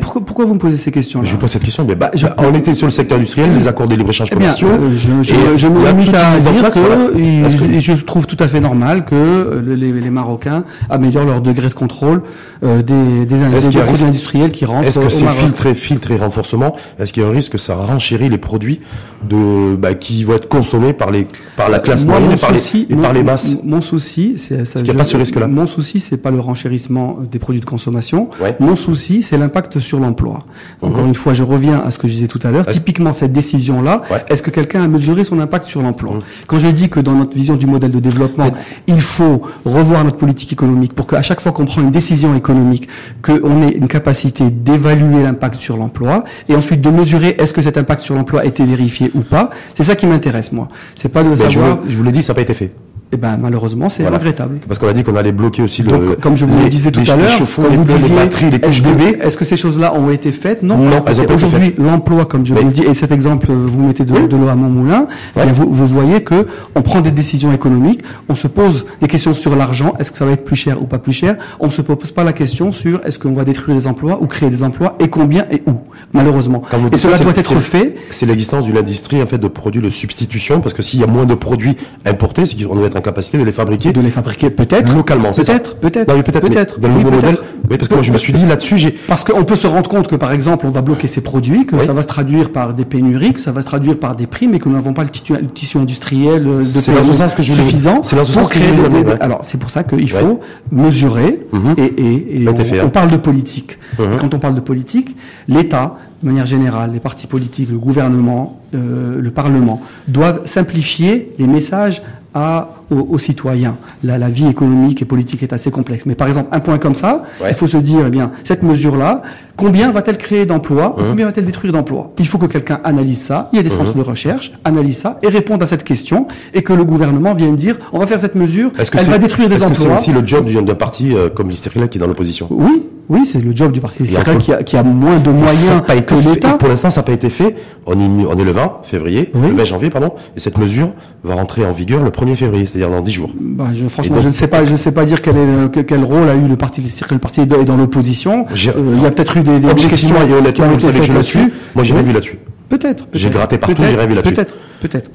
[0.00, 1.84] Pourquoi, pourquoi, vous me posez ces questions Je vous pose cette question.
[1.88, 4.68] Mais bah, bah, on était sur le secteur industriel, les accords de libre-échange eh commerciaux.
[4.68, 9.04] Euh, je, je, je me limite à dire que, je trouve tout à fait normal
[9.04, 12.22] que les, les Marocains améliorent leur degré de contrôle
[12.64, 14.52] euh, des, des, des produits industriels
[14.82, 18.28] est-ce que c'est filtré, filtré renforcement Est-ce qu'il y a un risque que ça renchérit
[18.28, 18.80] les produits
[19.28, 22.80] de bah, qui vont être consommés par les par la classe moyenne et, par, les,
[22.80, 24.80] et par les masses Mon souci, c'est ça.
[24.80, 27.66] qu'il n'y a pas ce risque-là Mon souci, c'est pas le renchérissement des produits de
[27.66, 28.30] consommation.
[28.60, 30.44] Mon souci, c'est l'impact sur l'emploi.
[30.82, 31.08] Encore mhm.
[31.08, 32.66] une fois, je reviens à ce que je disais tout à l'heure.
[32.66, 36.20] Typiquement, cette décision-là, est-ce que quelqu'un a mesuré son impact sur l'emploi mhm.
[36.46, 38.50] Quand je dis que dans notre vision du modèle de développement,
[38.86, 42.88] il faut revoir notre politique économique pour qu'à chaque fois qu'on prend une décision économique,
[43.22, 47.76] qu'on ait une capacité d'évaluer l'impact sur l'emploi et ensuite de mesurer est-ce que cet
[47.76, 49.50] impact sur l'emploi a été vérifié ou pas.
[49.74, 50.68] C'est ça qui m'intéresse moi.
[50.94, 51.78] C'est pas de savoir.
[51.88, 52.72] Je vous, l'ai dit, ça n'a pas été fait.
[53.10, 54.60] Eh ben malheureusement c'est regrettable.
[54.66, 55.90] Parce qu'on a dit qu'on allait bloquer aussi le.
[55.90, 58.60] Donc, comme je vous le disais tout à l'heure, comme vous disiez, les batteries, les
[58.60, 59.18] couches bébés.
[59.22, 60.62] Est-ce que ces choses-là ont été faites?
[60.62, 60.76] Non.
[60.76, 61.04] non
[61.34, 64.48] Aujourd'hui, l'emploi, comme je vous le dis, et cet exemple, vous mettez de, de l'eau
[64.48, 65.06] à mon moulin.
[65.34, 69.56] vous, vous, voyez que on prend des décisions économiques, on se pose des questions sur
[69.56, 69.94] l'argent.
[69.98, 71.36] Est-ce que ça va être plus cher ou pas plus cher?
[71.60, 74.26] On ne se pose pas la question sur est-ce qu'on va détruire des emplois ou
[74.26, 75.78] créer des emplois et combien et où.
[76.12, 76.62] Malheureusement.
[76.92, 77.94] et cela doit être fait.
[78.10, 81.06] C'est l'existence d'une industrie en fait de produits de substitution, parce que s'il y a
[81.06, 83.92] moins de produits importés, c'est qu'on doit être en capacité de les fabriquer.
[83.92, 84.94] De les fabriquer peut-être.
[84.94, 86.14] Localement, Peut-être, peut-être.
[86.22, 86.40] peut-être.
[86.40, 86.80] Peut-être.
[86.80, 87.36] Dans le nouveau modèle.
[87.70, 88.90] Oui, parce que moi je me suis dit là-dessus, j'ai.
[88.92, 91.78] Parce qu'on peut se rendre compte que par exemple, on va bloquer ces produits, que
[91.78, 94.48] ça va se traduire par des pénuries, que ça va se traduire par des prix,
[94.48, 98.02] mais que nous n'avons pas le tissu, le tissu industriel euh, de que je suffisant
[98.02, 100.40] c'est pour créer des, Alors c'est pour ça qu'il faut
[100.70, 101.74] mesurer mhm.
[101.76, 103.78] et, et, et on, on, parle de politique.
[103.98, 104.12] Mhm.
[104.12, 108.60] Et quand on parle de politique, l'État, de manière générale, les partis politiques, le gouvernement,
[108.74, 112.02] euh, le Parlement, doivent simplifier les messages
[112.34, 113.76] à, aux, citoyens.
[114.02, 116.06] La, la, vie économique et politique est assez complexe.
[116.06, 119.22] Mais par exemple, un point comme ça, il faut se dire, eh bien, cette mesure-là,
[119.56, 121.02] combien va-t-elle créer d'emplois mmh.
[121.10, 122.12] Combien va-t-elle détruire d'emplois?
[122.18, 123.48] Il faut que quelqu'un analyse ça.
[123.52, 123.72] Il y a des mmh.
[123.72, 127.56] centres de recherche, analyse ça et réponde à cette question et que le gouvernement vienne
[127.56, 129.76] dire, on va faire cette mesure, elle va détruire des emplois.
[129.76, 132.46] C'est aussi le job d'un parti euh, comme qui est dans l'opposition?
[132.50, 136.14] Oui, oui, c'est le job du parti qui a, qui a moins de moyens que
[136.28, 136.52] l'État.
[136.52, 137.56] Pour l'instant, ça n'a pas été fait.
[137.86, 140.90] On est, on est le 20 février, le 20 janvier, pardon, et cette mesure
[141.24, 143.30] va rentrer en vigueur le 1er février, c'est-à-dire dans 10 jours.
[143.38, 146.04] Bah, je, franchement, je ne sais pas, je ne sais pas dire quel, est, quel
[146.04, 148.46] rôle a eu le parti, le parti est dans l'opposition.
[148.50, 150.16] Euh, il y a peut-être eu des, des questions.
[150.24, 151.52] Il y a honnêtement, vous savez que je là-dessus.
[151.74, 152.38] Moi, j'ai rien vu là-dessus.
[152.68, 153.06] Peut-être.
[153.12, 154.34] J'ai gratté partout, j'ai rien vu là-dessus.
[154.34, 154.54] Peut-être.
[154.80, 155.10] Peut-être.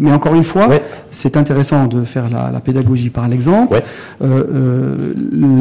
[0.00, 0.68] Mais encore une fois,
[1.10, 3.82] c'est intéressant de faire la, la pédagogie par l'exemple.
[4.22, 5.14] Euh, euh,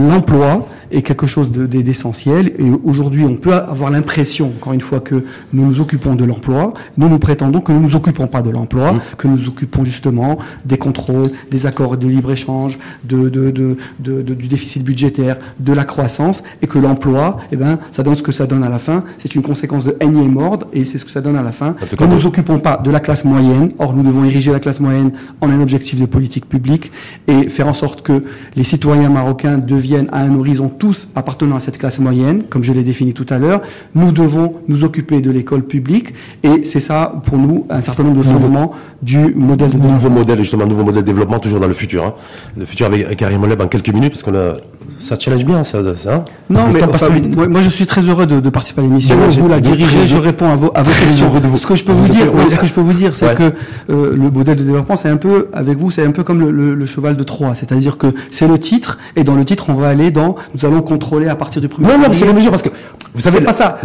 [0.09, 5.24] L'emploi est quelque chose d'essentiel et aujourd'hui on peut avoir l'impression, encore une fois, que
[5.53, 6.74] nous nous occupons de l'emploi.
[6.97, 9.01] Nous nous prétendons que nous ne nous occupons pas de l'emploi, mmh.
[9.17, 14.84] que nous nous occupons justement des contrôles, des accords de libre-échange, de, de, du déficit
[14.84, 18.63] budgétaire, de la croissance et que l'emploi, eh ben, ça donne ce que ça donne
[18.63, 19.03] à la fin.
[19.17, 21.76] C'est une conséquence de énième ordre et c'est ce que ça donne à la fin.
[21.99, 23.72] Nous ne nous occupons pas de la classe moyenne.
[23.80, 26.91] Or, nous devons ériger la classe moyenne en un objectif de politique publique
[27.28, 28.24] et faire en sorte que
[28.55, 32.74] les citoyens marocains deviennent à un horizon tous appartenant à cette classe moyenne, comme je
[32.74, 33.62] l'ai défini tout à l'heure.
[33.95, 38.18] Nous devons nous occuper de l'école publique et c'est ça, pour nous, un certain nombre
[38.18, 39.93] de fondements du modèle de développement.
[39.93, 42.05] Nouveau modèle, justement, nouveau modèle de développement, toujours dans le futur.
[42.05, 42.14] Hein.
[42.57, 44.55] Le futur avec Karim Oleb en quelques minutes, parce qu'on a,
[44.99, 45.79] ça challenge bien, ça.
[45.95, 49.15] ça non, mais moi, je suis très heureux de, participer à l'émission.
[49.29, 51.31] Vous la dirigez, je réponds à vos, à vos questions.
[51.55, 53.53] Ce que je peux vous dire, ce que je peux vous dire, c'est que
[53.89, 56.75] euh, le modèle de développement, c'est un peu, avec vous, c'est un peu comme le,
[56.75, 57.55] le, cheval de Troie.
[57.55, 60.81] C'est-à-dire que c'est le titre, et dans le titre, on va aller dans, nous allons
[60.81, 61.87] contrôler à partir du premier.
[61.87, 62.69] Non, non, c'est la mesure, parce que
[63.13, 63.77] vous savez pas ça.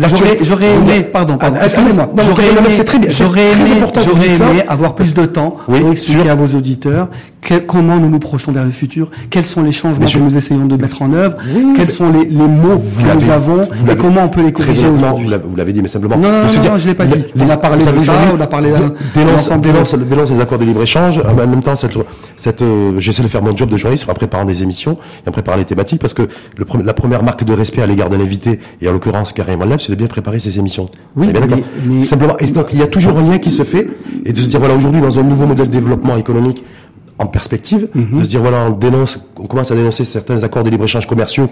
[0.42, 2.70] J'aurais aimé, pardon, pardon excusez-moi, aimé,
[3.10, 7.08] j'aurais aimé, j'aurais aimé avoir plus de temps pour expliquer à vos auditeurs
[7.66, 10.76] comment nous nous projetons vers le futur, quels sont les changements que nous essayons de
[10.76, 11.36] mettre en œuvre,
[11.76, 15.28] quels sont les, les mots que nous avons et comment on peut les corriger aujourd'hui?
[15.44, 16.16] Vous l'avez dit, mais simplement.
[16.16, 17.24] Non, non, non, je l'ai pas dit.
[17.38, 21.20] On a parlé de ça, on a parlé de l'ensemble des accords de libre-échange.
[21.26, 21.96] En même temps, cette,
[22.36, 25.32] cette, euh, j'essaie de faire mon job de journaliste en préparant des émissions et en
[25.32, 28.58] préparant les thématiques parce que le, la première marque de respect à l'égard d'un invité,
[28.80, 30.86] et en l'occurrence Karim Wallab, c'est de bien préparer ses émissions.
[31.16, 33.64] Oui, bien mais, mais, Simplement, et donc il y a toujours un lien qui se
[33.64, 33.88] fait
[34.24, 36.64] et de se dire voilà aujourd'hui dans un nouveau modèle de développement économique
[37.18, 38.18] en perspective, mhm.
[38.18, 41.48] de se dire voilà on dénonce, on commence à dénoncer certains accords de libre-échange commerciaux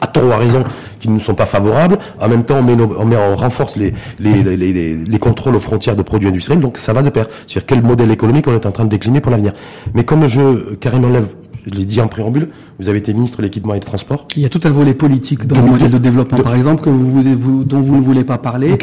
[0.00, 0.64] à tort ou à raison,
[0.98, 1.98] qui ne sont pas favorables.
[2.20, 5.60] En même temps, on, met on, met, on renforce les, les, les, les, contrôles aux
[5.60, 7.26] frontières de produits industriels, donc ça va de pair.
[7.46, 9.52] C'est-à-dire quel modèle économique on est en train de décliner pour l'avenir.
[9.94, 11.34] Mais comme je, carrément lève
[11.66, 12.48] je l'ai dit en préambule,
[12.78, 14.26] vous avez été ministre de l'équipement et des transports.
[14.36, 16.90] Il y a tout un volet politique dans le modèle de développement, par exemple, que
[16.90, 18.76] vous, vous, dont vous ne voulez pas parler.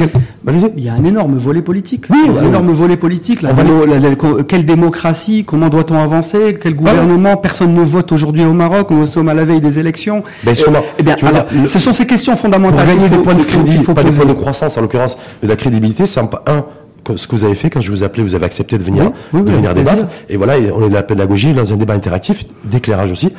[0.76, 2.06] il y a un énorme volet politique.
[2.10, 3.40] Oui, un énorme volet politique.
[3.42, 3.52] La,
[4.46, 8.90] quelle démocratie Comment doit-on avancer Quel gouvernement Personne ne vote aujourd'hui au Maroc.
[8.90, 10.22] Nous sommes à la veille des élections.
[10.44, 10.82] Ben, sûrement.
[10.98, 11.16] Eh bien,
[11.66, 12.86] ce sont ces questions fondamentales.
[12.86, 15.16] Pour gagner des points de crédit, il faut pas des points de croissance en l'occurrence,
[15.42, 16.64] mais la crédibilité, c'est un, un
[17.16, 19.38] ce que vous avez fait quand je vous appelais, vous avez accepté de venir, de
[19.38, 20.08] venir débattre.
[20.28, 23.32] Et voilà, on est de la pédagogie dans un débat interactif, d'éclairage aussi.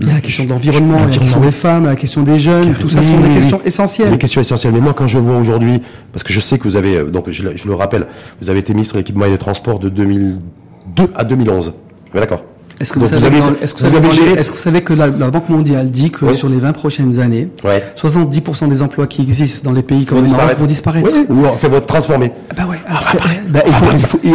[0.00, 2.74] Il y a la question de l'environnement, la question des femmes, la question des jeunes,
[2.74, 4.10] tout ça sont des questions essentielles.
[4.10, 4.72] Des questions essentielles.
[4.72, 5.82] Mais moi, quand je vois aujourd'hui,
[6.12, 8.06] parce que je sais que vous avez, euh, donc je, le rappelle,
[8.40, 11.74] vous avez été ministre de l'équipement et des transports de 2002 à 2011.
[12.14, 12.42] D'accord.
[12.82, 13.28] Est-ce que, vous, savez,
[13.62, 17.48] est-ce que, vous, savez que la, Banque mondiale dit que sur les 20 prochaines années,
[17.96, 21.46] 70% des emplois qui existent dans les pays comme le Maroc vont disparaître oui, Ou
[21.46, 22.32] en fait, vont être transformés.
[22.56, 22.78] Bah ouais.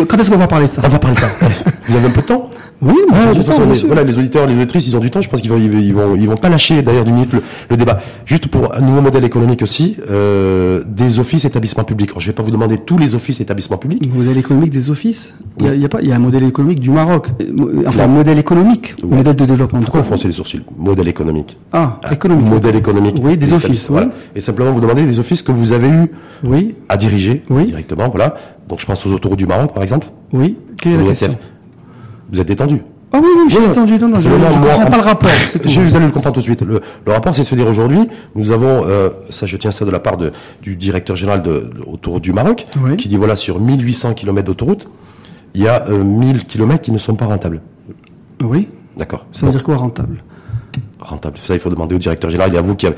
[0.08, 0.82] quand est-ce qu'on va parler de ça?
[0.86, 1.28] On va parler de ça.
[1.90, 2.50] vous avez un peu de temps?
[2.82, 5.22] Oui, mais de toute façon, les, voilà, les auditeurs, les auditrices, ils ont du temps.
[5.22, 7.32] Je pense qu'ils vont, ils vont, ils vont pas lâcher d'ailleurs d'une minute
[7.70, 8.00] le, débat.
[8.26, 12.12] Juste pour un nouveau modèle économique aussi, euh, des offices établissements publics.
[12.12, 14.08] Alors, je vais pas vous demander tous les offices établissements publics.
[14.14, 15.34] Modèle économique des offices.
[15.60, 17.28] Il y, a, pas, il y a un modèle économique du Maroc.
[17.88, 19.82] Enfin, un modèle économique, modèle de développement.
[19.82, 20.62] Pourquoi vous froncez les sourcils?
[20.78, 21.58] Modèle économique.
[21.74, 22.48] Ah, économique.
[22.48, 23.18] Modèle économique.
[23.24, 23.90] Oui, des offices.
[23.90, 24.04] Oui.
[24.36, 26.12] Et simplement vous demander des offices que vous avez eu.
[26.44, 26.76] Oui.
[26.90, 27.44] À diriger.
[27.50, 27.66] Oui.
[27.66, 28.36] Directement, voilà.
[28.70, 30.08] Donc, je pense aux autoroutes du Maroc, par exemple.
[30.32, 30.58] Oui.
[30.80, 31.38] Quelle est la question?
[32.32, 32.82] Vous êtes détendu.
[33.14, 33.98] Ah oui, oui, je suis entendu.
[34.00, 35.30] Non, non, je ne comprends pas le rapport.
[35.66, 36.62] Je vous allez le comprendre tout de suite.
[36.62, 38.02] Le, rapport, c'est de se dire aujourd'hui,
[38.36, 41.70] nous avons, euh, ça je tiens ça de la part de, du directeur général de,
[41.86, 42.68] autoroute du Maroc,
[42.98, 44.90] qui dit voilà, sur 1800 km d'autoroute,
[45.54, 47.62] il y a euh, 1000 km qui ne sont pas rentables.
[48.44, 48.68] Oui.
[48.98, 49.26] D'accord.
[49.32, 50.24] Ça veut dire quoi rentable?
[51.00, 51.38] Rentable.
[51.38, 52.52] Ça, il faut demander au directeur général.
[52.52, 52.98] Il y a vous qui avez.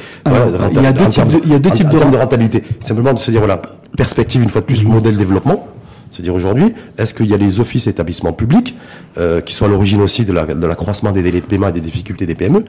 [0.71, 2.63] il y a deux types de, il y a deux types de, de rentabilité.
[2.79, 3.61] Simplement de se dire voilà,
[3.95, 5.67] perspective une fois de plus, modèle développement
[6.11, 8.75] c'est-à-dire aujourd'hui, est-ce qu'il y a les offices établissements publics
[9.17, 12.25] euh, qui sont à l'origine aussi de l'accroissement des délais de paiement et des difficultés
[12.25, 12.65] des PME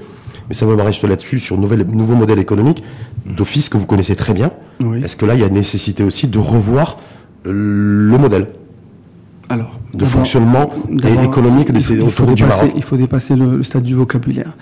[0.48, 2.82] Mais ça me reste là-dessus sur nouvel, nouveau modèle économique
[3.24, 4.50] d'office que vous connaissez très bien.
[5.02, 6.98] Est-ce que là, il y a nécessité aussi de revoir
[7.44, 8.46] le modèle
[9.50, 13.82] alors, de fonctionnement et économique de ces il faut, dépasser, il faut dépasser le, stade
[13.82, 14.52] du vocabulaire.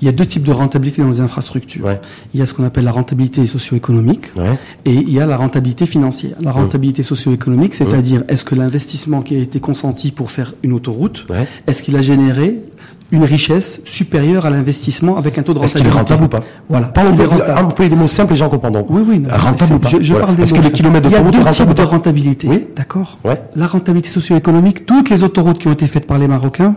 [0.00, 1.84] Il y a deux types de rentabilité dans les infrastructures.
[2.32, 4.30] Il y a ce qu'on appelle la rentabilité socio-économique
[4.84, 6.36] et il y a la rentabilité financière.
[6.40, 11.26] La rentabilité socio-économique, c'est-à-dire est-ce que l'investissement qui a été consenti pour faire une autoroute,
[11.66, 12.60] est-ce qu'il a généré
[13.12, 15.88] une richesse supérieure à l'investissement avec un taux de rentabilité.
[15.88, 16.88] Est-ce qu'il est rentable ou pas Voilà.
[16.88, 18.84] Parlons des mots simples, les gens comprendront.
[18.88, 19.22] Oui, oui.
[19.30, 21.74] rentable ou pas Je, parle des Est-ce que les kilomètres Il y a deux types
[21.74, 22.48] de rentabilité.
[22.48, 22.66] Oui.
[22.74, 23.18] D'accord.
[23.24, 23.40] Ouais.
[23.54, 26.76] La rentabilité socio-économique, toutes les autoroutes qui ont été faites par les Marocains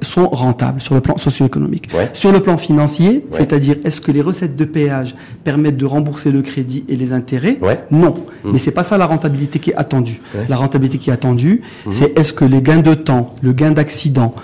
[0.00, 1.88] sont rentables sur le plan socio-économique.
[2.12, 5.14] Sur le plan financier, c'est-à-dire est-ce que les recettes de péage
[5.44, 7.58] permettent de rembourser le crédit et les intérêts
[7.90, 8.14] Non.
[8.44, 8.52] Mmh.
[8.52, 10.20] Mais c'est pas ça la rentabilité qui est attendue.
[10.48, 11.92] La rentabilité qui est attendue, mmh.
[11.92, 14.34] c'est est-ce que les gains de temps, le gain d'accident,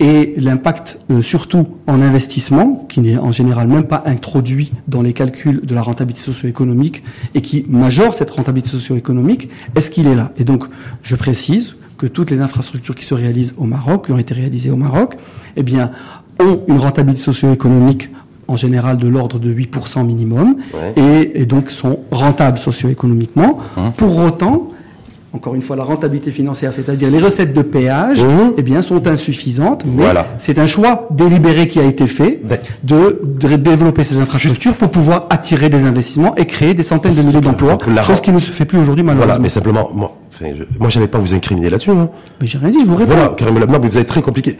[0.00, 5.12] et l'impact euh, surtout en investissement, qui n'est en général même pas introduit dans les
[5.12, 10.32] calculs de la rentabilité socio-économique et qui majore cette rentabilité socio-économique, est-ce qu'il est là?
[10.38, 10.64] Et donc,
[11.02, 14.70] je précise que toutes les infrastructures qui se réalisent au Maroc, qui ont été réalisées
[14.70, 15.16] au Maroc,
[15.56, 15.90] eh bien,
[16.40, 18.08] ont une rentabilité socio-économique
[18.48, 20.56] en général de l'ordre de 8% minimum,
[20.96, 23.60] et, et, donc sont rentables socio-économiquement.
[23.76, 23.92] Hein.
[23.96, 24.70] Pour autant,
[25.32, 28.54] encore une fois, la rentabilité financière, c'est-à-dire les recettes de péage, mmh.
[28.56, 29.82] eh bien, sont insuffisantes.
[29.86, 30.26] Voilà.
[30.38, 32.42] C'est un choix délibéré qui a été fait
[32.82, 33.20] de,
[33.56, 37.78] développer ces infrastructures pour pouvoir attirer des investissements et créer des centaines de milliers d'emplois,
[38.02, 39.26] chose qui ne se fait plus aujourd'hui malheureusement.
[39.26, 41.90] Voilà, mais simplement, moi, enfin, je, moi, j'avais pas vous incriminer là-dessus.
[41.90, 42.08] Hein.
[42.40, 43.12] Mais j'ai rien dit, je vous réponds.
[43.12, 44.58] Voilà, carrément, non, mais vous avez très compliqué,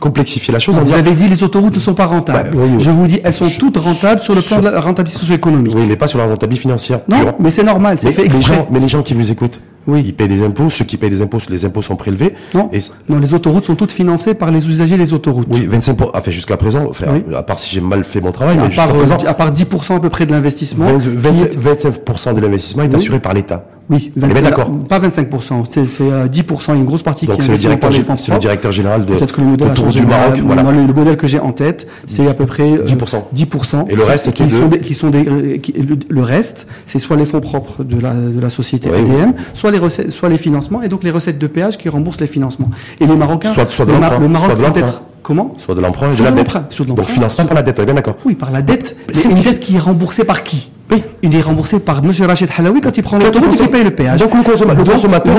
[0.00, 0.74] complexifié la chose.
[0.74, 2.56] vous avez dit les autoroutes ne sont pas rentables.
[2.56, 5.74] Bah, je vous dis, elles sont toutes rentables sur le plan de la rentabilité socio-économique.
[5.76, 7.00] Oui, mais pas sur la rentabilité financière.
[7.08, 8.66] Non, mais c'est normal, c'est fait exprès.
[8.70, 10.02] mais les gens qui vous écoutent, oui.
[10.06, 10.70] Ils payent des impôts.
[10.70, 12.34] Ceux qui payent des impôts, les impôts sont prélevés.
[12.54, 12.70] Non.
[13.08, 15.48] non, les autoroutes sont toutes financées par les usagers des autoroutes.
[15.50, 18.68] Oui, 25 Enfin, jusqu'à présent, enfin, à part si j'ai mal fait mon travail, à
[18.68, 20.86] mais part, présent, à part 10% à peu près de l'investissement.
[20.98, 23.64] 25% de l'investissement est assuré par l'État.
[23.90, 24.70] Oui, d'accord.
[24.88, 28.38] Pas 25%, c'est 10%, euh, une grosse partie Donc qui est le directeur, c'est le
[28.38, 30.62] directeur général de Peut-être que le modèle a changé, du Maroc, voilà.
[30.62, 33.16] Le, modèle que j'ai en tête, c'est à peu près 10%.
[33.16, 33.90] Euh, 10%.
[33.90, 37.40] Et le reste, qui, sont des, qui sont des, le, reste, c'est soit les fonds
[37.40, 41.04] propres de la, de la société ADM, soit les recettes, soit les financements, et donc
[41.04, 42.70] les recettes de péage qui remboursent les financements.
[43.00, 46.16] Et les Marocains, soit, soit de le, Maroc peut être Comment Soit de l'emprunt et
[46.16, 46.56] de la dette.
[46.86, 48.16] Donc financement par la dette, bien d'accord.
[48.24, 48.96] Oui, par la dette.
[49.10, 52.50] C'est une dette qui est remboursée par qui oui, il est remboursé par Monsieur Rachid
[52.54, 54.20] Halawi quand il prend l'autoroute et paye le péage.
[54.20, 55.34] Donc le consommateur, le consommateur,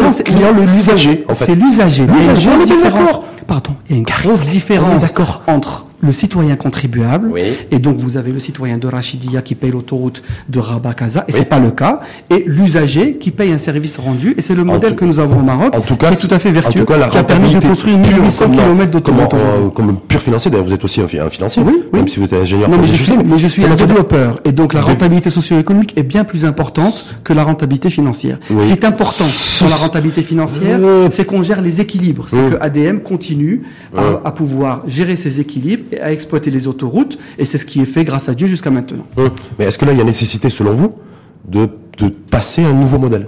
[0.57, 1.25] l'usager.
[1.35, 2.07] C'est l'usager.
[2.07, 2.49] L'usager,
[3.45, 5.13] Pardon, il y a une grosse différence
[5.45, 7.31] entre le citoyen contribuable,
[7.71, 11.45] et donc vous avez le citoyen de Rachidia qui paye l'autoroute de Rabat-Kaza, et c'est
[11.45, 15.05] pas le cas, et l'usager qui paye un service rendu, et c'est le modèle que
[15.05, 17.23] nous avons au Maroc, en tout cas, qui est tout à fait vertueux, qui a
[17.23, 19.71] permis de construire 1800 km d'autoroute aujourd'hui.
[19.73, 22.69] Comme pur financier, d'ailleurs vous êtes aussi un financier, oui, même si vous êtes ingénieur.
[22.69, 26.03] Non, mais je suis, mais je suis un développeur, et donc la rentabilité socio-économique est
[26.03, 28.39] bien plus importante que la rentabilité financière.
[28.49, 29.25] Ce qui est important
[29.61, 30.79] dans la rentabilité financière,
[31.11, 33.63] c'est qu'on gère les équilibres, c'est que ADM continue
[33.95, 38.03] à pouvoir gérer ses équilibres à exploiter les autoroutes, et c'est ce qui est fait,
[38.03, 39.05] grâce à Dieu, jusqu'à maintenant.
[39.17, 39.29] Hum.
[39.57, 40.93] Mais est-ce que là, il y a nécessité, selon vous,
[41.47, 41.69] de,
[42.31, 43.27] passer un nouveau modèle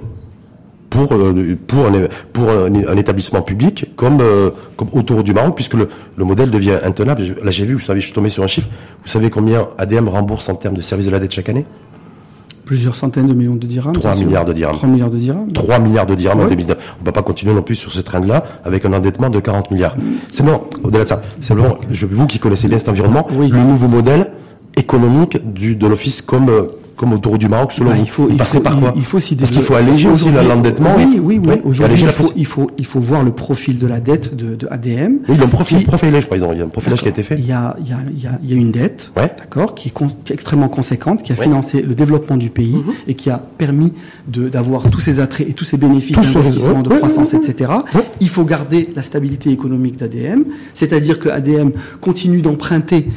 [0.89, 4.51] pour, euh, un, établissement public comme, euh,
[4.93, 7.21] Autoroute du Maroc, puisque le, le modèle devient intenable?
[7.43, 8.67] Là, j'ai vu, vous savez, je suis tombé sur un chiffre.
[9.03, 11.65] Vous savez combien ADM rembourse en termes de service de la dette chaque année?
[12.65, 13.93] Plusieurs centaines de millions de dirhams.
[13.93, 14.75] 3 milliards de dirhams.
[14.75, 15.53] 3 milliards de dirhams.
[15.53, 16.95] 3 milliards de dirhams en 2019.
[16.97, 19.69] On ne va pas continuer non plus sur ce train-là avec un endettement de 40
[19.71, 19.95] milliards.
[20.31, 21.21] C'est bon, au-delà de ça.
[21.41, 24.31] Simplement, je, vous qui connaissez bien cet environnement, le nouveau modèle
[24.77, 28.61] économique du, de l'office comme, comme autour du Maroc, selon bah, il faut, il, passerait
[28.61, 30.93] par quoi Il faut Parce qu'il faut alléger aussi l'endettement.
[30.97, 31.55] Oui, oui, oui.
[31.63, 34.67] Aujourd'hui, il faut, il faut, il faut voir le profil de la dette de, de
[34.69, 35.17] ADM.
[35.27, 36.37] Oui, ils l'ont profilé, je crois.
[36.37, 37.35] Il y a un profilage qui a été fait.
[37.37, 39.75] Il y a, il y a, il y a, il y a une dette, d'accord,
[39.75, 42.93] qui, est extrêmement conséquente, qui a financé le développement du pays mhm.
[43.07, 43.93] et qui a permis
[44.27, 47.71] d'avoir tous ces attraits et tous ces bénéfices d'investissement, de croissance, etc.
[48.21, 50.43] Il faut garder la stabilité économique d'ADM,
[50.73, 53.07] c'est-à-dire que ADM continue d'emprunter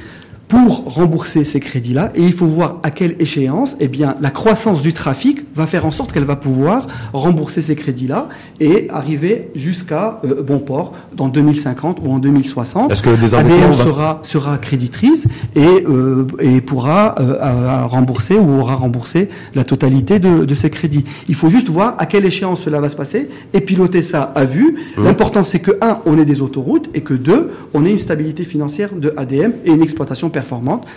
[0.49, 2.11] pour rembourser ces crédits-là.
[2.15, 5.85] Et il faut voir à quelle échéance, eh bien, la croissance du trafic va faire
[5.85, 11.29] en sorte qu'elle va pouvoir rembourser ces crédits-là et arriver jusqu'à euh, bon port dans
[11.29, 12.91] 2050 ou en 2060.
[12.91, 19.29] Est-ce que ADM sera sera créditrice et euh, et pourra euh, rembourser ou aura remboursé
[19.55, 21.05] la totalité de, de ces crédits.
[21.29, 24.45] Il faut juste voir à quelle échéance cela va se passer et piloter ça à
[24.45, 24.77] vue.
[24.97, 25.05] Mmh.
[25.05, 28.45] L'important c'est que un, on ait des autoroutes et que deux, on ait une stabilité
[28.45, 30.31] financière de ADM et une exploitation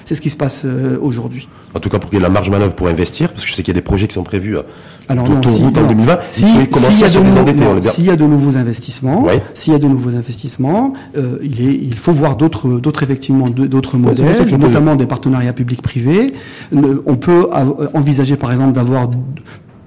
[0.06, 1.48] C'est ce qui se passe euh, aujourd'hui.
[1.74, 3.56] En tout cas, pour qu'il y ait la marge manœuvre pour investir, parce que je
[3.56, 4.64] sais qu'il y a des projets qui sont prévus euh,
[5.10, 6.20] alors non, si, en 2020.
[6.24, 11.68] Si, s'il y, a de nouveaux investissements, s'il y a de nouveaux investissements, euh, il,
[11.68, 16.32] est, il faut voir d'autres, d'autres effectivement, d'autres modèles, notamment des partenariats publics-privés.
[16.74, 17.48] On peut
[17.94, 19.10] envisager, par exemple, d'avoir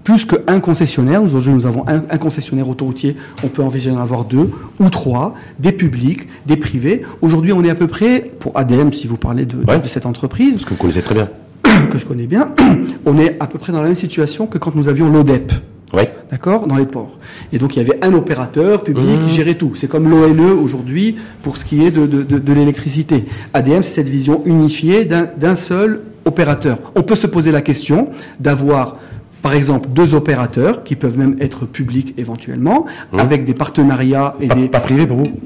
[0.04, 1.22] plus qu'un concessionnaire.
[1.22, 3.16] Aujourd'hui, nous avons un, concessionnaire autoroutier.
[3.42, 7.02] On peut envisager d'en avoir deux ou trois, des publics, des privés.
[7.22, 10.60] Aujourd'hui, on est à peu près, pour ADM, si vous parlez de, de, cette entreprise.
[10.60, 11.28] Ce que vous connaissez très bien.
[11.90, 12.54] que je connais bien.
[13.06, 15.52] On est à peu près dans la même situation que quand nous avions l'ODEP.
[15.94, 16.02] Oui.
[16.30, 17.18] D'accord Dans les ports.
[17.52, 19.28] Et donc il y avait un opérateur public qui mmh.
[19.28, 19.72] gérait tout.
[19.74, 23.26] C'est comme l'ONE aujourd'hui pour ce qui est de, de, de l'électricité.
[23.52, 26.78] ADM, c'est cette vision unifiée d'un seul opérateur.
[26.96, 28.10] On peut se poser la question
[28.40, 28.96] d'avoir
[29.44, 33.18] par exemple deux opérateurs qui peuvent même être publics éventuellement, mmh.
[33.18, 35.38] avec des partenariats et des pas privés pour vous.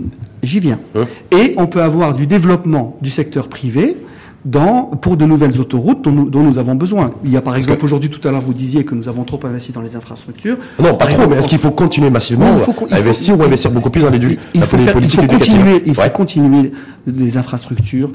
[0.45, 0.79] J'y viens.
[0.95, 1.01] Mmh.
[1.33, 3.97] Et on peut avoir du développement du secteur privé
[4.45, 7.11] dans, pour de nouvelles autoroutes dont nous, dont nous avons besoin.
[7.25, 9.41] Il y a par exemple aujourd'hui, tout à l'heure, vous disiez que nous avons trop
[9.43, 10.59] investi dans les infrastructures.
[10.79, 12.47] Non, pas trop, mais est-ce qu'il faut continuer massivement
[12.93, 15.83] à investir ou investir beaucoup plus dans les il, il faut, faire, il faut continuer,
[15.85, 16.73] il faut continuer
[17.05, 18.13] les infrastructures,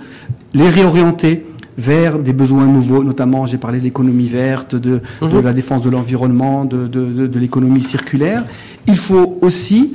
[0.53, 1.45] les réorienter
[1.77, 5.41] vers des besoins nouveaux, notamment j'ai parlé de l'économie verte, de, de mhm.
[5.41, 8.43] la défense de l'environnement, de, de, de l'économie circulaire.
[8.87, 9.93] Il faut aussi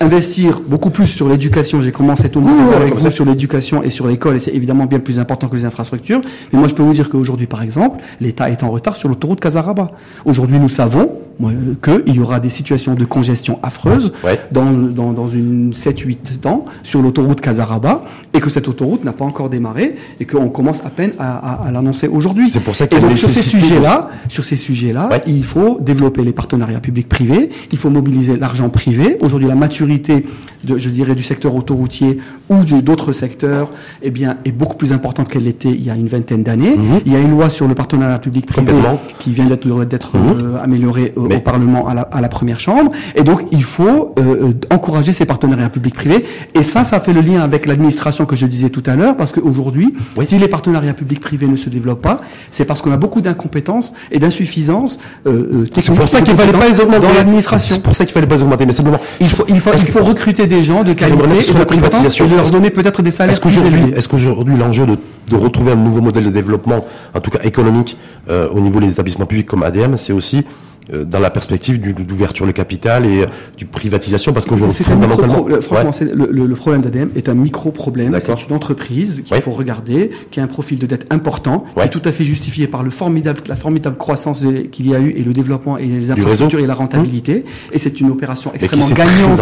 [0.00, 1.82] investir beaucoup plus sur l'éducation.
[1.82, 4.86] J'ai commencé tout le monde avec vous sur l'éducation et sur l'école, et c'est évidemment
[4.86, 6.20] bien plus important que les infrastructures.
[6.52, 9.40] Mais moi, je peux vous dire qu'aujourd'hui, par exemple, l'État est en retard sur l'autoroute
[9.40, 9.90] Casaraba.
[10.24, 14.12] Aujourd'hui, nous savons qu'il y aura des situations de congestion affreuses
[14.50, 18.04] dans, dans, dans une 7-8 ans sur l'autoroute Casaraba
[18.34, 21.70] et que cette autoroute n'a pas encore démarré et qu'on commence à peine à, à,
[21.70, 22.50] l'annoncer aujourd'hui.
[22.50, 26.32] C'est pour ça Et donc sur ces sujets-là, sur ces sujets-là, il faut développer les
[26.32, 29.16] partenariats publics-privés, il faut mobiliser l'argent privé.
[29.20, 30.24] Aujourd'hui, la maturité
[30.64, 33.70] de, je dirais, du secteur autoroutier ou d'autres secteurs,
[34.02, 36.76] eh bien, est beaucoup plus importante qu'elle l'était il y a une vingtaine d'années.
[36.76, 37.00] Mhm.
[37.06, 38.72] Il y a une loi sur le partenariat public-privé
[39.18, 40.38] qui vient d'être mhm.
[40.42, 42.90] euh, améliorée au Parlement à la, à la, première chambre.
[43.14, 46.24] Et donc, il faut euh, euh, encourager ces partenariats publics-privés.
[46.54, 49.32] Et ça, ça fait le lien avec l'administration que je disais tout à l'heure, parce
[49.32, 53.92] qu'aujourd'hui, si les partenariats publics-privés ne se développent pas, c'est parce qu'on a beaucoup d'incompétences
[54.10, 55.84] et d'insuffisances euh, techniques.
[55.86, 57.76] C'est pour ça qu'il fallait pas les augmenter dans l'administration.
[57.76, 58.66] C'est pour ça qu'il fallait pas les augmenter.
[58.66, 61.64] Mais simplement, il faut, il faut, il faut recruter des gens de qualité sur la
[61.64, 63.34] privatisation et leur donner peut-être des salaires.
[63.34, 64.96] Est-ce qu'aujourd'hui, l'enjeu de,
[65.28, 66.84] de retrouver un nouveau modèle de développement,
[67.14, 67.96] en tout cas économique,
[68.28, 70.44] euh, au niveau des établissements publics comme ADM, c'est aussi
[70.92, 76.46] dans la perspective d'ouverture le capital et euh, du privatisation parce qu'aujourd'hui fondamentalement franchement le,
[76.46, 80.42] le, problème d'ADM est un micro problème c'est une entreprise qu'il faut regarder qui a
[80.42, 83.56] un profil de dette important qui est tout à fait justifié par le formidable la
[83.56, 87.44] formidable croissance qu'il y a eu et le développement et les infrastructures et la rentabilité.
[87.46, 87.74] Mmh.
[87.74, 89.40] et c'est une opération extrêmement gagnante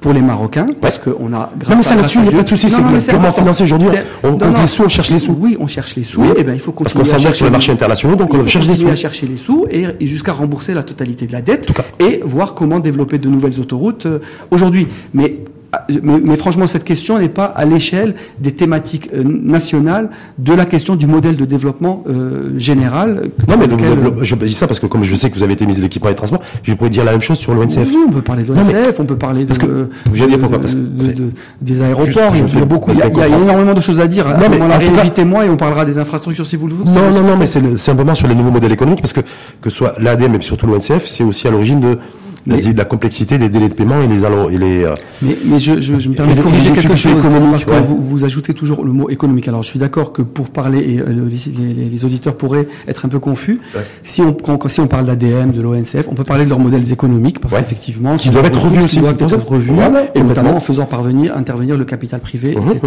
[0.00, 2.42] pour les Marocains parce qu'on a grâce non mais ça là-dessus il n'y a pas
[2.42, 3.88] de souci c'est comment financer aujourd'hui
[4.22, 5.36] on compte les sous on cherche les sous.
[5.38, 7.50] oui on cherche les sous et ben il faut continuer parce qu'on s'engage sur les
[7.50, 11.26] marchés internationaux donc on cherche sous à chercher les sous et jusqu'à rembourser la totalité
[11.26, 11.68] de la dette
[11.98, 14.88] et voir comment développer de nouvelles autoroutes euh, aujourd'hui.
[16.02, 20.64] Mais mais, franchement, cette question n'est pas à l'échelle des thématiques euh, nationales de la
[20.64, 23.30] question du modèle de développement euh, général.
[23.48, 23.80] Non, mais donc,
[24.22, 26.10] je dis ça parce que comme je sais que vous avez été ministre de l'équipement
[26.10, 27.88] et des transports, je pourrais dire la même chose sur l'ONCF.
[27.88, 30.60] Oui, on peut parler de l'ONCF, on peut parler de, que, vous allez pourquoi?
[30.60, 30.80] parce que,
[31.60, 32.34] des aéroports.
[32.34, 34.26] il y a beaucoup, il y, a, énormément de choses à dire.
[34.26, 36.90] Non, mais invitez-moi et on parlera des infrastructures si vous le voulez.
[36.90, 39.20] Non, non, non, mais c'est simplement sur les nouveaux modèles économiques parce que
[39.60, 41.98] que soit l'ADM et surtout l'ONCF, c'est aussi à l'origine de
[42.46, 44.84] la, la, complexité des délais de paiement et les et les.
[44.84, 48.00] Euh, mais, mais je, je, je, me permets de corriger quelque chose parce que vous,
[48.00, 49.48] vous, ajoutez toujours le mot économique.
[49.48, 53.04] Alors je suis d'accord que pour parler, et euh, les, les, les, auditeurs pourraient être
[53.04, 53.60] un peu confus.
[54.02, 54.36] Si on
[54.68, 58.16] si on parle d'ADM, de l'ONCF, on peut parler de leurs modèles économiques parce qu'effectivement,
[58.16, 59.72] qui doivent être revus aussi, doivent être revus,
[60.14, 62.80] et notamment en faisant parvenir intervenir le capital privé, etc.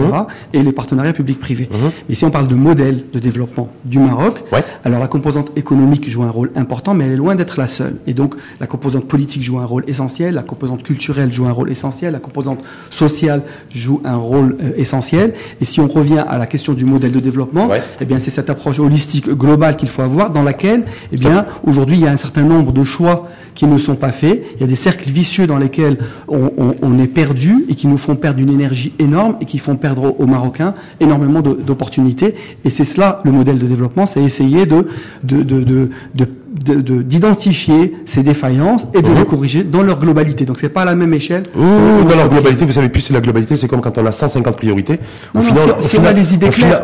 [0.54, 1.70] et les partenariats publics-privés.
[2.08, 4.44] Mais si on parle de modèle de développement du Maroc,
[4.84, 7.96] alors la composante économique joue un rôle important, mais elle est loin d'être la seule.
[8.08, 11.72] Et donc la composante politique joue un rôle essentiel, la composante culturelle joue un rôle
[11.72, 12.60] essentiel, la composante
[12.92, 15.34] sociale joue un rôle euh, essentiel.
[15.60, 17.68] Et si on revient à la question du modèle de développement,
[18.00, 21.98] eh bien c'est cette approche holistique globale qu'il faut avoir, dans laquelle, eh bien aujourd'hui
[21.98, 24.46] il y a un certain nombre de choix qui ne sont pas faits.
[24.56, 25.98] Il y a des cercles vicieux dans lesquels
[26.28, 29.58] on, on, on est perdu et qui nous font perdre une énergie énorme et qui
[29.58, 32.36] font perdre aux, Marocains énormément d'opportunités.
[32.64, 34.88] Et c'est cela le modèle de développement, c'est essayer de,
[35.24, 39.16] de, de, de, de d'identifier ces défaillances et de mhm.
[39.20, 40.46] les corriger dans leur globalité.
[40.46, 41.44] Donc c'est pas à la même échelle.
[41.56, 44.12] Mmh, dans leur globalité, vous savez plus c'est la globalité, c'est comme quand on a
[44.12, 45.00] 150 priorités.
[45.36, 46.84] Au final, si, on a les idées claires,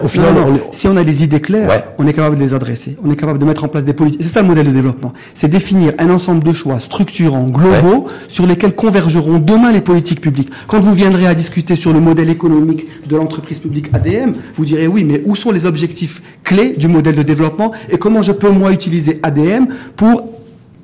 [0.72, 2.98] si on a les idées claires, on est capable de les adresser.
[3.04, 4.22] On est capable de mettre en place des politiques.
[4.24, 5.14] C'est ça le modèle de développement.
[5.34, 10.50] C'est définir un ensemble de choix structurants, globaux, sur lesquels convergeront demain les politiques publiques.
[10.68, 14.88] Quand vous viendrez à discuter sur le modèle économique de l'entreprise publique ADM, vous direz
[14.88, 18.50] oui, mais où sont les objectifs clés du modèle de développement et comment je peux
[18.50, 19.55] moi utiliser ADM
[19.96, 20.36] pour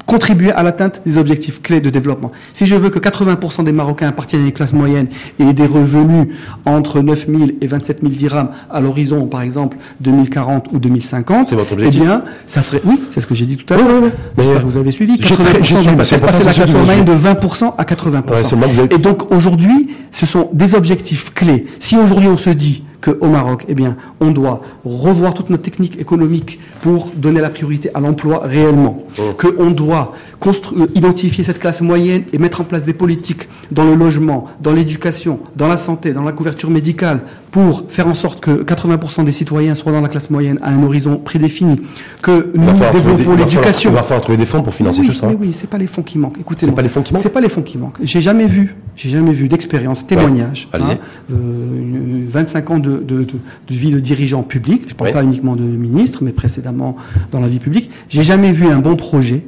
[0.06, 2.31] contribuer à l'atteinte des objectifs clés de développement.
[2.52, 5.07] Si je veux que 80% des Marocains appartiennent à une classe moyenne
[5.39, 6.27] et aient des revenus
[6.65, 11.89] entre 9 000 et 27 000 dirhams à l'horizon, par exemple, 2040 ou 2050, eh
[11.89, 12.81] bien, ça serait...
[12.84, 14.03] Oui, c'est ce que j'ai dit tout à l'heure.
[14.38, 15.14] J'espère que vous avez suivi.
[15.14, 18.93] 80% passer, passer la classe moyenne de 20% à 80%.
[18.93, 21.65] Et donc, aujourd'hui, ce sont des objectifs clés.
[21.80, 25.99] Si aujourd'hui on se dit qu'au Maroc, eh bien, on doit revoir toute notre technique
[25.99, 29.33] économique pour donner la priorité à l'emploi réellement, oh.
[29.37, 30.13] qu'on doit
[30.47, 34.73] euh, identifier cette classe moyenne et mettre en place des politiques dans le logement, dans
[34.73, 37.21] l'éducation, dans la santé, dans la couverture médicale,
[37.51, 40.81] pour faire en sorte que 80% des citoyens soient dans la classe moyenne à un
[40.83, 41.81] horizon prédéfini,
[42.21, 43.91] que nous développons l'éducation.
[43.91, 45.27] Il va falloir trouver des fonds pour financer tout ça.
[45.27, 46.39] Oui, oui, c'est pas les fonds qui manquent.
[46.39, 47.21] Écoutez, c'est pas les fonds qui manquent.
[47.21, 47.97] C'est pas les fonds qui manquent.
[48.01, 50.97] J'ai jamais vu, j'ai jamais vu d'expérience, témoignage, hein,
[51.31, 54.83] euh, 25 ans de, de, de, de, vie de dirigeant public.
[54.89, 56.95] Je parle pas uniquement de ministre, mais précédemment
[57.31, 57.89] dans la vie publique.
[58.09, 59.43] J'ai jamais vu un bon projet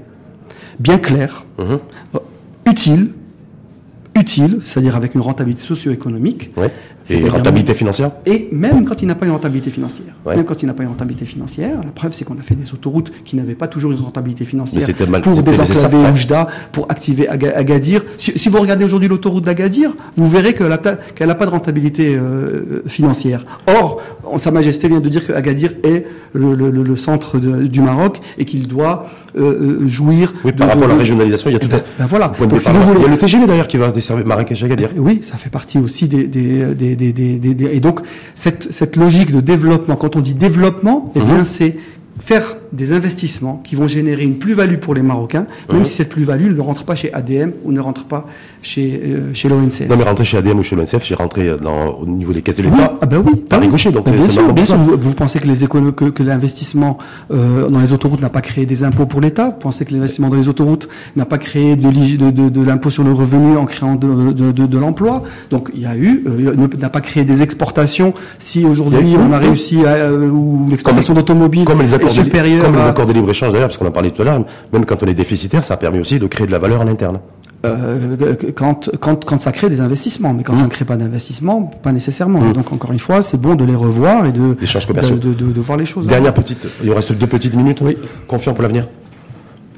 [0.79, 1.79] bien clair, mhm.
[2.65, 3.13] utile,
[4.17, 6.51] utile, c'est-à-dire avec une rentabilité socio-économique.
[7.09, 10.13] Et une rentabilité financière Et même quand il n'a pas une rentabilité financière.
[10.25, 12.73] Même quand il n'a pas une rentabilité financière, la preuve c'est qu'on a fait des
[12.73, 14.87] autoroutes qui n'avaient pas toujours une rentabilité financière
[15.21, 18.03] pour désenclaver Oujda, pour activer Agadir.
[18.17, 23.45] Si, vous regardez aujourd'hui l'autoroute d'Agadir, vous verrez qu'elle n'a pas de rentabilité euh, financière.
[23.67, 24.01] Or,
[24.37, 29.09] Sa Majesté vient de dire que Agadir est le, centre du Maroc et qu'il doit
[29.37, 30.33] euh, euh, jouir.
[30.43, 32.31] Oui, par rapport à la régionalisation, il y a tout ben, ben voilà.
[32.39, 34.89] il y a le TGV d'ailleurs qui va desservir Marrakech-Agadir.
[34.97, 38.01] Oui, ça fait partie aussi des, des, des et donc
[38.35, 41.45] cette, cette logique de développement, quand on dit développement, eh bien mhm.
[41.45, 41.77] c'est
[42.19, 46.53] faire des investissements qui vont générer une plus-value pour les Marocains, même si cette plus-value
[46.53, 48.25] ne rentre pas chez ADM ou ne rentre pas
[48.61, 49.87] chez, euh, chez l'ONCF.
[49.89, 52.57] Non, mais rentrer chez ADM ou chez l'ONCF, j'ai rentré dans, au niveau des caisses
[52.57, 52.97] de l'État.
[52.99, 53.41] ah ben oui.
[53.41, 54.77] Par bah ricochet, donc bah bien sûr, bien sûr.
[54.77, 56.97] Vous, pensez que les économies, que, que l'investissement
[57.31, 59.49] euh, dans les autoroutes n'a pas créé des impôts pour l'État?
[59.49, 62.89] Vous pensez que l'investissement dans les autoroutes n'a pas créé de, de, de, de l'impôt
[62.89, 65.23] sur le revenu en créant de, l'emploi?
[65.51, 68.13] Donc il y a eu, euh, n'a pas créé des exportations.
[68.39, 71.67] Si aujourd'hui on a réussi à, ou l'exportation d'automobiles
[72.01, 74.45] est supérieure comme les accords de libre-échange d'ailleurs, parce qu'on en parlait tout à l'heure,
[74.71, 76.87] même quand on est déficitaire, ça a permis aussi de créer de la valeur en
[76.87, 77.19] interne.
[77.65, 80.69] Euh, quand, quand, quand ça crée des investissements, mais quand ça ne mmh.
[80.69, 82.41] crée pas d'investissements, pas nécessairement.
[82.41, 82.53] Mmh.
[82.53, 85.77] Donc encore une fois, c'est bon de les revoir et de, de, de, de, voir
[85.77, 86.05] les choses.
[86.05, 87.79] Dernière petite, il reste deux petites minutes.
[87.81, 87.97] Oui.
[88.27, 88.87] Confiant pour l'avenir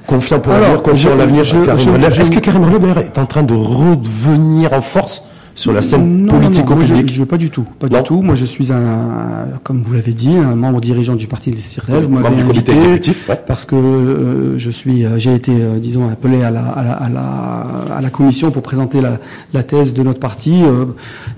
[0.08, 2.20] Confiant pour l'avenir, confiant pour l'avenir.
[2.20, 5.24] Est-ce que Karim d'ailleurs est en train de revenir en force?
[5.56, 8.22] Sur la scène politique non, je, je, pas du tout, pas du tout.
[8.22, 11.62] Moi, je suis un, comme vous l'avez dit, un membre dirigeant du parti des.
[11.88, 16.10] Vous membre du comité exécutif, parce que euh, je suis, euh, j'ai été, euh, disons,
[16.10, 19.18] appelé à la, à la, à la, à la commission pour présenter la,
[19.54, 20.62] la thèse de notre parti.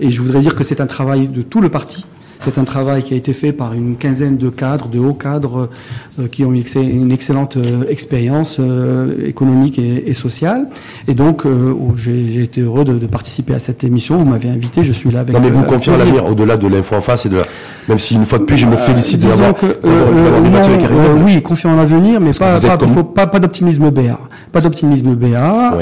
[0.00, 2.04] et je voudrais dire que c'est un travail de tout le parti.
[2.38, 5.68] C'est un travail qui a été fait par une quinzaine de cadres, de hauts cadres,
[6.18, 10.68] euh, qui ont eu une excellente euh, expérience euh, économique et, sociale.
[11.08, 11.44] Et donc,
[11.96, 14.18] j'ai été heureux de, participer à cette émission.
[14.18, 15.34] Vous m'avez invité, je suis là avec.
[15.34, 17.44] Non, mais vous confiez à l'avenir, au-delà de l'info en face et de la
[17.88, 19.54] Même si une fois de plus, je me félicite euh, d'avoir
[19.84, 24.18] euh, Oui, confiant en l'avenir, mais pas, pas, pas, pas, d'optimisme BA.
[24.52, 25.78] Pas d'optimisme BA.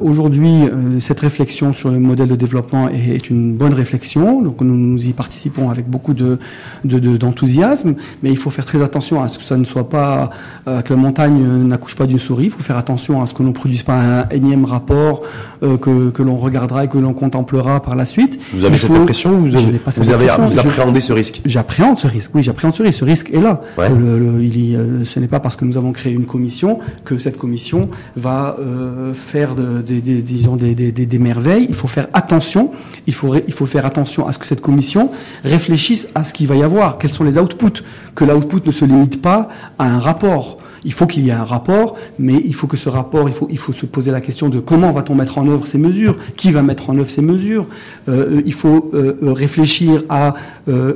[0.00, 0.64] Aujourd'hui,
[1.00, 4.42] cette réflexion sur le modèle de développement est, est, une bonne réflexion.
[4.42, 6.38] Donc nous, nous y participons avec beaucoup de
[6.84, 10.30] d'enthousiasme, de, mais il faut faire très attention à ce que ça ne soit pas
[10.64, 12.46] que la montagne n'accouche pas d'une souris.
[12.46, 15.22] Il faut faire attention à ce que l'on produise pas un énième rapport
[15.60, 18.38] que, que l'on regardera et que l'on contemplera par la suite.
[18.54, 21.42] Vous avez cette impression vous, avez, vous, avez, vous appréhendez ce risque?
[21.50, 22.30] J'appréhende ce risque.
[22.34, 23.00] Oui, j'appréhende ce risque.
[23.00, 23.60] Ce risque est là.
[23.76, 27.36] Le, il euh, ce n'est pas parce que nous avons créé une commission que cette
[27.36, 31.66] commission va euh, faire des, disons des, des, des, merveilles.
[31.68, 32.70] Il faut faire attention.
[33.08, 35.10] Il faut il faut faire attention à ce que cette commission
[35.42, 36.98] réfléchisse à ce qu'il va y avoir.
[36.98, 37.82] Quels sont les outputs?
[38.14, 39.48] Que l'output ne se limite pas
[39.78, 40.58] à un rapport.
[40.84, 43.48] Il faut qu'il y ait un rapport, mais il faut que ce rapport, il faut,
[43.50, 46.52] il faut se poser la question de comment va-t-on mettre en œuvre ces mesures, qui
[46.52, 47.66] va mettre en œuvre ces mesures.
[48.08, 50.34] Euh, il faut euh, réfléchir à
[50.68, 50.94] euh,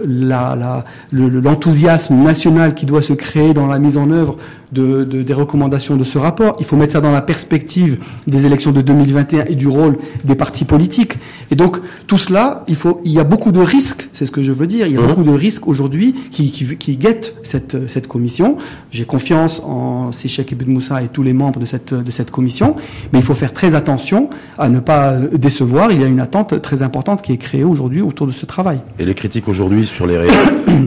[1.13, 4.37] l'enthousiasme national qui doit se créer dans la mise en œuvre
[4.75, 6.57] de, des recommandations de ce rapport.
[6.59, 10.35] Il faut mettre ça dans la perspective des élections de 2021 et du rôle des
[10.35, 11.15] partis politiques.
[11.51, 14.43] Et donc tout cela, il faut, il y a beaucoup de risques, c'est ce que
[14.43, 14.87] je veux dire.
[14.87, 15.07] Il y a mmh.
[15.07, 18.57] beaucoup de risques aujourd'hui qui, qui, qui, guettent cette, cette commission.
[18.91, 19.74] J'ai confiance en
[20.13, 22.77] Séchek Ibn Moussa et tous les membres de cette, de cette commission,
[23.13, 25.93] mais il faut faire très attention à ne pas décevoir.
[25.93, 28.81] Il y a une attente très importante qui est créée aujourd'hui autour de ce travail.
[28.99, 30.19] Et les critiques aujourd'hui sur les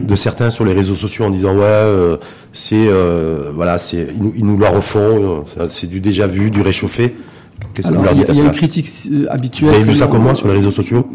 [0.06, 2.16] de certains sur les réseaux sociaux en disant ouais euh,
[2.52, 6.60] c'est euh, voilà c'est ils, ils, nous la refont euh, c'est du déjà vu du
[6.60, 7.14] réchauffé
[7.84, 9.70] alors, il y, a, une critique euh, habituelle.
[9.70, 11.08] Vous avez vu ça comme moi sur les réseaux sociaux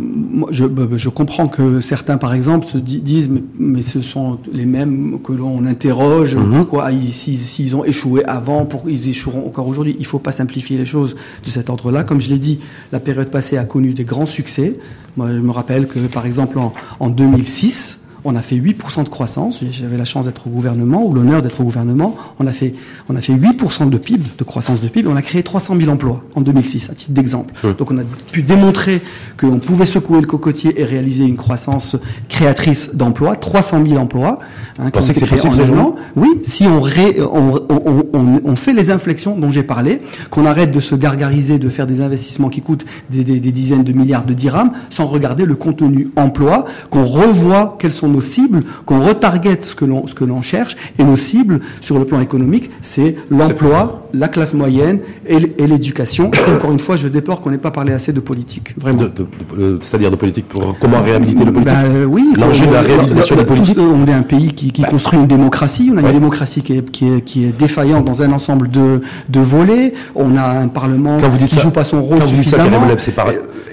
[0.52, 4.40] je, bah, bah, je, comprends que certains, par exemple, se disent mais, mais ce sont
[4.52, 6.36] les mêmes que l'on interroge.
[6.36, 6.60] Mhm.
[6.60, 10.86] Pourquoi s'ils ont échoué avant, pour ils échoueront encore aujourd'hui Il faut pas simplifier les
[10.86, 11.16] choses
[11.46, 12.04] de cet ordre-là.
[12.04, 12.60] Comme je l'ai dit,
[12.92, 14.80] la période passée a connu des grands succès.
[15.18, 19.10] Moi, je me rappelle que, par exemple, en, en 2006, on a fait 8% de
[19.10, 19.60] croissance.
[19.72, 22.16] J'avais la chance d'être au gouvernement, ou l'honneur d'être au gouvernement.
[22.40, 22.74] On a fait,
[23.10, 25.10] on a fait 8% de PIB, de croissance de PIB.
[25.10, 27.54] On a créé 300 000 emplois en 2006, à titre d'exemple.
[27.78, 29.02] Donc on a pu démontrer
[29.40, 31.96] qu'on pouvait secouer le cocotier et réaliser une croissance
[32.30, 34.40] créatrice d'emplois, 300 000 emplois.
[34.80, 35.56] Hein, que c'est possible
[36.16, 40.72] Oui, si on, ré, on, on, on, fait les inflexions dont j'ai parlé, qu'on arrête
[40.72, 44.26] de se gargariser, de faire des investissements qui coûtent des, des, des dizaines de milliards
[44.26, 49.62] de dirhams, sans regarder le contenu emploi, qu'on revoit quels sont nos cibles, qu'on retarget
[49.62, 53.16] ce que l'on ce que l'on cherche, et nos cibles sur le plan économique, c'est
[53.30, 56.32] l'emploi, la classe moyenne et, l'éducation.
[56.56, 59.04] Encore une fois, je déplore qu'on n'ait pas parlé assez de politique, vraiment.
[59.82, 61.74] C'est-à-dire de politique pour comment réhabiliter le politique?
[61.74, 62.34] Ben, oui.
[62.38, 63.78] L'enjeu de la réhabilitation de la politique?
[63.80, 64.90] On est un pays qui, qui bah.
[64.90, 65.92] construit une démocratie.
[65.94, 69.02] On a une démocratie qui est, qui est, qui est défaillante dans un ensemble de
[69.30, 69.94] de volets.
[70.16, 72.80] On a un parlement qui ne joue pas son rôle quand suffisamment.
[72.80, 73.26] Vous dites ça,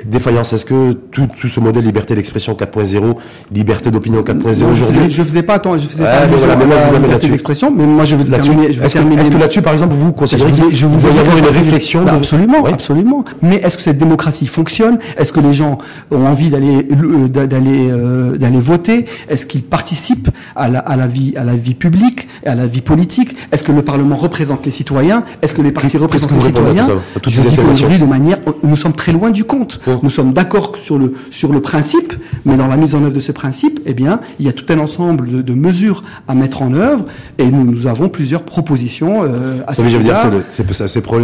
[0.05, 3.15] défaillance, est-ce que tout, tout, ce modèle liberté d'expression 4.0,
[3.53, 7.29] liberté d'opinion 4.0 aujourd'hui Je faisais pas attends, je faisais pas voilà, mais la liberté
[7.29, 8.73] d'expression, mais moi je veux terminer.
[8.73, 12.15] Je est-ce que, là-dessus, par exemple, vous considérez que je vous, avoir une réflexion bah,
[12.15, 13.25] Absolument, absolument.
[13.43, 14.99] Mais est-ce que cette démocratie fonctionne?
[15.17, 15.79] Est-ce que les gens
[16.11, 19.07] ont envie d'aller euh, d'aller euh, d'aller voter?
[19.29, 22.81] Est-ce qu'ils participent à la, à la vie à la vie publique à la vie
[22.81, 23.37] politique?
[23.53, 26.87] Est-ce que le Parlement représente les citoyens Est-ce que les partis représentent les citoyens
[27.27, 29.81] Je dis qu'aujourd'hui, de manière, nous sommes très loin du compte.
[30.03, 32.13] Nous sommes d'accord sur le, sur le principe,
[32.45, 34.65] mais dans la mise en œuvre de ce principe, eh bien, il y a tout
[34.73, 37.05] un ensemble de, de mesures à mettre en œuvre
[37.39, 39.83] et nous, nous avons plusieurs propositions euh, à ce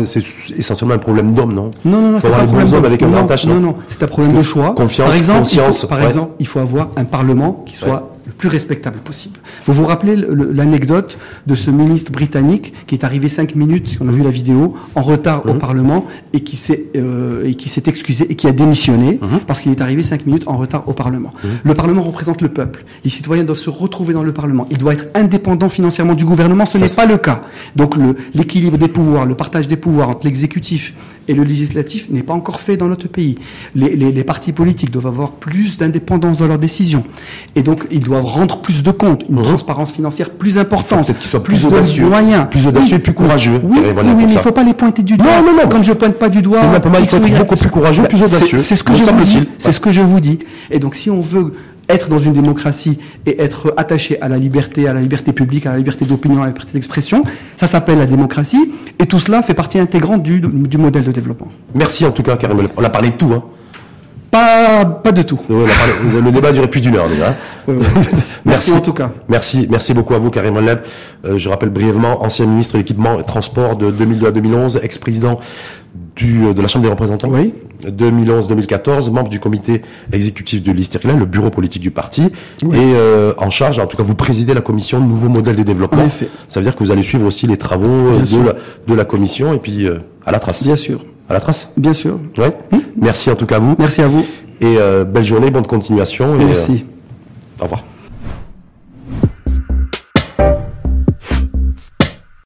[0.05, 1.70] C'est essentiellement un problème d'homme, non?
[1.85, 4.06] Non, non, non, c'est pas un problème d'homme avec un non, non, non, c'est un
[4.06, 4.74] problème de choix.
[4.74, 9.39] Confiance, par exemple, par exemple, il faut avoir un Parlement qui soit plus respectable possible.
[9.65, 14.13] Vous vous rappelez l'anecdote de ce ministre britannique qui est arrivé cinq minutes, on a
[14.13, 15.59] vu la vidéo, en retard au mhm.
[15.59, 19.41] Parlement et qui s'est euh, et qui s'est excusé et qui a démissionné mhm.
[19.47, 21.33] parce qu'il est arrivé cinq minutes en retard au Parlement.
[21.43, 21.51] Mhm.
[21.65, 22.85] Le Parlement représente le peuple.
[23.05, 24.67] Les citoyens doivent se retrouver dans le Parlement.
[24.71, 26.67] Il doit être indépendant financièrement du gouvernement.
[26.67, 27.43] Ce n'est pas le cas.
[27.75, 27.95] Donc
[28.35, 30.95] l'équilibre des pouvoirs, le partage des pouvoirs entre l'exécutif
[31.29, 33.37] et le législatif n'est pas encore fait dans notre pays.
[33.75, 37.05] Les, les, les partis politiques doivent avoir plus d'indépendance dans leurs décisions.
[37.55, 39.44] Et donc, ils doivent rendre plus de comptes, une mmh.
[39.44, 42.47] transparence financière plus importante, peut-être qu'ils soient plus, audacieux, moyens.
[42.51, 43.61] plus audacieux et plus courageux.
[43.62, 45.27] Oui, oui, mais il ne faut pas les pointer du doigt.
[45.27, 45.69] Non, non, non.
[45.69, 46.59] Comme je pointe pas du doigt.
[46.61, 48.59] C'est il faut être beaucoup plus courageux, plus audacieux.
[48.59, 49.48] C'est ce que je vous dis.
[49.59, 50.39] C'est ce que je vous dis.
[50.70, 51.55] Et donc, si on veut
[51.89, 55.70] être dans une démocratie et être attaché à la liberté, à la liberté publique, à
[55.70, 57.23] la liberté d'opinion, à la liberté d'expression,
[57.57, 61.48] ça s'appelle la démocratie, et tout cela fait partie intégrante du, du modèle de développement.
[61.74, 62.66] Merci en tout cas, Karim.
[62.77, 63.31] On a parlé de tout.
[63.32, 63.44] Hein
[64.37, 65.41] Pas, pas de tout.
[65.49, 67.35] le débat duré plus d'une heure déjà.
[68.45, 69.11] merci, en tout cas.
[69.29, 70.81] Merci, merci beaucoup à vous, Karim Leb.
[71.25, 75.39] Euh, je rappelle brièvement, ancien ministre de l'équipement et transport de 2002 à 2011, ex-président
[76.17, 77.29] du, de la Chambre des représentants.
[77.31, 77.55] Oui.
[77.85, 79.83] 2011-2014, membre du comité
[80.13, 82.23] exécutif de l'Isterila, le bureau politique du parti,
[82.63, 86.09] et euh, en charge, en tout cas, vous présidez la commission Nouveau modèle de développement.
[86.49, 88.55] Ça veut dire que vous allez suivre aussi les travaux euh, de la,
[88.87, 90.65] de la, commission et puis euh, à la trace.
[90.65, 91.01] Bien sûr.
[91.28, 91.70] À la trace.
[91.77, 92.19] Bien sûr.
[92.39, 92.57] Ouais.
[92.73, 92.81] Hum.
[92.97, 93.74] Merci en tout cas à vous.
[93.78, 94.24] Merci à vous.
[94.61, 94.77] Et
[95.07, 96.35] belle journée, bonne continuation.
[96.35, 96.86] Merci.
[97.61, 97.85] au revoir.